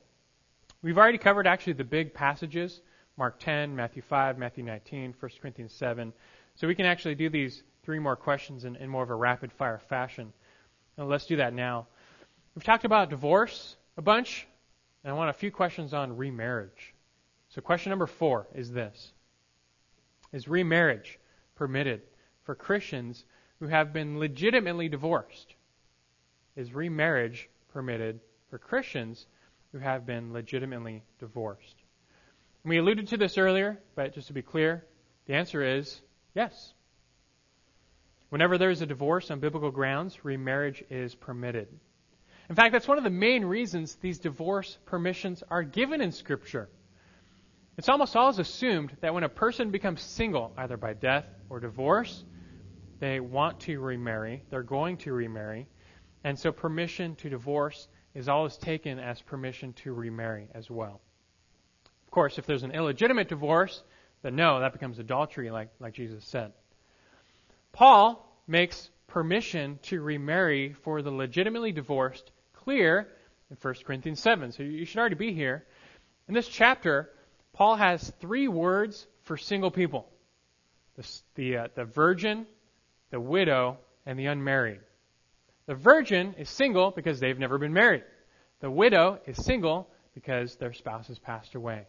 We've 0.82 0.97
already 0.97 1.17
covered 1.17 1.47
actually 1.47 1.74
the 1.74 1.84
big 1.86 2.13
passages 2.13 2.82
Mark 3.15 3.39
10, 3.39 3.76
Matthew 3.76 4.01
5, 4.01 4.38
Matthew 4.38 4.63
19, 4.63 5.13
1 5.19 5.32
Corinthians 5.39 5.74
7. 5.74 6.13
So 6.55 6.67
we 6.67 6.76
can 6.76 6.86
actually 6.86 7.15
do 7.15 7.30
these 7.30 7.63
three 7.84 7.99
more 7.99 8.15
questions 8.15 8.65
in, 8.65 8.76
in 8.78 8.89
more 8.89 9.03
of 9.03 9.09
a 9.09 9.15
rapid 9.15 9.51
fire 9.51 9.80
fashion. 9.88 10.34
Now 10.97 11.05
let's 11.05 11.26
do 11.26 11.38
that 11.38 11.53
now. 11.53 11.88
We've 12.55 12.63
talked 12.63 12.86
about 12.86 13.09
divorce 13.09 13.76
a 13.97 14.01
bunch, 14.01 14.47
and 15.03 15.13
I 15.13 15.15
want 15.15 15.30
a 15.30 15.34
few 15.34 15.51
questions 15.51 15.93
on 15.93 16.17
remarriage. 16.17 16.92
So 17.53 17.61
question 17.61 17.91
number 17.91 18.07
four 18.07 18.47
is 18.55 18.71
this. 18.71 19.13
Is 20.31 20.47
remarriage 20.47 21.19
permitted 21.53 22.01
for 22.45 22.55
Christians 22.55 23.25
who 23.59 23.67
have 23.67 23.93
been 23.93 24.17
legitimately 24.17 24.89
divorced? 24.89 25.53
Is 26.55 26.73
remarriage 26.73 27.47
permitted 27.71 28.21
for 28.49 28.57
Christians 28.57 29.27
who 29.71 29.77
have 29.77 30.03
been 30.03 30.33
legitimately 30.33 31.03
divorced? 31.19 31.75
We 32.65 32.79
alluded 32.79 33.09
to 33.09 33.17
this 33.17 33.37
earlier, 33.37 33.77
but 33.93 34.15
just 34.15 34.27
to 34.27 34.33
be 34.33 34.41
clear, 34.41 34.83
the 35.27 35.35
answer 35.35 35.61
is 35.63 36.01
yes. 36.33 36.73
Whenever 38.29 38.57
there 38.57 38.71
is 38.71 38.81
a 38.81 38.87
divorce 38.87 39.29
on 39.29 39.39
biblical 39.39 39.69
grounds, 39.69 40.25
remarriage 40.25 40.83
is 40.89 41.13
permitted. 41.13 41.67
In 42.49 42.55
fact, 42.55 42.71
that's 42.71 42.87
one 42.87 42.97
of 42.97 43.03
the 43.03 43.11
main 43.11 43.45
reasons 43.45 43.93
these 44.01 44.17
divorce 44.17 44.79
permissions 44.85 45.43
are 45.51 45.61
given 45.61 46.01
in 46.01 46.11
Scripture. 46.11 46.67
It's 47.78 47.89
almost 47.89 48.15
always 48.15 48.39
assumed 48.39 48.95
that 49.01 49.13
when 49.13 49.24
a 49.24 49.30
person 49.30 49.71
becomes 49.71 50.01
single, 50.01 50.53
either 50.57 50.78
by 50.78 50.93
death 50.93 51.26
or 51.49 51.59
divorce, 51.59 52.24
they 52.99 53.19
want 53.19 53.59
to 53.61 53.80
remarry, 53.80 54.43
they're 54.49 54.63
going 54.63 54.97
to 54.97 55.13
remarry, 55.13 55.67
and 56.24 56.38
so 56.38 56.51
permission 56.51 57.15
to 57.17 57.30
divorce 57.30 57.88
is 58.13 58.30
always 58.30 58.57
taken 58.57 58.99
as 58.99 59.21
permission 59.21 59.74
to 59.74 59.91
remarry 59.91 60.47
as 60.53 60.69
well 60.69 61.01
Of 62.05 62.11
course, 62.11 62.38
if 62.38 62.45
there's 62.45 62.63
an 62.63 62.71
illegitimate 62.71 63.28
divorce, 63.28 63.82
then 64.21 64.36
no, 64.36 64.59
that 64.59 64.71
becomes 64.71 64.99
adultery, 64.99 65.49
like, 65.49 65.69
like 65.80 65.93
Jesus 65.93 66.24
said. 66.26 66.53
Paul 67.71 68.24
makes 68.47 68.89
permission 69.07 69.80
to 69.84 69.99
remarry 69.99 70.74
for 70.84 71.01
the 71.01 71.11
legitimately 71.11 71.71
divorced 71.71 72.32
clear 72.53 73.07
in 73.49 73.57
1 73.59 73.74
Corinthians 73.86 74.19
7. 74.19 74.51
So 74.51 74.63
you 74.63 74.86
should 74.86 74.99
already 74.99 75.15
be 75.15 75.34
here. 75.34 75.65
In 76.28 76.34
this 76.36 76.47
chapter, 76.47 77.09
Paul 77.53 77.75
has 77.75 78.11
three 78.19 78.47
words 78.47 79.07
for 79.23 79.37
single 79.37 79.71
people 79.71 80.07
the, 80.95 81.21
the, 81.35 81.57
uh, 81.57 81.67
the 81.75 81.85
virgin, 81.85 82.45
the 83.09 83.19
widow, 83.19 83.77
and 84.05 84.19
the 84.19 84.27
unmarried. 84.27 84.81
The 85.65 85.75
virgin 85.75 86.35
is 86.37 86.49
single 86.49 86.91
because 86.91 87.19
they've 87.19 87.39
never 87.39 87.57
been 87.57 87.73
married. 87.73 88.03
The 88.59 88.69
widow 88.69 89.19
is 89.25 89.43
single 89.43 89.89
because 90.13 90.55
their 90.55 90.73
spouse 90.73 91.07
has 91.07 91.17
passed 91.17 91.55
away. 91.55 91.87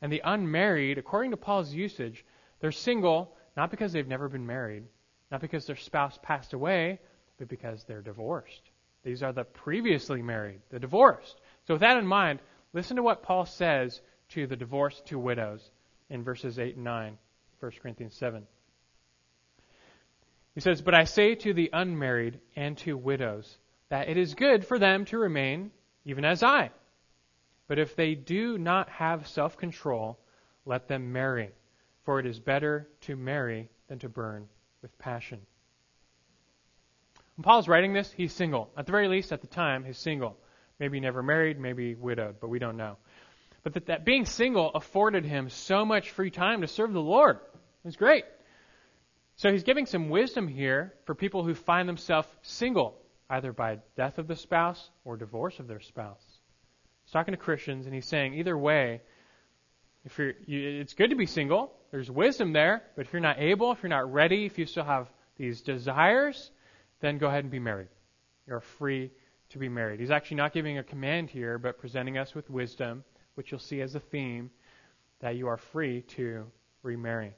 And 0.00 0.12
the 0.12 0.22
unmarried, 0.24 0.98
according 0.98 1.32
to 1.32 1.36
Paul's 1.36 1.72
usage, 1.72 2.24
they're 2.60 2.72
single 2.72 3.36
not 3.56 3.70
because 3.70 3.92
they've 3.92 4.06
never 4.06 4.28
been 4.28 4.46
married, 4.46 4.84
not 5.30 5.40
because 5.40 5.66
their 5.66 5.76
spouse 5.76 6.18
passed 6.22 6.52
away, 6.52 7.00
but 7.38 7.48
because 7.48 7.84
they're 7.84 8.02
divorced. 8.02 8.70
These 9.02 9.22
are 9.22 9.32
the 9.32 9.44
previously 9.44 10.22
married, 10.22 10.60
the 10.70 10.78
divorced. 10.78 11.40
So 11.66 11.74
with 11.74 11.80
that 11.80 11.96
in 11.96 12.06
mind, 12.06 12.40
listen 12.72 12.96
to 12.96 13.02
what 13.02 13.22
Paul 13.22 13.46
says 13.46 14.00
to 14.30 14.46
the 14.46 14.56
divorced 14.56 15.06
to 15.06 15.18
widows 15.18 15.70
in 16.10 16.22
verses 16.22 16.58
8 16.58 16.76
and 16.76 16.84
9, 16.84 17.18
1 17.60 17.72
Corinthians 17.80 18.14
7. 18.14 18.46
He 20.54 20.60
says, 20.60 20.80
But 20.80 20.94
I 20.94 21.04
say 21.04 21.34
to 21.34 21.52
the 21.52 21.70
unmarried 21.72 22.40
and 22.56 22.78
to 22.78 22.96
widows 22.96 23.58
that 23.88 24.08
it 24.08 24.16
is 24.16 24.34
good 24.34 24.64
for 24.64 24.78
them 24.78 25.04
to 25.06 25.18
remain 25.18 25.70
even 26.04 26.24
as 26.24 26.42
I. 26.42 26.70
But 27.68 27.78
if 27.78 27.96
they 27.96 28.14
do 28.14 28.58
not 28.58 28.88
have 28.88 29.26
self 29.26 29.56
control, 29.56 30.18
let 30.64 30.88
them 30.88 31.12
marry, 31.12 31.50
for 32.04 32.20
it 32.20 32.26
is 32.26 32.38
better 32.38 32.88
to 33.02 33.16
marry 33.16 33.68
than 33.88 33.98
to 34.00 34.08
burn 34.08 34.48
with 34.82 34.96
passion. 34.98 35.40
When 37.36 37.42
Paul's 37.42 37.68
writing 37.68 37.92
this, 37.92 38.10
he's 38.12 38.32
single. 38.32 38.70
At 38.76 38.86
the 38.86 38.92
very 38.92 39.08
least, 39.08 39.32
at 39.32 39.40
the 39.40 39.46
time, 39.46 39.84
he's 39.84 39.98
single. 39.98 40.38
Maybe 40.78 41.00
never 41.00 41.22
married, 41.22 41.58
maybe 41.58 41.94
widowed, 41.94 42.36
but 42.40 42.48
we 42.48 42.58
don't 42.58 42.76
know. 42.76 42.96
But 43.66 43.74
that, 43.74 43.86
that 43.86 44.04
being 44.04 44.26
single 44.26 44.70
afforded 44.76 45.24
him 45.24 45.48
so 45.50 45.84
much 45.84 46.12
free 46.12 46.30
time 46.30 46.60
to 46.60 46.68
serve 46.68 46.92
the 46.92 47.00
Lord. 47.00 47.38
It 47.38 47.86
was 47.86 47.96
great. 47.96 48.22
So 49.34 49.50
he's 49.50 49.64
giving 49.64 49.86
some 49.86 50.08
wisdom 50.08 50.46
here 50.46 50.94
for 51.04 51.16
people 51.16 51.42
who 51.42 51.52
find 51.52 51.88
themselves 51.88 52.28
single, 52.42 52.96
either 53.28 53.52
by 53.52 53.78
death 53.96 54.18
of 54.18 54.28
the 54.28 54.36
spouse 54.36 54.90
or 55.04 55.16
divorce 55.16 55.58
of 55.58 55.66
their 55.66 55.80
spouse. 55.80 56.22
He's 57.02 57.12
talking 57.12 57.32
to 57.32 57.38
Christians, 57.38 57.86
and 57.86 57.92
he's 57.92 58.06
saying 58.06 58.34
either 58.34 58.56
way, 58.56 59.02
if 60.04 60.16
you're, 60.16 60.34
you, 60.46 60.80
it's 60.80 60.94
good 60.94 61.10
to 61.10 61.16
be 61.16 61.26
single. 61.26 61.72
There's 61.90 62.08
wisdom 62.08 62.52
there, 62.52 62.84
but 62.94 63.06
if 63.06 63.12
you're 63.12 63.18
not 63.18 63.40
able, 63.40 63.72
if 63.72 63.82
you're 63.82 63.90
not 63.90 64.12
ready, 64.12 64.46
if 64.46 64.58
you 64.58 64.66
still 64.66 64.84
have 64.84 65.08
these 65.38 65.60
desires, 65.60 66.52
then 67.00 67.18
go 67.18 67.26
ahead 67.26 67.42
and 67.42 67.50
be 67.50 67.58
married. 67.58 67.88
You're 68.46 68.60
free 68.60 69.10
to 69.48 69.58
be 69.58 69.68
married. 69.68 69.98
He's 69.98 70.12
actually 70.12 70.36
not 70.36 70.52
giving 70.52 70.78
a 70.78 70.84
command 70.84 71.30
here, 71.30 71.58
but 71.58 71.78
presenting 71.80 72.16
us 72.16 72.32
with 72.32 72.48
wisdom, 72.48 73.02
which 73.36 73.50
you'll 73.50 73.60
see 73.60 73.80
as 73.80 73.94
a 73.94 74.00
theme 74.00 74.50
that 75.20 75.36
you 75.36 75.46
are 75.46 75.56
free 75.56 76.02
to 76.02 76.44
remarry. 76.82 77.32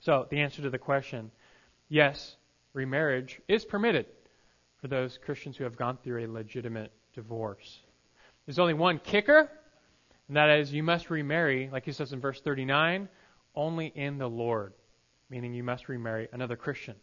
So 0.00 0.26
the 0.30 0.40
answer 0.40 0.62
to 0.62 0.70
the 0.70 0.78
question, 0.78 1.30
yes, 1.88 2.36
remarriage 2.72 3.40
is 3.48 3.64
permitted 3.64 4.06
for 4.80 4.88
those 4.88 5.18
Christians 5.18 5.56
who 5.56 5.64
have 5.64 5.76
gone 5.76 5.98
through 6.02 6.24
a 6.24 6.28
legitimate 6.30 6.92
divorce. 7.14 7.80
There's 8.46 8.58
only 8.58 8.74
one 8.74 8.98
kicker, 8.98 9.50
and 10.28 10.36
that 10.36 10.50
is 10.50 10.72
you 10.72 10.82
must 10.82 11.10
remarry, 11.10 11.68
like 11.72 11.84
he 11.84 11.92
says 11.92 12.12
in 12.12 12.20
verse 12.20 12.40
39, 12.40 13.08
only 13.54 13.86
in 13.86 14.18
the 14.18 14.28
Lord, 14.28 14.72
meaning 15.30 15.52
you 15.52 15.64
must 15.64 15.88
remarry 15.88 16.28
another 16.32 16.56
Christian. 16.56 16.94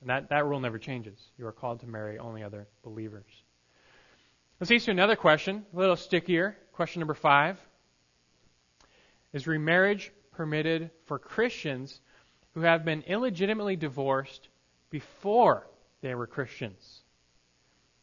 And 0.00 0.10
that, 0.10 0.28
that 0.30 0.44
rule 0.44 0.60
never 0.60 0.78
changes. 0.78 1.18
You 1.36 1.46
are 1.46 1.52
called 1.52 1.80
to 1.80 1.86
marry 1.86 2.18
only 2.18 2.42
other 2.42 2.68
believers. 2.84 3.26
Let's 4.60 4.84
to 4.84 4.90
another 4.90 5.16
question, 5.16 5.64
a 5.74 5.78
little 5.78 5.96
stickier. 5.96 6.56
Question 6.78 7.00
number 7.00 7.14
five. 7.14 7.58
Is 9.32 9.48
remarriage 9.48 10.12
permitted 10.30 10.92
for 11.06 11.18
Christians 11.18 12.00
who 12.54 12.60
have 12.60 12.84
been 12.84 13.02
illegitimately 13.02 13.74
divorced 13.74 14.48
before 14.88 15.66
they 16.02 16.14
were 16.14 16.28
Christians? 16.28 17.00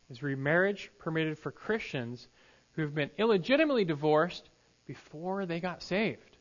Is 0.10 0.22
remarriage 0.22 0.92
permitted 1.00 1.40
for 1.40 1.54
Christians 1.54 2.28
who 2.74 2.82
have 2.82 2.94
been 2.94 3.12
illegitimately 3.18 3.86
divorced 3.86 4.50
before 4.86 5.46
they 5.46 5.62
got 5.62 5.82
saved? 5.82 6.36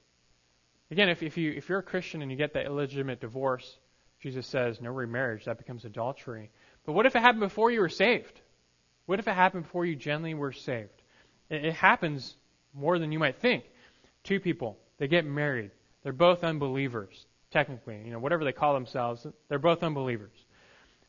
Again, 0.91 1.11
if, 1.11 1.23
if, 1.23 1.39
you, 1.39 1.53
if 1.53 1.69
you're 1.69 1.79
a 1.79 1.85
Christian 1.85 2.21
and 2.21 2.33
you 2.33 2.37
get 2.37 2.55
that 2.55 2.67
illegitimate 2.67 3.21
divorce, 3.21 3.79
Jesus 4.21 4.45
says 4.45 4.81
no 4.81 4.91
remarriage, 4.91 5.45
that 5.45 5.59
becomes 5.59 5.85
adultery. 5.85 6.51
But 6.85 6.95
what 6.95 7.07
if 7.07 7.15
it 7.15 7.21
happened 7.21 7.43
before 7.43 7.71
you 7.71 7.79
were 7.79 7.89
saved? 7.89 8.41
What 9.07 9.21
if 9.21 9.29
it 9.29 9.35
happened 9.35 9.63
before 9.63 9.87
you 9.87 9.95
genuinely 9.95 10.35
were 10.35 10.51
saved? 10.51 11.01
It, 11.51 11.75
happens 11.75 12.37
more 12.73 12.99
than 12.99 13.13
you 13.13 13.19
might 13.19 13.41
think. 13.41 13.65
Two 14.23 14.41
people, 14.41 14.79
they 14.99 15.09
get 15.09 15.25
married. 15.25 15.71
They're 16.03 16.13
both 16.13 16.43
unbelievers, 16.43 17.27
technically. 17.51 18.01
You 18.05 18.13
know, 18.13 18.19
whatever 18.19 18.45
they 18.45 18.53
call 18.53 18.75
themselves, 18.75 19.27
they're 19.49 19.59
both 19.59 19.83
unbelievers. 19.83 20.37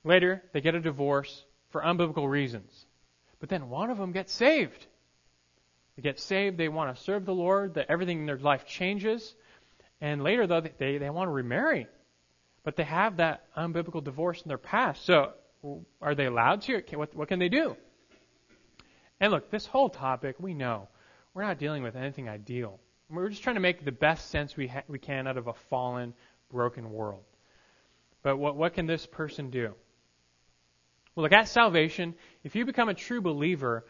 Later, 0.03 0.43
they 0.53 0.61
get 0.61 0.75
a 0.75 0.81
divorce 0.81 1.43
for 1.71 1.81
unbiblical 1.81 2.29
reasons. 2.29 2.85
But 3.39 3.49
then 3.49 3.69
one 3.69 3.89
of 3.89 3.97
them 3.97 4.11
gets 4.11 4.33
saved. 4.33 4.85
They 5.95 6.01
get 6.01 6.19
saved, 6.19 6.57
they 6.57 6.67
want 6.67 6.95
to 6.95 7.03
serve 7.03 7.25
the 7.25 7.33
Lord, 7.33 7.75
that 7.75 7.87
everything 7.89 8.19
in 8.19 8.25
their 8.25 8.37
life 8.37 8.65
changes. 8.65 9.33
And 10.01 10.23
later, 10.23 10.45
though, 10.45 10.61
they, 10.61 10.97
they 10.97 11.09
want 11.09 11.27
to 11.27 11.31
remarry. 11.31 11.87
But 12.63 12.75
they 12.75 12.83
have 12.83 13.17
that 13.17 13.45
unbiblical 13.55 14.03
divorce 14.03 14.41
in 14.41 14.49
their 14.49 14.57
past. 14.57 15.05
So, 15.05 15.33
are 16.01 16.15
they 16.15 16.25
allowed 16.25 16.61
to? 16.63 16.81
What, 16.93 17.15
what 17.15 17.27
can 17.27 17.39
they 17.39 17.49
do? 17.49 17.77
And 19.19 19.31
look, 19.31 19.49
this 19.49 19.65
whole 19.65 19.89
topic, 19.89 20.35
we 20.39 20.53
know, 20.53 20.87
we're 21.33 21.43
not 21.43 21.59
dealing 21.59 21.83
with 21.83 21.95
anything 21.95 22.29
ideal. 22.29 22.79
We're 23.09 23.29
just 23.29 23.43
trying 23.43 23.55
to 23.55 23.61
make 23.61 23.85
the 23.85 23.91
best 23.91 24.29
sense 24.29 24.57
we, 24.57 24.67
ha- 24.67 24.83
we 24.87 24.99
can 24.99 25.27
out 25.27 25.37
of 25.37 25.47
a 25.47 25.53
fallen, 25.69 26.13
broken 26.51 26.91
world. 26.91 27.23
But 28.23 28.37
what, 28.37 28.55
what 28.55 28.73
can 28.73 28.87
this 28.87 29.05
person 29.05 29.51
do? 29.51 29.73
Well, 31.15 31.23
look, 31.23 31.31
at 31.31 31.47
salvation, 31.47 32.15
if 32.43 32.55
you 32.55 32.65
become 32.65 32.89
a 32.89 32.93
true 32.93 33.21
believer, 33.21 33.85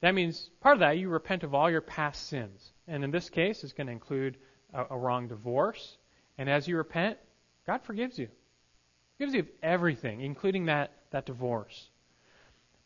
that 0.00 0.14
means 0.14 0.50
part 0.60 0.74
of 0.74 0.80
that, 0.80 0.98
you 0.98 1.08
repent 1.08 1.44
of 1.44 1.54
all 1.54 1.70
your 1.70 1.80
past 1.80 2.28
sins. 2.28 2.72
And 2.88 3.04
in 3.04 3.10
this 3.10 3.30
case, 3.30 3.62
it's 3.62 3.72
going 3.72 3.86
to 3.86 3.92
include 3.92 4.38
a, 4.72 4.86
a 4.90 4.98
wrong 4.98 5.28
divorce. 5.28 5.96
And 6.36 6.48
as 6.48 6.66
you 6.66 6.76
repent, 6.76 7.18
God 7.66 7.82
forgives 7.82 8.18
you. 8.18 8.26
He 8.26 9.24
forgives 9.24 9.34
you 9.34 9.46
everything, 9.62 10.20
including 10.20 10.66
that, 10.66 10.92
that 11.10 11.26
divorce. 11.26 11.88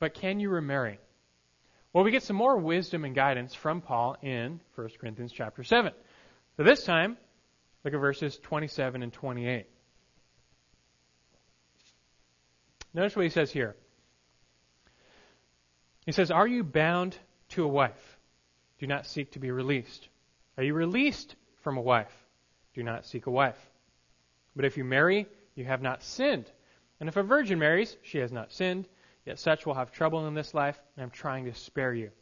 But 0.00 0.14
can 0.14 0.38
you 0.38 0.50
remarry? 0.50 0.98
Well, 1.98 2.04
we 2.04 2.12
get 2.12 2.22
some 2.22 2.36
more 2.36 2.56
wisdom 2.56 3.04
and 3.04 3.12
guidance 3.12 3.56
from 3.56 3.80
Paul 3.80 4.16
in 4.22 4.60
1 4.76 4.88
Corinthians 5.00 5.32
chapter 5.32 5.64
7. 5.64 5.92
So 6.56 6.62
this 6.62 6.84
time, 6.84 7.16
look 7.82 7.92
at 7.92 7.98
verses 7.98 8.38
27 8.38 9.02
and 9.02 9.12
28. 9.12 9.66
Notice 12.94 13.16
what 13.16 13.24
he 13.24 13.30
says 13.30 13.50
here. 13.50 13.74
He 16.06 16.12
says, 16.12 16.30
Are 16.30 16.46
you 16.46 16.62
bound 16.62 17.18
to 17.48 17.64
a 17.64 17.68
wife? 17.68 18.16
Do 18.78 18.86
not 18.86 19.04
seek 19.04 19.32
to 19.32 19.40
be 19.40 19.50
released. 19.50 20.08
Are 20.56 20.62
you 20.62 20.74
released 20.74 21.34
from 21.62 21.78
a 21.78 21.82
wife? 21.82 22.14
Do 22.74 22.84
not 22.84 23.06
seek 23.06 23.26
a 23.26 23.32
wife. 23.32 23.58
But 24.54 24.66
if 24.66 24.76
you 24.76 24.84
marry, 24.84 25.26
you 25.56 25.64
have 25.64 25.82
not 25.82 26.04
sinned. 26.04 26.48
And 27.00 27.08
if 27.08 27.16
a 27.16 27.24
virgin 27.24 27.58
marries, 27.58 27.96
she 28.02 28.18
has 28.18 28.30
not 28.30 28.52
sinned. 28.52 28.86
Yet 29.28 29.38
such 29.38 29.66
will 29.66 29.74
have 29.74 29.92
trouble 29.92 30.26
in 30.26 30.32
this 30.32 30.54
life, 30.54 30.80
and 30.96 31.04
I'm 31.04 31.10
trying 31.10 31.44
to 31.44 31.54
spare 31.54 31.92
you. 31.92 32.12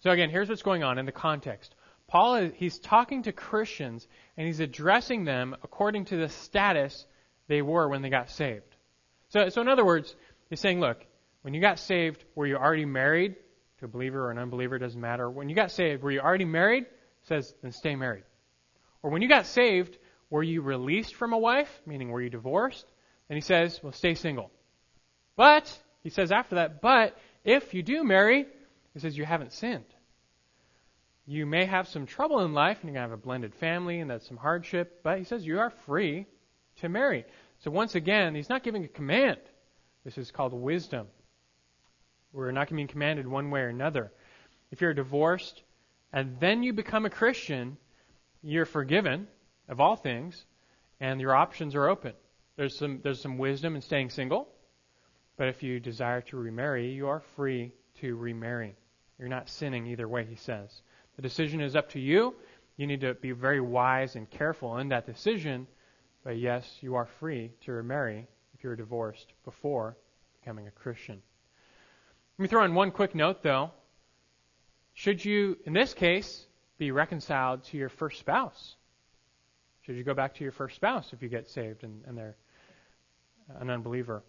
So 0.00 0.10
again, 0.10 0.30
here's 0.30 0.48
what's 0.48 0.62
going 0.62 0.82
on 0.82 0.96
in 0.96 1.04
the 1.04 1.12
context. 1.12 1.74
Paul, 2.08 2.48
he's 2.54 2.78
talking 2.78 3.24
to 3.24 3.32
Christians, 3.32 4.08
and 4.38 4.46
he's 4.46 4.60
addressing 4.60 5.24
them 5.24 5.54
according 5.62 6.06
to 6.06 6.16
the 6.16 6.30
status 6.30 7.04
they 7.46 7.60
were 7.60 7.90
when 7.90 8.00
they 8.00 8.08
got 8.08 8.30
saved. 8.30 8.74
So, 9.28 9.50
so 9.50 9.60
in 9.60 9.68
other 9.68 9.84
words, 9.84 10.16
he's 10.48 10.60
saying, 10.60 10.80
look, 10.80 11.04
when 11.42 11.52
you 11.52 11.60
got 11.60 11.78
saved, 11.78 12.24
were 12.34 12.46
you 12.46 12.56
already 12.56 12.86
married? 12.86 13.36
To 13.80 13.84
a 13.84 13.88
believer 13.88 14.28
or 14.28 14.30
an 14.30 14.38
unbeliever, 14.38 14.78
doesn't 14.78 14.98
matter. 14.98 15.28
When 15.28 15.50
you 15.50 15.54
got 15.54 15.72
saved, 15.72 16.02
were 16.02 16.10
you 16.10 16.20
already 16.20 16.46
married? 16.46 16.86
says, 17.24 17.52
then 17.60 17.72
stay 17.72 17.96
married. 17.96 18.24
Or 19.02 19.10
when 19.10 19.20
you 19.20 19.28
got 19.28 19.44
saved, 19.44 19.98
were 20.30 20.42
you 20.42 20.62
released 20.62 21.16
from 21.16 21.34
a 21.34 21.38
wife? 21.38 21.68
Meaning, 21.84 22.08
were 22.08 22.22
you 22.22 22.30
divorced? 22.30 22.86
And 23.28 23.36
he 23.36 23.42
says, 23.42 23.78
well, 23.82 23.92
stay 23.92 24.14
single. 24.14 24.50
But, 25.36 25.76
he 26.02 26.10
says 26.10 26.32
after 26.32 26.56
that, 26.56 26.80
but 26.80 27.16
if 27.44 27.74
you 27.74 27.82
do 27.82 28.04
marry, 28.04 28.46
he 28.94 29.00
says 29.00 29.16
you 29.16 29.24
haven't 29.24 29.52
sinned. 29.52 29.84
You 31.26 31.46
may 31.46 31.66
have 31.66 31.88
some 31.88 32.06
trouble 32.06 32.40
in 32.40 32.52
life, 32.52 32.78
and 32.80 32.88
you're 32.88 32.94
going 32.94 33.08
to 33.08 33.10
have 33.10 33.18
a 33.18 33.22
blended 33.22 33.54
family, 33.54 34.00
and 34.00 34.10
that's 34.10 34.26
some 34.26 34.36
hardship, 34.36 35.00
but 35.02 35.18
he 35.18 35.24
says 35.24 35.46
you 35.46 35.60
are 35.60 35.70
free 35.86 36.26
to 36.80 36.88
marry. 36.88 37.24
So 37.60 37.70
once 37.70 37.94
again, 37.94 38.34
he's 38.34 38.48
not 38.48 38.64
giving 38.64 38.84
a 38.84 38.88
command. 38.88 39.38
This 40.04 40.18
is 40.18 40.30
called 40.30 40.52
wisdom. 40.52 41.06
We're 42.32 42.50
not 42.50 42.70
being 42.70 42.88
commanded 42.88 43.26
one 43.26 43.50
way 43.50 43.60
or 43.60 43.68
another. 43.68 44.10
If 44.70 44.80
you're 44.80 44.94
divorced 44.94 45.62
and 46.12 46.38
then 46.40 46.62
you 46.62 46.72
become 46.72 47.06
a 47.06 47.10
Christian, 47.10 47.76
you're 48.42 48.64
forgiven 48.64 49.28
of 49.68 49.80
all 49.80 49.96
things, 49.96 50.44
and 50.98 51.20
your 51.20 51.34
options 51.34 51.74
are 51.74 51.88
open. 51.88 52.14
There's 52.56 52.76
some, 52.76 53.00
there's 53.02 53.20
some 53.20 53.38
wisdom 53.38 53.76
in 53.76 53.82
staying 53.82 54.10
single. 54.10 54.48
But 55.36 55.48
if 55.48 55.62
you 55.62 55.80
desire 55.80 56.20
to 56.22 56.36
remarry, 56.36 56.92
you 56.92 57.08
are 57.08 57.20
free 57.36 57.72
to 58.00 58.16
remarry. 58.16 58.74
You're 59.18 59.28
not 59.28 59.48
sinning 59.48 59.86
either 59.86 60.08
way, 60.08 60.24
he 60.24 60.36
says. 60.36 60.82
The 61.16 61.22
decision 61.22 61.60
is 61.60 61.76
up 61.76 61.90
to 61.90 62.00
you. 62.00 62.34
You 62.76 62.86
need 62.86 63.02
to 63.02 63.14
be 63.14 63.32
very 63.32 63.60
wise 63.60 64.16
and 64.16 64.28
careful 64.30 64.78
in 64.78 64.88
that 64.88 65.06
decision. 65.06 65.66
But 66.24 66.38
yes, 66.38 66.78
you 66.80 66.94
are 66.94 67.06
free 67.20 67.52
to 67.64 67.72
remarry 67.72 68.26
if 68.54 68.62
you're 68.62 68.76
divorced 68.76 69.32
before 69.44 69.96
becoming 70.40 70.66
a 70.66 70.70
Christian. 70.70 71.20
Let 72.38 72.42
me 72.42 72.48
throw 72.48 72.64
in 72.64 72.74
one 72.74 72.90
quick 72.90 73.14
note, 73.14 73.42
though. 73.42 73.70
Should 74.94 75.24
you, 75.24 75.58
in 75.64 75.72
this 75.72 75.94
case, 75.94 76.46
be 76.78 76.90
reconciled 76.90 77.64
to 77.64 77.76
your 77.76 77.88
first 77.88 78.18
spouse? 78.18 78.76
Should 79.82 79.96
you 79.96 80.04
go 80.04 80.14
back 80.14 80.34
to 80.34 80.44
your 80.44 80.52
first 80.52 80.76
spouse 80.76 81.12
if 81.12 81.22
you 81.22 81.28
get 81.28 81.48
saved 81.48 81.82
and, 81.82 82.02
and 82.06 82.16
they're 82.16 82.36
an 83.58 83.70
unbeliever? 83.70 84.22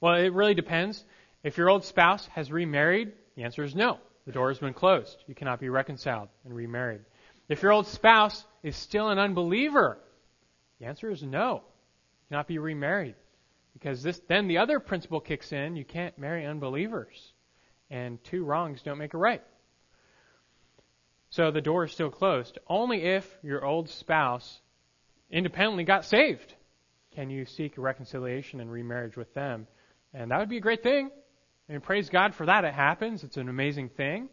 Well, 0.00 0.14
it 0.14 0.32
really 0.32 0.54
depends. 0.54 1.04
If 1.42 1.56
your 1.56 1.70
old 1.70 1.84
spouse 1.84 2.26
has 2.28 2.52
remarried, 2.52 3.12
the 3.36 3.44
answer 3.44 3.64
is 3.64 3.74
no. 3.74 3.98
The 4.26 4.32
door 4.32 4.48
has 4.48 4.58
been 4.58 4.74
closed. 4.74 5.16
You 5.26 5.34
cannot 5.34 5.60
be 5.60 5.68
reconciled 5.68 6.28
and 6.44 6.54
remarried. 6.54 7.02
If 7.48 7.62
your 7.62 7.72
old 7.72 7.86
spouse 7.86 8.44
is 8.62 8.76
still 8.76 9.08
an 9.08 9.18
unbeliever, 9.18 9.98
the 10.80 10.86
answer 10.86 11.10
is 11.10 11.22
no. 11.22 11.56
You 11.56 12.28
cannot 12.28 12.48
be 12.48 12.58
remarried. 12.58 13.14
Because 13.72 14.02
this, 14.02 14.20
then 14.26 14.48
the 14.48 14.58
other 14.58 14.80
principle 14.80 15.20
kicks 15.20 15.52
in 15.52 15.76
you 15.76 15.84
can't 15.84 16.18
marry 16.18 16.44
unbelievers. 16.44 17.32
And 17.90 18.22
two 18.24 18.44
wrongs 18.44 18.82
don't 18.82 18.98
make 18.98 19.14
a 19.14 19.18
right. 19.18 19.42
So 21.30 21.50
the 21.50 21.60
door 21.60 21.84
is 21.84 21.92
still 21.92 22.10
closed. 22.10 22.58
Only 22.66 23.02
if 23.02 23.38
your 23.42 23.64
old 23.64 23.88
spouse 23.88 24.60
independently 25.30 25.84
got 25.84 26.04
saved 26.04 26.54
can 27.14 27.30
you 27.30 27.46
seek 27.46 27.78
reconciliation 27.78 28.60
and 28.60 28.70
remarriage 28.70 29.16
with 29.16 29.32
them 29.34 29.66
and 30.16 30.30
that 30.30 30.38
would 30.38 30.48
be 30.48 30.56
a 30.56 30.60
great 30.60 30.82
thing. 30.82 31.10
And 31.68 31.82
praise 31.82 32.08
God 32.08 32.34
for 32.34 32.46
that. 32.46 32.64
It 32.64 32.72
happens. 32.72 33.22
It's 33.22 33.36
an 33.36 33.48
amazing 33.48 33.90
thing. 33.90 34.30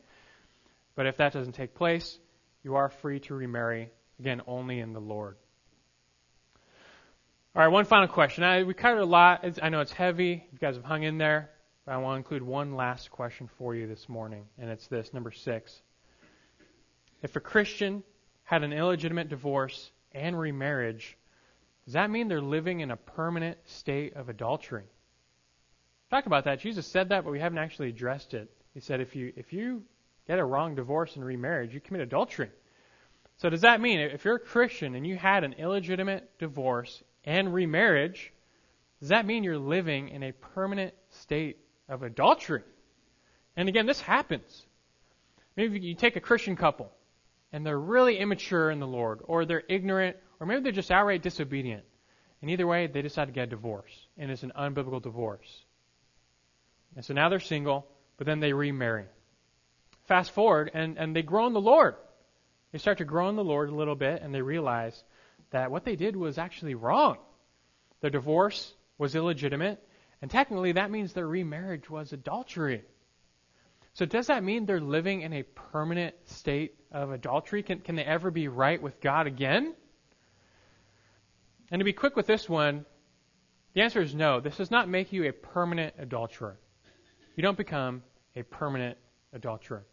But 0.96 1.08
if 1.08 1.18
that 1.18 1.34
doesn't 1.34 1.54
take 1.54 1.76
place, 1.76 2.18
you 2.64 2.76
are 2.76 2.90
free 2.90 3.20
to 3.22 3.34
remarry, 3.34 3.92
again, 4.20 4.42
only 4.48 4.80
in 4.80 4.94
the 4.94 5.02
Lord. 5.02 5.36
All 7.56 7.62
right, 7.62 7.68
one 7.68 7.86
final 7.86 8.08
question. 8.08 8.44
I, 8.44 8.64
we 8.64 8.74
covered 8.74 9.02
a 9.02 9.06
lot. 9.06 9.44
It's, 9.44 9.60
I 9.62 9.70
know 9.70 9.82
it's 9.82 9.92
heavy. 9.92 10.48
You 10.52 10.60
guys 10.60 10.76
have 10.76 10.86
hung 10.86 11.04
in 11.04 11.18
there. 11.18 11.50
But 11.86 11.94
I 11.94 11.98
want 11.98 12.14
to 12.14 12.18
include 12.20 12.44
one 12.44 12.76
last 12.76 13.12
question 13.12 13.50
for 13.58 13.76
you 13.76 13.88
this 13.88 14.08
morning, 14.08 14.46
and 14.58 14.70
it's 14.70 14.88
this 14.88 15.14
number 15.14 15.32
six. 15.32 15.82
If 17.22 17.36
a 17.36 17.42
Christian 17.42 18.04
had 18.44 18.64
an 18.64 18.72
illegitimate 18.72 19.28
divorce 19.28 19.92
and 20.14 20.40
remarriage, 20.40 21.18
does 21.84 21.96
that 21.96 22.10
mean 22.10 22.30
they're 22.30 22.42
living 22.42 22.80
in 22.80 22.90
a 22.90 22.96
permanent 22.96 23.58
state 23.66 24.16
of 24.16 24.30
adultery? 24.30 24.86
Talked 26.14 26.28
about 26.28 26.44
that. 26.46 26.60
Jesus 26.60 26.86
said 26.86 27.10
that, 27.10 27.24
but 27.24 27.32
we 27.32 27.40
haven't 27.40 27.58
actually 27.58 27.90
addressed 27.90 28.36
it. 28.36 28.48
He 28.76 28.82
said 28.82 29.02
if 29.02 29.16
you 29.16 29.34
if 29.36 29.52
you 29.52 29.82
get 30.28 30.38
a 30.38 30.46
wrong 30.46 30.76
divorce 30.76 31.16
and 31.16 31.26
remarriage, 31.26 31.74
you 31.74 31.80
commit 31.80 32.02
adultery. 32.02 32.52
So 33.38 33.50
does 33.50 33.62
that 33.62 33.82
mean 33.82 34.00
if 34.00 34.24
you're 34.24 34.36
a 34.36 34.40
Christian 34.40 34.94
and 34.94 35.08
you 35.08 35.18
had 35.18 35.44
an 35.44 35.54
illegitimate 35.54 36.38
divorce 36.38 37.02
and 37.26 37.52
remarriage, 37.52 38.32
does 39.00 39.10
that 39.10 39.26
mean 39.26 39.44
you're 39.44 39.58
living 39.58 40.10
in 40.10 40.22
a 40.22 40.32
permanent 40.32 40.94
state 41.10 41.58
of 41.90 42.04
adultery? 42.04 42.62
And 43.58 43.68
again, 43.68 43.88
this 43.88 44.00
happens. 44.00 44.66
Maybe 45.58 45.80
you 45.80 45.96
take 45.96 46.16
a 46.16 46.22
Christian 46.22 46.56
couple 46.56 46.92
and 47.52 47.66
they're 47.66 47.80
really 47.80 48.20
immature 48.20 48.70
in 48.70 48.80
the 48.80 48.88
Lord, 48.88 49.22
or 49.24 49.46
they're 49.46 49.64
ignorant, 49.68 50.18
or 50.40 50.46
maybe 50.46 50.62
they're 50.62 50.72
just 50.72 50.92
outright 50.92 51.24
disobedient. 51.24 51.84
And 52.42 52.52
either 52.52 52.68
way, 52.68 52.86
they 52.86 53.02
decide 53.02 53.26
to 53.26 53.32
get 53.32 53.44
a 53.44 53.48
divorce, 53.48 54.08
and 54.18 54.30
it's 54.30 54.44
an 54.44 54.52
unbiblical 54.58 55.02
divorce. 55.02 55.63
And 56.96 57.04
so 57.04 57.14
now 57.14 57.30
they're 57.30 57.40
single, 57.40 57.88
but 58.18 58.28
then 58.28 58.40
they 58.40 58.54
remarry. 58.54 59.06
Fast 60.06 60.32
forward, 60.32 60.72
and, 60.74 60.98
and 60.98 61.16
they 61.16 61.22
grow 61.22 61.48
in 61.48 61.54
the 61.54 61.62
Lord. 61.62 61.96
They 62.72 62.78
start 62.78 62.98
to 62.98 63.06
grow 63.06 63.30
in 63.30 63.36
the 63.36 63.44
Lord 63.44 63.70
a 63.70 63.76
little 63.76 63.96
bit, 63.96 64.22
and 64.22 64.34
they 64.34 64.42
realize 64.42 65.04
that 65.52 65.72
what 65.72 65.86
they 65.86 65.96
did 65.96 66.16
was 66.16 66.38
actually 66.38 66.76
wrong. 66.76 67.18
Their 68.02 68.10
divorce 68.10 68.74
was 68.98 69.16
illegitimate, 69.16 69.82
and 70.22 70.30
technically 70.30 70.74
that 70.74 70.92
means 70.92 71.14
their 71.14 71.28
remarriage 71.28 71.90
was 71.90 72.12
adultery. 72.12 72.84
So 73.94 74.06
does 74.06 74.28
that 74.28 74.44
mean 74.44 74.66
they're 74.66 74.82
living 74.82 75.22
in 75.22 75.34
a 75.34 75.44
permanent 75.44 76.16
state 76.26 76.76
of 76.92 77.12
adultery? 77.12 77.62
Can, 77.64 77.80
can 77.80 77.96
they 77.96 78.04
ever 78.04 78.32
be 78.32 78.48
right 78.48 78.82
with 78.82 79.00
God 79.00 79.28
again? 79.28 79.76
And 81.70 81.80
to 81.80 81.86
be 81.86 81.94
quick 81.94 82.16
with 82.16 82.28
this 82.28 82.50
one, 82.50 82.86
the 83.74 83.82
answer 83.82 84.02
is 84.02 84.14
no. 84.14 84.40
This 84.40 84.58
does 84.58 84.72
not 84.72 84.90
make 84.90 85.14
you 85.14 85.26
a 85.26 85.32
permanent 85.32 85.96
adulterer. 85.98 86.58
You 87.36 87.44
don't 87.44 87.58
become 87.58 88.04
a 88.36 88.44
permanent 88.44 88.98
adulterer. 89.34 89.84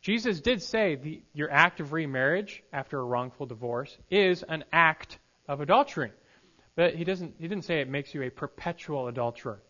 Jesus 0.00 0.40
did 0.40 0.62
say 0.62 0.96
the, 0.96 1.22
your 1.32 1.50
act 1.50 1.80
of 1.80 1.92
remarriage 1.92 2.62
after 2.72 2.98
a 2.98 3.04
wrongful 3.04 3.46
divorce 3.46 3.96
is 4.10 4.42
an 4.42 4.64
act 4.72 5.18
of 5.46 5.60
adultery. 5.60 6.12
But 6.74 6.94
he 6.94 7.04
doesn't 7.04 7.34
he 7.38 7.46
didn't 7.46 7.64
say 7.64 7.80
it 7.80 7.88
makes 7.88 8.14
you 8.14 8.22
a 8.22 8.30
perpetual 8.30 9.08
adulterer. 9.08 9.62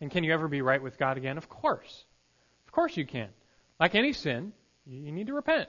And 0.00 0.10
can 0.10 0.24
you 0.24 0.32
ever 0.32 0.48
be 0.48 0.62
right 0.62 0.82
with 0.82 0.98
God 0.98 1.18
again? 1.18 1.36
Of 1.36 1.48
course. 1.48 2.04
Of 2.66 2.72
course 2.72 2.96
you 2.96 3.04
can. 3.04 3.28
Like 3.78 3.94
any 3.94 4.12
sin, 4.12 4.52
you 4.86 5.12
need 5.12 5.26
to 5.26 5.34
repent. 5.34 5.68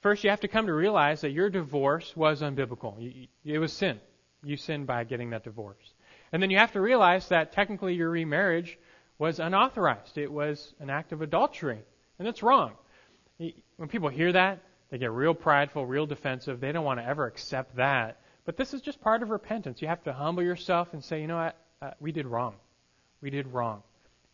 First, 0.00 0.24
you 0.24 0.30
have 0.30 0.40
to 0.40 0.48
come 0.48 0.66
to 0.66 0.74
realize 0.74 1.22
that 1.22 1.30
your 1.30 1.50
divorce 1.50 2.16
was 2.16 2.40
unbiblical. 2.40 3.28
It 3.44 3.58
was 3.58 3.72
sin. 3.72 4.00
You 4.44 4.56
sinned 4.56 4.86
by 4.86 5.04
getting 5.04 5.30
that 5.30 5.44
divorce. 5.44 5.92
And 6.32 6.42
then 6.42 6.50
you 6.50 6.58
have 6.58 6.72
to 6.72 6.80
realize 6.80 7.28
that 7.28 7.52
technically 7.52 7.94
your 7.94 8.10
remarriage 8.10 8.78
was 9.18 9.38
unauthorized. 9.40 10.18
It 10.18 10.30
was 10.30 10.74
an 10.80 10.90
act 10.90 11.12
of 11.12 11.22
adultery. 11.22 11.82
And 12.18 12.26
that's 12.26 12.42
wrong. 12.42 12.72
When 13.38 13.88
people 13.88 14.08
hear 14.08 14.32
that, 14.32 14.60
they 14.90 14.98
get 14.98 15.10
real 15.10 15.34
prideful, 15.34 15.86
real 15.86 16.06
defensive. 16.06 16.60
They 16.60 16.72
don't 16.72 16.84
want 16.84 17.00
to 17.00 17.06
ever 17.06 17.26
accept 17.26 17.76
that. 17.76 18.20
But 18.44 18.56
this 18.56 18.72
is 18.72 18.80
just 18.80 19.00
part 19.00 19.22
of 19.22 19.30
repentance. 19.30 19.82
You 19.82 19.88
have 19.88 20.04
to 20.04 20.12
humble 20.12 20.42
yourself 20.42 20.92
and 20.92 21.02
say, 21.02 21.20
you 21.20 21.26
know 21.26 21.36
what? 21.36 21.56
Uh, 21.82 21.90
we 22.00 22.12
did 22.12 22.26
wrong. 22.26 22.54
We 23.20 23.30
did 23.30 23.48
wrong. 23.48 23.82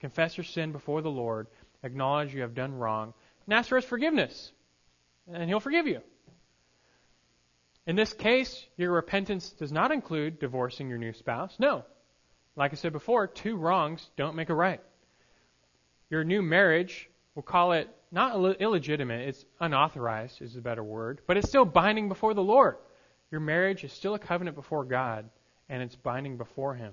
Confess 0.01 0.37
your 0.37 0.45
sin 0.45 0.73
before 0.73 1.01
the 1.01 1.11
Lord, 1.11 1.47
acknowledge 1.83 2.35
you 2.35 2.43
have 2.43 2.55
done 2.55 2.75
wrong, 2.75 3.15
and 3.47 3.55
ask 3.55 3.69
for 3.69 3.77
His 3.77 3.85
forgiveness. 3.85 4.53
And 5.33 5.49
He'll 5.49 5.61
forgive 5.61 5.87
you. 5.87 6.01
In 7.87 7.97
this 7.97 8.13
case, 8.13 8.65
your 8.77 8.93
repentance 8.93 9.51
does 9.51 9.73
not 9.73 9.91
include 9.91 10.39
divorcing 10.39 10.89
your 10.89 10.99
new 10.99 11.13
spouse. 11.13 11.55
No. 11.59 11.85
Like 12.55 12.73
I 12.73 12.77
said 12.77 12.93
before, 12.93 13.27
two 13.27 13.57
wrongs 13.57 14.09
don't 14.17 14.37
make 14.37 14.51
a 14.51 14.55
right. 14.55 14.81
Your 16.11 16.23
new 16.23 16.43
marriage, 16.43 17.09
we'll 17.35 17.43
call 17.43 17.73
it 17.73 17.89
not 18.13 18.37
illegitimate, 18.61 19.29
it's 19.29 19.45
unauthorized, 19.59 20.43
is 20.43 20.57
a 20.57 20.61
better 20.61 20.85
word, 20.85 21.23
but 21.27 21.39
it's 21.39 21.49
still 21.49 21.65
binding 21.65 22.09
before 22.09 22.35
the 22.35 22.43
Lord. 22.43 22.77
Your 23.31 23.41
marriage 23.41 23.85
is 23.85 23.93
still 23.93 24.15
a 24.15 24.19
covenant 24.19 24.55
before 24.55 24.85
God, 24.85 25.31
and 25.71 25.83
it's 25.83 25.97
binding 25.97 26.37
before 26.37 26.75
Him. 26.75 26.93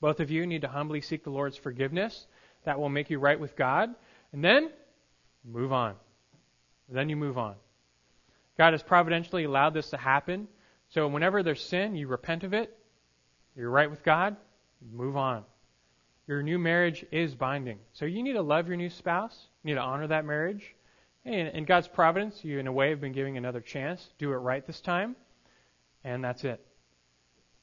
Both 0.00 0.20
of 0.20 0.30
you 0.30 0.46
need 0.46 0.62
to 0.62 0.68
humbly 0.68 1.00
seek 1.00 1.24
the 1.24 1.30
Lord's 1.30 1.56
forgiveness. 1.56 2.26
That 2.64 2.78
will 2.78 2.88
make 2.88 3.10
you 3.10 3.18
right 3.18 3.38
with 3.38 3.56
God. 3.56 3.90
And 4.32 4.44
then 4.44 4.70
move 5.44 5.72
on. 5.72 5.96
Then 6.88 7.08
you 7.08 7.16
move 7.16 7.38
on. 7.38 7.56
God 8.58 8.72
has 8.72 8.82
providentially 8.82 9.44
allowed 9.44 9.74
this 9.74 9.90
to 9.90 9.96
happen. 9.96 10.48
So 10.90 11.08
whenever 11.08 11.42
there's 11.42 11.64
sin, 11.64 11.94
you 11.94 12.06
repent 12.06 12.44
of 12.44 12.52
it. 12.52 12.76
You're 13.56 13.70
right 13.70 13.90
with 13.90 14.02
God. 14.02 14.36
Move 14.92 15.16
on. 15.16 15.44
Your 16.26 16.42
new 16.42 16.58
marriage 16.58 17.04
is 17.10 17.34
binding. 17.34 17.78
So 17.92 18.04
you 18.04 18.22
need 18.22 18.34
to 18.34 18.42
love 18.42 18.68
your 18.68 18.76
new 18.76 18.90
spouse. 18.90 19.48
You 19.62 19.70
need 19.70 19.74
to 19.76 19.82
honor 19.82 20.06
that 20.08 20.24
marriage. 20.24 20.74
And 21.24 21.48
in 21.48 21.64
God's 21.64 21.88
providence, 21.88 22.44
you, 22.44 22.58
in 22.58 22.66
a 22.66 22.72
way, 22.72 22.90
have 22.90 23.00
been 23.00 23.12
giving 23.12 23.36
another 23.36 23.60
chance. 23.60 24.08
Do 24.18 24.32
it 24.32 24.36
right 24.36 24.66
this 24.66 24.80
time. 24.80 25.16
And 26.04 26.22
that's 26.22 26.44
it. 26.44 26.64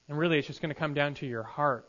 And 0.08 0.18
really, 0.18 0.40
it's 0.40 0.48
just 0.48 0.62
going 0.62 0.74
to 0.74 0.80
come 0.80 0.94
down 0.94 1.14
to 1.16 1.26
your 1.26 1.44
heart. 1.44 1.88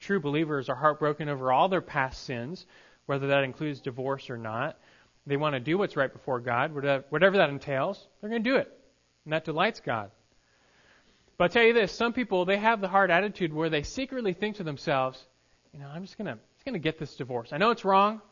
True 0.00 0.20
believers 0.20 0.68
are 0.68 0.76
heartbroken 0.76 1.28
over 1.28 1.52
all 1.52 1.68
their 1.68 1.80
past 1.80 2.24
sins, 2.24 2.66
whether 3.06 3.28
that 3.28 3.44
includes 3.44 3.80
divorce 3.80 4.30
or 4.30 4.36
not. 4.36 4.78
They 5.28 5.36
want 5.36 5.54
to 5.54 5.60
do 5.60 5.76
what's 5.76 5.94
right 5.94 6.10
before 6.10 6.40
God, 6.40 6.72
whatever 6.72 7.36
that 7.36 7.50
entails. 7.50 8.04
They're 8.20 8.30
going 8.30 8.42
to 8.42 8.50
do 8.50 8.56
it. 8.56 8.72
And 9.24 9.34
that 9.34 9.44
delights 9.44 9.80
God. 9.80 10.10
But 11.36 11.44
I'll 11.44 11.50
tell 11.50 11.62
you 11.62 11.74
this, 11.74 11.92
some 11.92 12.14
people, 12.14 12.46
they 12.46 12.56
have 12.56 12.80
the 12.80 12.88
hard 12.88 13.10
attitude 13.10 13.52
where 13.52 13.68
they 13.68 13.82
secretly 13.82 14.32
think 14.32 14.56
to 14.56 14.64
themselves, 14.64 15.22
you 15.72 15.78
know, 15.78 15.86
I'm 15.86 16.02
just 16.02 16.16
going 16.16 16.26
to, 16.26 16.32
just 16.54 16.64
going 16.64 16.72
to 16.72 16.78
get 16.78 16.98
this 16.98 17.14
divorce. 17.14 17.50
I 17.52 17.58
know 17.58 17.70
it's 17.70 17.84
wrong. 17.84 18.22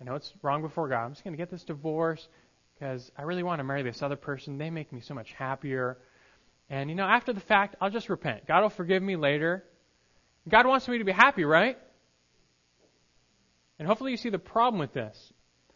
I 0.00 0.04
know 0.04 0.14
it's 0.14 0.32
wrong 0.42 0.62
before 0.62 0.88
God. 0.88 1.04
I'm 1.04 1.12
just 1.12 1.24
going 1.24 1.34
to 1.34 1.38
get 1.38 1.50
this 1.50 1.64
divorce 1.64 2.26
because 2.74 3.10
I 3.18 3.22
really 3.22 3.42
want 3.42 3.58
to 3.58 3.64
marry 3.64 3.82
this 3.82 4.00
other 4.00 4.16
person. 4.16 4.56
They 4.56 4.70
make 4.70 4.92
me 4.92 5.00
so 5.00 5.12
much 5.12 5.32
happier. 5.32 5.98
And, 6.70 6.88
you 6.88 6.96
know, 6.96 7.04
after 7.04 7.32
the 7.32 7.40
fact, 7.40 7.74
I'll 7.80 7.90
just 7.90 8.08
repent. 8.08 8.46
God 8.46 8.62
will 8.62 8.70
forgive 8.70 9.02
me 9.02 9.16
later. 9.16 9.64
God 10.48 10.66
wants 10.66 10.86
me 10.88 10.98
to 10.98 11.04
be 11.04 11.12
happy, 11.12 11.44
right? 11.44 11.78
And 13.78 13.88
hopefully 13.88 14.12
you 14.12 14.16
see 14.16 14.30
the 14.30 14.38
problem 14.38 14.78
with 14.78 14.92
this. 14.92 15.32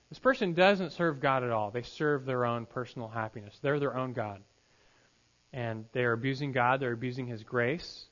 This 0.08 0.18
person 0.18 0.54
doesn't 0.54 0.92
serve 0.92 1.20
God 1.20 1.44
at 1.44 1.50
all. 1.50 1.70
They 1.70 1.82
serve 1.82 2.24
their 2.24 2.46
own 2.46 2.66
personal 2.66 3.08
happiness. 3.08 3.58
They're 3.60 3.78
their 3.78 3.96
own 3.96 4.12
God. 4.12 4.40
And 5.52 5.84
they're 5.92 6.12
abusing 6.12 6.52
God, 6.52 6.80
they're 6.80 6.92
abusing 6.92 7.26
His 7.26 7.42
grace, 7.42 8.06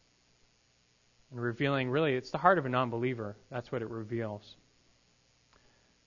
and 1.30 1.40
revealing 1.40 1.90
really, 1.90 2.14
it's 2.14 2.30
the 2.30 2.38
heart 2.38 2.58
of 2.58 2.66
a 2.66 2.68
non 2.68 2.90
believer. 2.90 3.36
That's 3.50 3.70
what 3.70 3.82
it 3.82 3.90
reveals. 3.90 4.56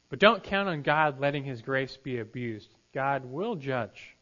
But 0.09 0.19
don't 0.19 0.43
count 0.43 0.69
on 0.69 0.81
God 0.81 1.19
letting 1.19 1.43
His 1.43 1.61
grace 1.61 1.97
be 1.97 2.19
abused. 2.19 2.69
God 2.93 3.25
will 3.25 3.55
judge. 3.55 4.15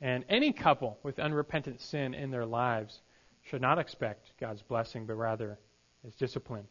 And 0.00 0.24
any 0.28 0.52
couple 0.52 0.98
with 1.02 1.18
unrepentant 1.18 1.80
sin 1.80 2.14
in 2.14 2.30
their 2.30 2.46
lives 2.46 3.00
should 3.42 3.62
not 3.62 3.78
expect 3.78 4.32
God's 4.38 4.62
blessing, 4.62 5.06
but 5.06 5.14
rather 5.14 5.58
his 6.02 6.14
discipline. 6.14 6.66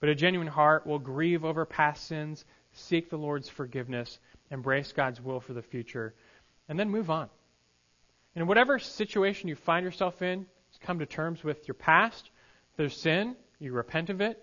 But 0.00 0.08
a 0.08 0.14
genuine 0.14 0.48
heart 0.48 0.86
will 0.86 0.98
grieve 0.98 1.44
over 1.44 1.64
past 1.64 2.06
sins, 2.06 2.44
seek 2.72 3.10
the 3.10 3.18
Lord's 3.18 3.48
forgiveness, 3.48 4.18
embrace 4.50 4.92
God's 4.92 5.20
will 5.20 5.40
for 5.40 5.52
the 5.52 5.62
future, 5.62 6.14
and 6.68 6.78
then 6.78 6.90
move 6.90 7.10
on. 7.10 7.28
In 8.34 8.46
whatever 8.46 8.78
situation 8.78 9.48
you 9.48 9.56
find 9.56 9.84
yourself 9.84 10.22
in, 10.22 10.46
come 10.80 10.98
to 10.98 11.06
terms 11.06 11.44
with 11.44 11.66
your 11.68 11.74
past. 11.74 12.30
There's 12.76 12.96
sin, 12.96 13.36
you 13.58 13.72
repent 13.72 14.10
of 14.10 14.20
it, 14.20 14.42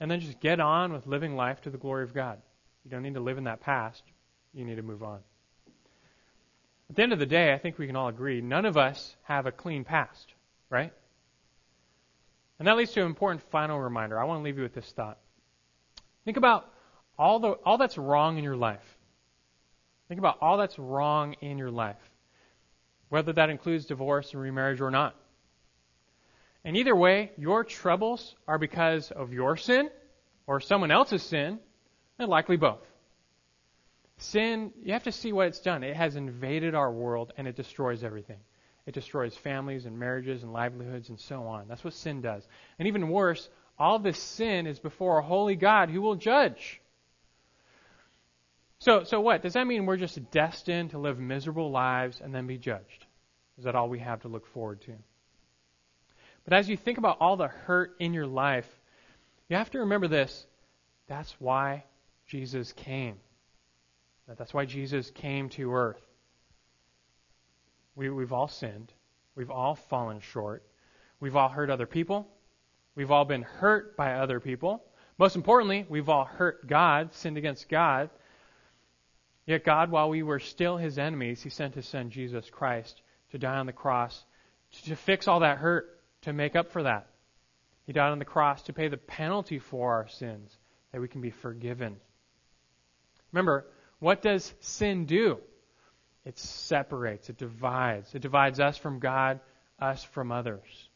and 0.00 0.10
then 0.10 0.20
just 0.20 0.40
get 0.40 0.60
on 0.60 0.92
with 0.92 1.06
living 1.06 1.36
life 1.36 1.60
to 1.62 1.70
the 1.70 1.78
glory 1.78 2.04
of 2.04 2.14
God. 2.14 2.38
You 2.84 2.90
don't 2.90 3.02
need 3.02 3.14
to 3.14 3.20
live 3.20 3.38
in 3.38 3.44
that 3.44 3.60
past. 3.60 4.02
You 4.54 4.64
need 4.64 4.76
to 4.76 4.82
move 4.82 5.02
on. 5.02 5.20
At 6.88 6.96
the 6.96 7.02
end 7.02 7.12
of 7.12 7.18
the 7.18 7.26
day, 7.26 7.52
I 7.52 7.58
think 7.58 7.78
we 7.78 7.86
can 7.86 7.96
all 7.96 8.08
agree 8.08 8.40
none 8.40 8.64
of 8.64 8.76
us 8.76 9.16
have 9.24 9.46
a 9.46 9.52
clean 9.52 9.84
past. 9.84 10.32
Right? 10.70 10.92
And 12.58 12.66
that 12.68 12.76
leads 12.76 12.92
to 12.92 13.00
an 13.00 13.06
important 13.06 13.42
final 13.50 13.78
reminder. 13.78 14.18
I 14.18 14.24
want 14.24 14.40
to 14.40 14.44
leave 14.44 14.56
you 14.56 14.62
with 14.62 14.74
this 14.74 14.90
thought. 14.92 15.18
Think 16.24 16.36
about 16.36 16.72
all 17.18 17.40
the 17.40 17.50
all 17.64 17.78
that's 17.78 17.98
wrong 17.98 18.38
in 18.38 18.44
your 18.44 18.56
life. 18.56 18.84
Think 20.08 20.18
about 20.18 20.38
all 20.40 20.56
that's 20.58 20.78
wrong 20.78 21.34
in 21.40 21.58
your 21.58 21.70
life. 21.70 21.96
Whether 23.08 23.32
that 23.34 23.50
includes 23.50 23.86
divorce 23.86 24.32
and 24.32 24.42
remarriage 24.42 24.80
or 24.80 24.90
not. 24.90 25.14
And 26.64 26.76
either 26.76 26.96
way, 26.96 27.30
your 27.36 27.62
troubles 27.62 28.34
are 28.48 28.58
because 28.58 29.10
of 29.12 29.32
your 29.32 29.56
sin 29.56 29.88
or 30.46 30.60
someone 30.60 30.90
else's 30.90 31.22
sin, 31.22 31.58
and 32.18 32.28
likely 32.28 32.56
both. 32.56 32.80
Sin, 34.18 34.72
you 34.82 34.92
have 34.92 35.04
to 35.04 35.12
see 35.12 35.32
what 35.32 35.48
it's 35.48 35.60
done. 35.60 35.82
It 35.82 35.96
has 35.96 36.16
invaded 36.16 36.74
our 36.74 36.90
world 36.90 37.32
and 37.36 37.46
it 37.46 37.56
destroys 37.56 38.02
everything. 38.02 38.38
It 38.86 38.94
destroys 38.94 39.36
families 39.36 39.84
and 39.84 39.98
marriages 39.98 40.42
and 40.42 40.52
livelihoods 40.52 41.08
and 41.08 41.18
so 41.18 41.42
on. 41.42 41.68
That's 41.68 41.84
what 41.84 41.92
sin 41.92 42.22
does. 42.22 42.46
And 42.78 42.88
even 42.88 43.08
worse, 43.08 43.48
all 43.78 43.98
this 43.98 44.18
sin 44.18 44.66
is 44.66 44.78
before 44.78 45.18
a 45.18 45.22
holy 45.22 45.56
God 45.56 45.90
who 45.90 46.00
will 46.00 46.14
judge. 46.14 46.80
So, 48.78 49.04
so 49.04 49.20
what? 49.20 49.42
Does 49.42 49.54
that 49.54 49.66
mean 49.66 49.86
we're 49.86 49.96
just 49.96 50.30
destined 50.30 50.90
to 50.90 50.98
live 50.98 51.18
miserable 51.18 51.70
lives 51.70 52.20
and 52.22 52.34
then 52.34 52.46
be 52.46 52.58
judged? 52.58 53.06
Is 53.58 53.64
that 53.64 53.74
all 53.74 53.88
we 53.88 54.00
have 54.00 54.20
to 54.22 54.28
look 54.28 54.46
forward 54.46 54.82
to? 54.82 54.92
But 56.44 56.52
as 56.52 56.68
you 56.68 56.76
think 56.76 56.98
about 56.98 57.18
all 57.20 57.36
the 57.36 57.48
hurt 57.48 57.96
in 57.98 58.12
your 58.12 58.26
life, 58.26 58.68
you 59.48 59.56
have 59.56 59.70
to 59.70 59.80
remember 59.80 60.08
this. 60.08 60.46
That's 61.08 61.34
why 61.38 61.84
Jesus 62.26 62.72
came. 62.72 63.16
That's 64.36 64.52
why 64.52 64.64
Jesus 64.64 65.10
came 65.10 65.48
to 65.50 65.72
earth. 65.72 66.00
We, 67.94 68.10
we've 68.10 68.32
all 68.32 68.48
sinned. 68.48 68.92
We've 69.36 69.50
all 69.50 69.74
fallen 69.74 70.20
short. 70.20 70.64
We've 71.20 71.36
all 71.36 71.48
hurt 71.48 71.70
other 71.70 71.86
people. 71.86 72.28
We've 72.94 73.10
all 73.10 73.24
been 73.24 73.42
hurt 73.42 73.96
by 73.96 74.14
other 74.14 74.40
people. 74.40 74.82
Most 75.18 75.36
importantly, 75.36 75.86
we've 75.88 76.08
all 76.08 76.24
hurt 76.24 76.66
God, 76.66 77.14
sinned 77.14 77.38
against 77.38 77.68
God. 77.68 78.10
Yet 79.46 79.64
God, 79.64 79.90
while 79.90 80.08
we 80.08 80.22
were 80.22 80.40
still 80.40 80.76
his 80.76 80.98
enemies, 80.98 81.42
he 81.42 81.50
sent 81.50 81.74
his 81.74 81.86
son 81.86 82.10
Jesus 82.10 82.50
Christ 82.50 83.00
to 83.30 83.38
die 83.38 83.58
on 83.58 83.66
the 83.66 83.72
cross 83.72 84.24
to 84.84 84.96
fix 84.96 85.28
all 85.28 85.40
that 85.40 85.58
hurt, 85.58 86.00
to 86.22 86.32
make 86.32 86.56
up 86.56 86.72
for 86.72 86.82
that. 86.82 87.06
He 87.86 87.92
died 87.92 88.10
on 88.10 88.18
the 88.18 88.24
cross 88.24 88.62
to 88.62 88.72
pay 88.72 88.88
the 88.88 88.96
penalty 88.96 89.58
for 89.58 89.92
our 89.92 90.08
sins, 90.08 90.58
that 90.92 91.00
we 91.00 91.08
can 91.08 91.20
be 91.20 91.30
forgiven. 91.30 91.96
Remember, 93.32 93.66
what 94.00 94.22
does 94.22 94.52
sin 94.60 95.06
do? 95.06 95.38
It 96.24 96.38
separates, 96.38 97.30
it 97.30 97.38
divides. 97.38 98.14
It 98.14 98.22
divides 98.22 98.58
us 98.58 98.76
from 98.76 98.98
God, 98.98 99.38
us 99.78 100.02
from 100.02 100.32
others. 100.32 100.88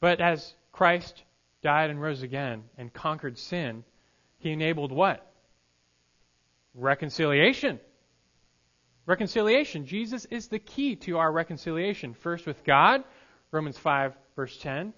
But 0.00 0.20
as 0.20 0.54
Christ 0.72 1.22
died 1.62 1.90
and 1.90 2.02
rose 2.02 2.22
again 2.22 2.64
and 2.76 2.92
conquered 2.92 3.38
sin, 3.38 3.84
he 4.38 4.50
enabled 4.50 4.90
what? 4.90 5.24
Reconciliation. 6.74 7.80
Reconciliation. 9.06 9.86
Jesus 9.86 10.24
is 10.26 10.48
the 10.48 10.58
key 10.58 10.96
to 10.96 11.18
our 11.18 11.30
reconciliation. 11.30 12.14
First 12.14 12.46
with 12.46 12.64
God, 12.64 13.04
Romans 13.50 13.78
5, 13.78 14.14
verse 14.34 14.56
10. 14.58 14.92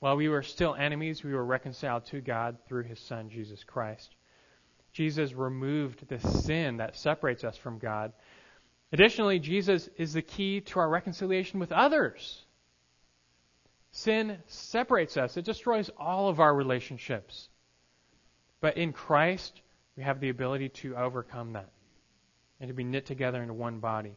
While 0.00 0.16
we 0.16 0.28
were 0.28 0.42
still 0.42 0.74
enemies, 0.74 1.24
we 1.24 1.34
were 1.34 1.44
reconciled 1.44 2.06
to 2.06 2.20
God 2.20 2.56
through 2.66 2.84
his 2.84 3.00
Son, 3.00 3.30
Jesus 3.30 3.64
Christ. 3.64 4.14
Jesus 4.92 5.32
removed 5.32 6.08
the 6.08 6.20
sin 6.20 6.78
that 6.78 6.96
separates 6.96 7.44
us 7.44 7.56
from 7.56 7.78
God. 7.78 8.12
Additionally, 8.92 9.38
Jesus 9.38 9.88
is 9.98 10.12
the 10.12 10.22
key 10.22 10.60
to 10.62 10.78
our 10.78 10.88
reconciliation 10.88 11.60
with 11.60 11.72
others. 11.72 12.44
Sin 13.90 14.38
separates 14.46 15.16
us, 15.16 15.36
it 15.36 15.44
destroys 15.44 15.90
all 15.98 16.28
of 16.28 16.40
our 16.40 16.54
relationships. 16.54 17.48
But 18.60 18.76
in 18.76 18.92
Christ, 18.92 19.60
we 19.98 20.04
have 20.04 20.20
the 20.20 20.28
ability 20.28 20.68
to 20.68 20.94
overcome 20.94 21.54
that 21.54 21.70
and 22.60 22.68
to 22.68 22.74
be 22.74 22.84
knit 22.84 23.04
together 23.04 23.42
into 23.42 23.52
one 23.52 23.80
body. 23.80 24.16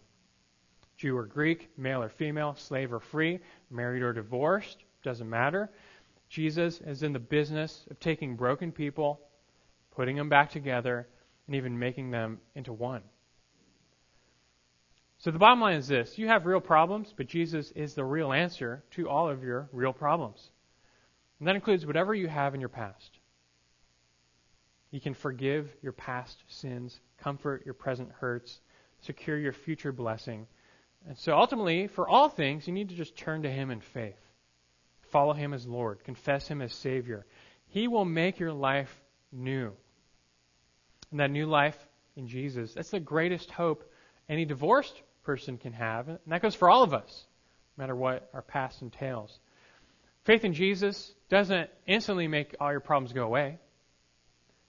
Jew 0.96 1.18
or 1.18 1.26
Greek, 1.26 1.72
male 1.76 2.04
or 2.04 2.10
female, 2.10 2.54
slave 2.54 2.94
or 2.94 3.00
free, 3.00 3.40
married 3.72 4.04
or 4.04 4.14
divorced, 4.14 4.78
doesn't 5.04 5.28
matter. 5.28 5.72
Jesus 6.30 6.80
is 6.82 7.02
in 7.02 7.14
the 7.14 7.20
business 7.20 7.88
of 7.90 8.00
taking 8.00 8.36
broken 8.36 8.72
people, 8.72 9.22
putting 9.96 10.16
them 10.16 10.30
back 10.30 10.52
together, 10.52 11.08
and 11.48 11.56
even 11.56 11.80
making 11.80 12.12
them 12.12 12.40
into 12.54 12.72
one. 12.72 13.02
So 15.18 15.32
the 15.32 15.40
bottom 15.40 15.62
line 15.62 15.78
is 15.78 15.88
this 15.88 16.16
you 16.16 16.28
have 16.28 16.46
real 16.46 16.62
problems, 16.62 17.12
but 17.18 17.26
Jesus 17.26 17.72
is 17.72 17.96
the 17.96 18.06
real 18.06 18.32
answer 18.32 18.84
to 18.92 19.10
all 19.10 19.32
of 19.32 19.44
your 19.44 19.68
real 19.72 19.94
problems. 19.94 20.52
And 21.40 21.48
that 21.48 21.56
includes 21.56 21.88
whatever 21.88 22.14
you 22.14 22.28
have 22.28 22.54
in 22.54 22.60
your 22.60 22.70
past. 22.70 23.18
He 24.92 25.00
can 25.00 25.14
forgive 25.14 25.74
your 25.82 25.94
past 25.94 26.44
sins, 26.48 27.00
comfort 27.18 27.64
your 27.66 27.74
present 27.74 28.12
hurts, 28.12 28.60
secure 29.02 29.38
your 29.38 29.54
future 29.54 29.94
blessing. 29.94 30.48
And 31.08 31.18
so 31.18 31.34
ultimately, 31.34 31.88
for 31.88 32.08
all 32.08 32.28
things, 32.28 32.68
you 32.68 32.74
need 32.74 32.90
to 32.90 32.96
just 32.96 33.16
turn 33.16 33.44
to 33.44 33.50
Him 33.50 33.72
in 33.72 33.80
faith. 33.80 34.20
Follow 35.12 35.34
Him 35.34 35.54
as 35.54 35.66
Lord. 35.66 36.04
Confess 36.04 36.48
Him 36.48 36.62
as 36.62 36.74
Savior. 36.74 37.26
He 37.70 37.88
will 37.88 38.04
make 38.04 38.38
your 38.38 38.52
life 38.52 39.02
new. 39.32 39.72
And 41.10 41.22
that 41.22 41.32
new 41.32 41.46
life 41.46 41.78
in 42.18 42.28
Jesus, 42.28 42.74
that's 42.74 42.92
the 42.92 43.00
greatest 43.00 43.50
hope 43.50 43.90
any 44.28 44.44
divorced 44.44 45.02
person 45.24 45.58
can 45.58 45.72
have. 45.72 46.10
And 46.10 46.20
that 46.28 46.42
goes 46.42 46.56
for 46.56 46.70
all 46.70 46.84
of 46.84 46.94
us, 46.94 47.26
no 47.78 47.84
matter 47.84 47.96
what 47.96 48.30
our 48.34 48.42
past 48.42 48.82
entails. 48.82 49.40
Faith 50.26 50.44
in 50.44 50.54
Jesus 50.54 51.14
doesn't 51.30 51.70
instantly 51.88 52.28
make 52.28 52.56
all 52.60 52.72
your 52.72 52.82
problems 52.82 53.14
go 53.14 53.24
away 53.24 53.58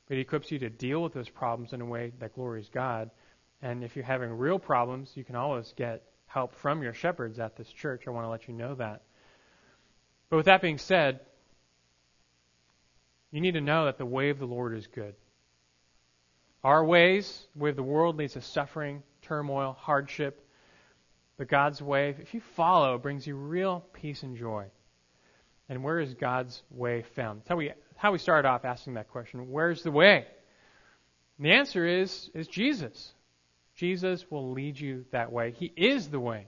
but 0.08 0.16
He 0.16 0.20
equips 0.20 0.50
you 0.50 0.58
to 0.60 0.70
deal 0.70 1.02
with 1.02 1.12
those 1.12 1.28
problems 1.28 1.72
in 1.72 1.80
a 1.80 1.86
way 1.86 2.12
that 2.18 2.34
glories 2.34 2.68
God. 2.68 3.10
And 3.62 3.84
if 3.84 3.96
you're 3.96 4.04
having 4.04 4.30
real 4.30 4.58
problems, 4.58 5.12
you 5.14 5.24
can 5.24 5.36
always 5.36 5.72
get 5.76 6.02
help 6.26 6.54
from 6.54 6.82
your 6.82 6.94
shepherds 6.94 7.38
at 7.38 7.56
this 7.56 7.68
church. 7.68 8.04
I 8.06 8.10
want 8.10 8.24
to 8.24 8.30
let 8.30 8.48
you 8.48 8.54
know 8.54 8.74
that. 8.74 9.02
But 10.30 10.38
with 10.38 10.46
that 10.46 10.62
being 10.62 10.78
said, 10.78 11.20
you 13.30 13.40
need 13.40 13.52
to 13.52 13.60
know 13.60 13.84
that 13.84 13.98
the 13.98 14.06
way 14.06 14.30
of 14.30 14.38
the 14.38 14.46
Lord 14.46 14.74
is 14.76 14.86
good. 14.86 15.14
Our 16.64 16.84
ways, 16.84 17.46
the 17.54 17.62
way 17.62 17.70
of 17.70 17.76
the 17.76 17.82
world, 17.82 18.16
leads 18.16 18.34
to 18.34 18.40
suffering, 18.40 19.02
turmoil, 19.22 19.76
hardship. 19.78 20.46
But 21.36 21.48
God's 21.48 21.82
way, 21.82 22.14
if 22.20 22.34
you 22.34 22.40
follow, 22.40 22.98
brings 22.98 23.26
you 23.26 23.34
real 23.36 23.84
peace 23.92 24.22
and 24.22 24.36
joy. 24.36 24.66
And 25.68 25.82
where 25.82 25.98
is 25.98 26.14
God's 26.14 26.62
way 26.70 27.02
found? 27.14 27.40
That's 27.40 27.48
how 27.48 27.56
we 27.56 27.72
how 27.96 28.12
we 28.12 28.18
started 28.18 28.48
off 28.48 28.64
asking 28.64 28.94
that 28.94 29.08
question 29.08 29.50
where's 29.50 29.82
the 29.82 29.90
way? 29.90 30.26
And 31.38 31.46
the 31.46 31.52
answer 31.52 31.86
is, 31.86 32.30
is 32.34 32.46
Jesus. 32.48 33.14
Jesus 33.74 34.24
will 34.30 34.52
lead 34.52 34.78
you 34.78 35.04
that 35.12 35.32
way. 35.32 35.52
He 35.52 35.72
is 35.76 36.08
the 36.08 36.20
way. 36.20 36.46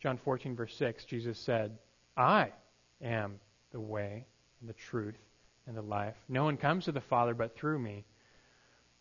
John 0.00 0.18
14, 0.18 0.54
verse 0.54 0.74
6, 0.76 1.04
Jesus 1.04 1.38
said, 1.38 1.78
I 2.16 2.52
am 3.02 3.40
the 3.72 3.80
way, 3.80 4.26
and 4.60 4.68
the 4.68 4.74
truth, 4.74 5.18
and 5.66 5.76
the 5.76 5.82
life. 5.82 6.14
No 6.28 6.44
one 6.44 6.56
comes 6.56 6.84
to 6.84 6.92
the 6.92 7.00
Father 7.00 7.34
but 7.34 7.56
through 7.56 7.78
me. 7.78 8.04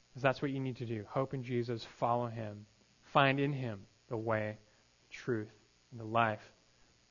Because 0.10 0.24
that's 0.24 0.42
what 0.42 0.52
you 0.52 0.60
need 0.60 0.78
to 0.78 0.86
do. 0.86 1.04
Hope 1.08 1.34
in 1.34 1.44
Jesus, 1.44 1.86
follow 2.00 2.28
him, 2.28 2.66
find 3.14 3.40
in 3.40 3.54
him 3.54 3.82
the 4.10 4.18
way, 4.18 4.58
the 5.08 5.14
truth, 5.14 5.52
and 5.92 6.00
the 6.00 6.06
life 6.06 6.42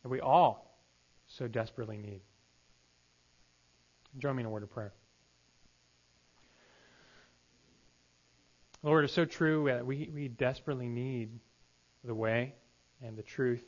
that 0.03 0.09
we 0.09 0.21
all 0.21 0.79
so 1.27 1.47
desperately 1.47 1.99
need. 1.99 2.21
Join 4.19 4.37
me 4.37 4.43
in 4.43 4.47
a 4.47 4.51
word 4.51 4.63
of 4.63 4.71
prayer. 4.71 4.93
Lord, 8.83 9.05
it's 9.05 9.15
so 9.15 9.25
true 9.25 9.65
that 9.67 9.87
we, 9.87 10.11
we 10.13 10.29
desperately 10.29 10.89
need 10.89 11.31
the 12.05 12.15
way 12.15 12.55
and 13.03 13.17
the 13.17 13.23
truth 13.23 13.65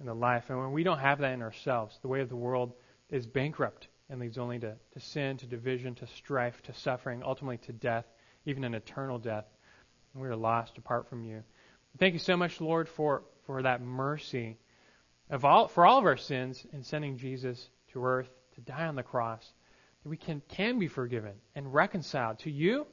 and 0.00 0.08
the 0.08 0.14
life. 0.14 0.48
And 0.48 0.58
when 0.58 0.72
we 0.72 0.82
don't 0.82 0.98
have 0.98 1.18
that 1.18 1.32
in 1.32 1.42
ourselves, 1.42 1.98
the 2.00 2.08
way 2.08 2.20
of 2.20 2.28
the 2.28 2.36
world 2.36 2.72
is 3.10 3.26
bankrupt 3.26 3.88
and 4.08 4.18
leads 4.20 4.38
only 4.38 4.58
to, 4.60 4.74
to 4.94 5.00
sin, 5.00 5.36
to 5.36 5.46
division, 5.46 5.94
to 5.96 6.06
strife, 6.06 6.60
to 6.62 6.72
suffering, 6.72 7.22
ultimately 7.22 7.58
to 7.58 7.72
death, 7.72 8.06
even 8.46 8.64
an 8.64 8.74
eternal 8.74 9.18
death. 9.18 9.46
And 10.12 10.22
we 10.22 10.28
are 10.28 10.36
lost 10.36 10.78
apart 10.78 11.08
from 11.08 11.24
you. 11.24 11.44
Thank 11.98 12.14
you 12.14 12.18
so 12.18 12.36
much, 12.36 12.60
Lord, 12.60 12.88
for, 12.88 13.22
for 13.46 13.62
that 13.62 13.80
mercy 13.80 14.56
of 15.30 15.44
all, 15.44 15.68
for 15.68 15.86
all 15.86 15.98
of 15.98 16.06
our 16.06 16.16
sins 16.16 16.66
in 16.72 16.82
sending 16.82 17.16
Jesus 17.16 17.68
to 17.92 18.04
earth 18.04 18.30
to 18.54 18.60
die 18.60 18.86
on 18.86 18.96
the 18.96 19.02
cross 19.02 19.52
we 20.04 20.16
can, 20.16 20.42
can 20.48 20.78
be 20.78 20.88
forgiven 20.88 21.32
and 21.54 21.72
reconciled 21.72 22.38
to 22.40 22.50
you. 22.50 22.86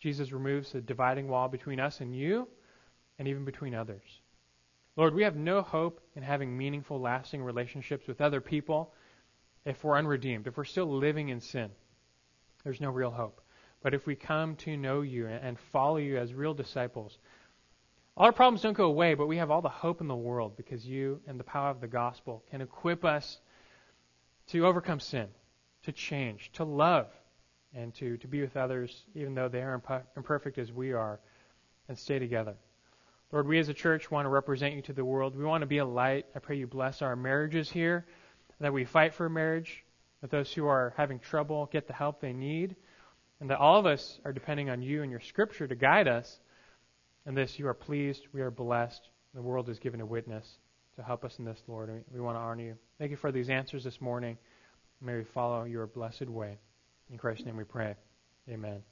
Jesus 0.00 0.32
removes 0.32 0.72
the 0.72 0.80
dividing 0.80 1.28
wall 1.28 1.48
between 1.48 1.80
us 1.80 2.00
and 2.00 2.14
you, 2.14 2.48
and 3.18 3.28
even 3.28 3.44
between 3.44 3.74
others. 3.74 4.02
Lord, 4.96 5.14
we 5.14 5.22
have 5.22 5.36
no 5.36 5.62
hope 5.62 6.00
in 6.14 6.22
having 6.22 6.56
meaningful, 6.56 7.00
lasting 7.00 7.42
relationships 7.42 8.06
with 8.06 8.20
other 8.20 8.40
people 8.40 8.92
if 9.64 9.82
we're 9.82 9.96
unredeemed, 9.96 10.46
if 10.46 10.56
we're 10.56 10.64
still 10.64 10.90
living 10.90 11.30
in 11.30 11.40
sin. 11.40 11.70
There's 12.64 12.80
no 12.80 12.90
real 12.90 13.10
hope. 13.10 13.40
But 13.82 13.94
if 13.94 14.06
we 14.06 14.14
come 14.14 14.56
to 14.56 14.76
know 14.76 15.00
you 15.00 15.26
and 15.26 15.58
follow 15.72 15.96
you 15.96 16.18
as 16.18 16.34
real 16.34 16.54
disciples, 16.54 17.16
all 18.16 18.26
our 18.26 18.32
problems 18.32 18.62
don't 18.62 18.74
go 18.74 18.86
away, 18.86 19.14
but 19.14 19.26
we 19.26 19.38
have 19.38 19.50
all 19.50 19.62
the 19.62 19.68
hope 19.68 20.00
in 20.00 20.08
the 20.08 20.14
world 20.14 20.56
because 20.56 20.86
you 20.86 21.20
and 21.26 21.40
the 21.40 21.44
power 21.44 21.70
of 21.70 21.80
the 21.80 21.88
gospel 21.88 22.44
can 22.50 22.60
equip 22.60 23.04
us 23.04 23.40
to 24.48 24.66
overcome 24.66 25.00
sin 25.00 25.28
to 25.84 25.92
change, 25.92 26.50
to 26.54 26.64
love, 26.64 27.08
and 27.74 27.94
to, 27.94 28.16
to 28.18 28.28
be 28.28 28.40
with 28.40 28.56
others, 28.56 29.04
even 29.14 29.34
though 29.34 29.48
they 29.48 29.62
are 29.62 29.80
imperfect 30.16 30.58
as 30.58 30.70
we 30.70 30.92
are, 30.92 31.20
and 31.88 31.98
stay 31.98 32.18
together. 32.18 32.54
Lord, 33.32 33.48
we 33.48 33.58
as 33.58 33.68
a 33.68 33.74
church 33.74 34.10
want 34.10 34.26
to 34.26 34.28
represent 34.28 34.74
you 34.74 34.82
to 34.82 34.92
the 34.92 35.04
world. 35.04 35.34
We 35.34 35.44
want 35.44 35.62
to 35.62 35.66
be 35.66 35.78
a 35.78 35.84
light. 35.84 36.26
I 36.36 36.38
pray 36.38 36.56
you 36.56 36.66
bless 36.66 37.00
our 37.00 37.16
marriages 37.16 37.70
here, 37.70 38.04
that 38.60 38.72
we 38.72 38.84
fight 38.84 39.14
for 39.14 39.28
marriage, 39.28 39.84
that 40.20 40.30
those 40.30 40.52
who 40.52 40.66
are 40.66 40.92
having 40.96 41.18
trouble 41.18 41.68
get 41.72 41.86
the 41.86 41.94
help 41.94 42.20
they 42.20 42.34
need, 42.34 42.76
and 43.40 43.50
that 43.50 43.58
all 43.58 43.78
of 43.78 43.86
us 43.86 44.20
are 44.24 44.32
depending 44.32 44.70
on 44.70 44.82
you 44.82 45.02
and 45.02 45.10
your 45.10 45.20
scripture 45.20 45.66
to 45.66 45.74
guide 45.74 46.08
us. 46.08 46.38
And 47.24 47.36
this, 47.36 47.58
you 47.58 47.66
are 47.68 47.74
pleased, 47.74 48.26
we 48.32 48.40
are 48.40 48.50
blessed. 48.50 49.08
The 49.34 49.42
world 49.42 49.68
is 49.68 49.78
given 49.78 50.00
a 50.00 50.06
witness 50.06 50.46
to 50.96 51.02
help 51.02 51.24
us 51.24 51.38
in 51.38 51.44
this, 51.44 51.62
Lord. 51.66 52.04
We 52.12 52.20
want 52.20 52.36
to 52.36 52.40
honor 52.40 52.62
you. 52.62 52.76
Thank 52.98 53.12
you 53.12 53.16
for 53.16 53.32
these 53.32 53.48
answers 53.48 53.82
this 53.82 54.00
morning. 54.00 54.36
May 55.04 55.16
we 55.16 55.24
follow 55.24 55.64
your 55.64 55.86
blessed 55.86 56.28
way. 56.28 56.58
In 57.10 57.18
Christ's 57.18 57.44
name 57.44 57.56
we 57.56 57.64
pray. 57.64 57.96
Amen. 58.48 58.82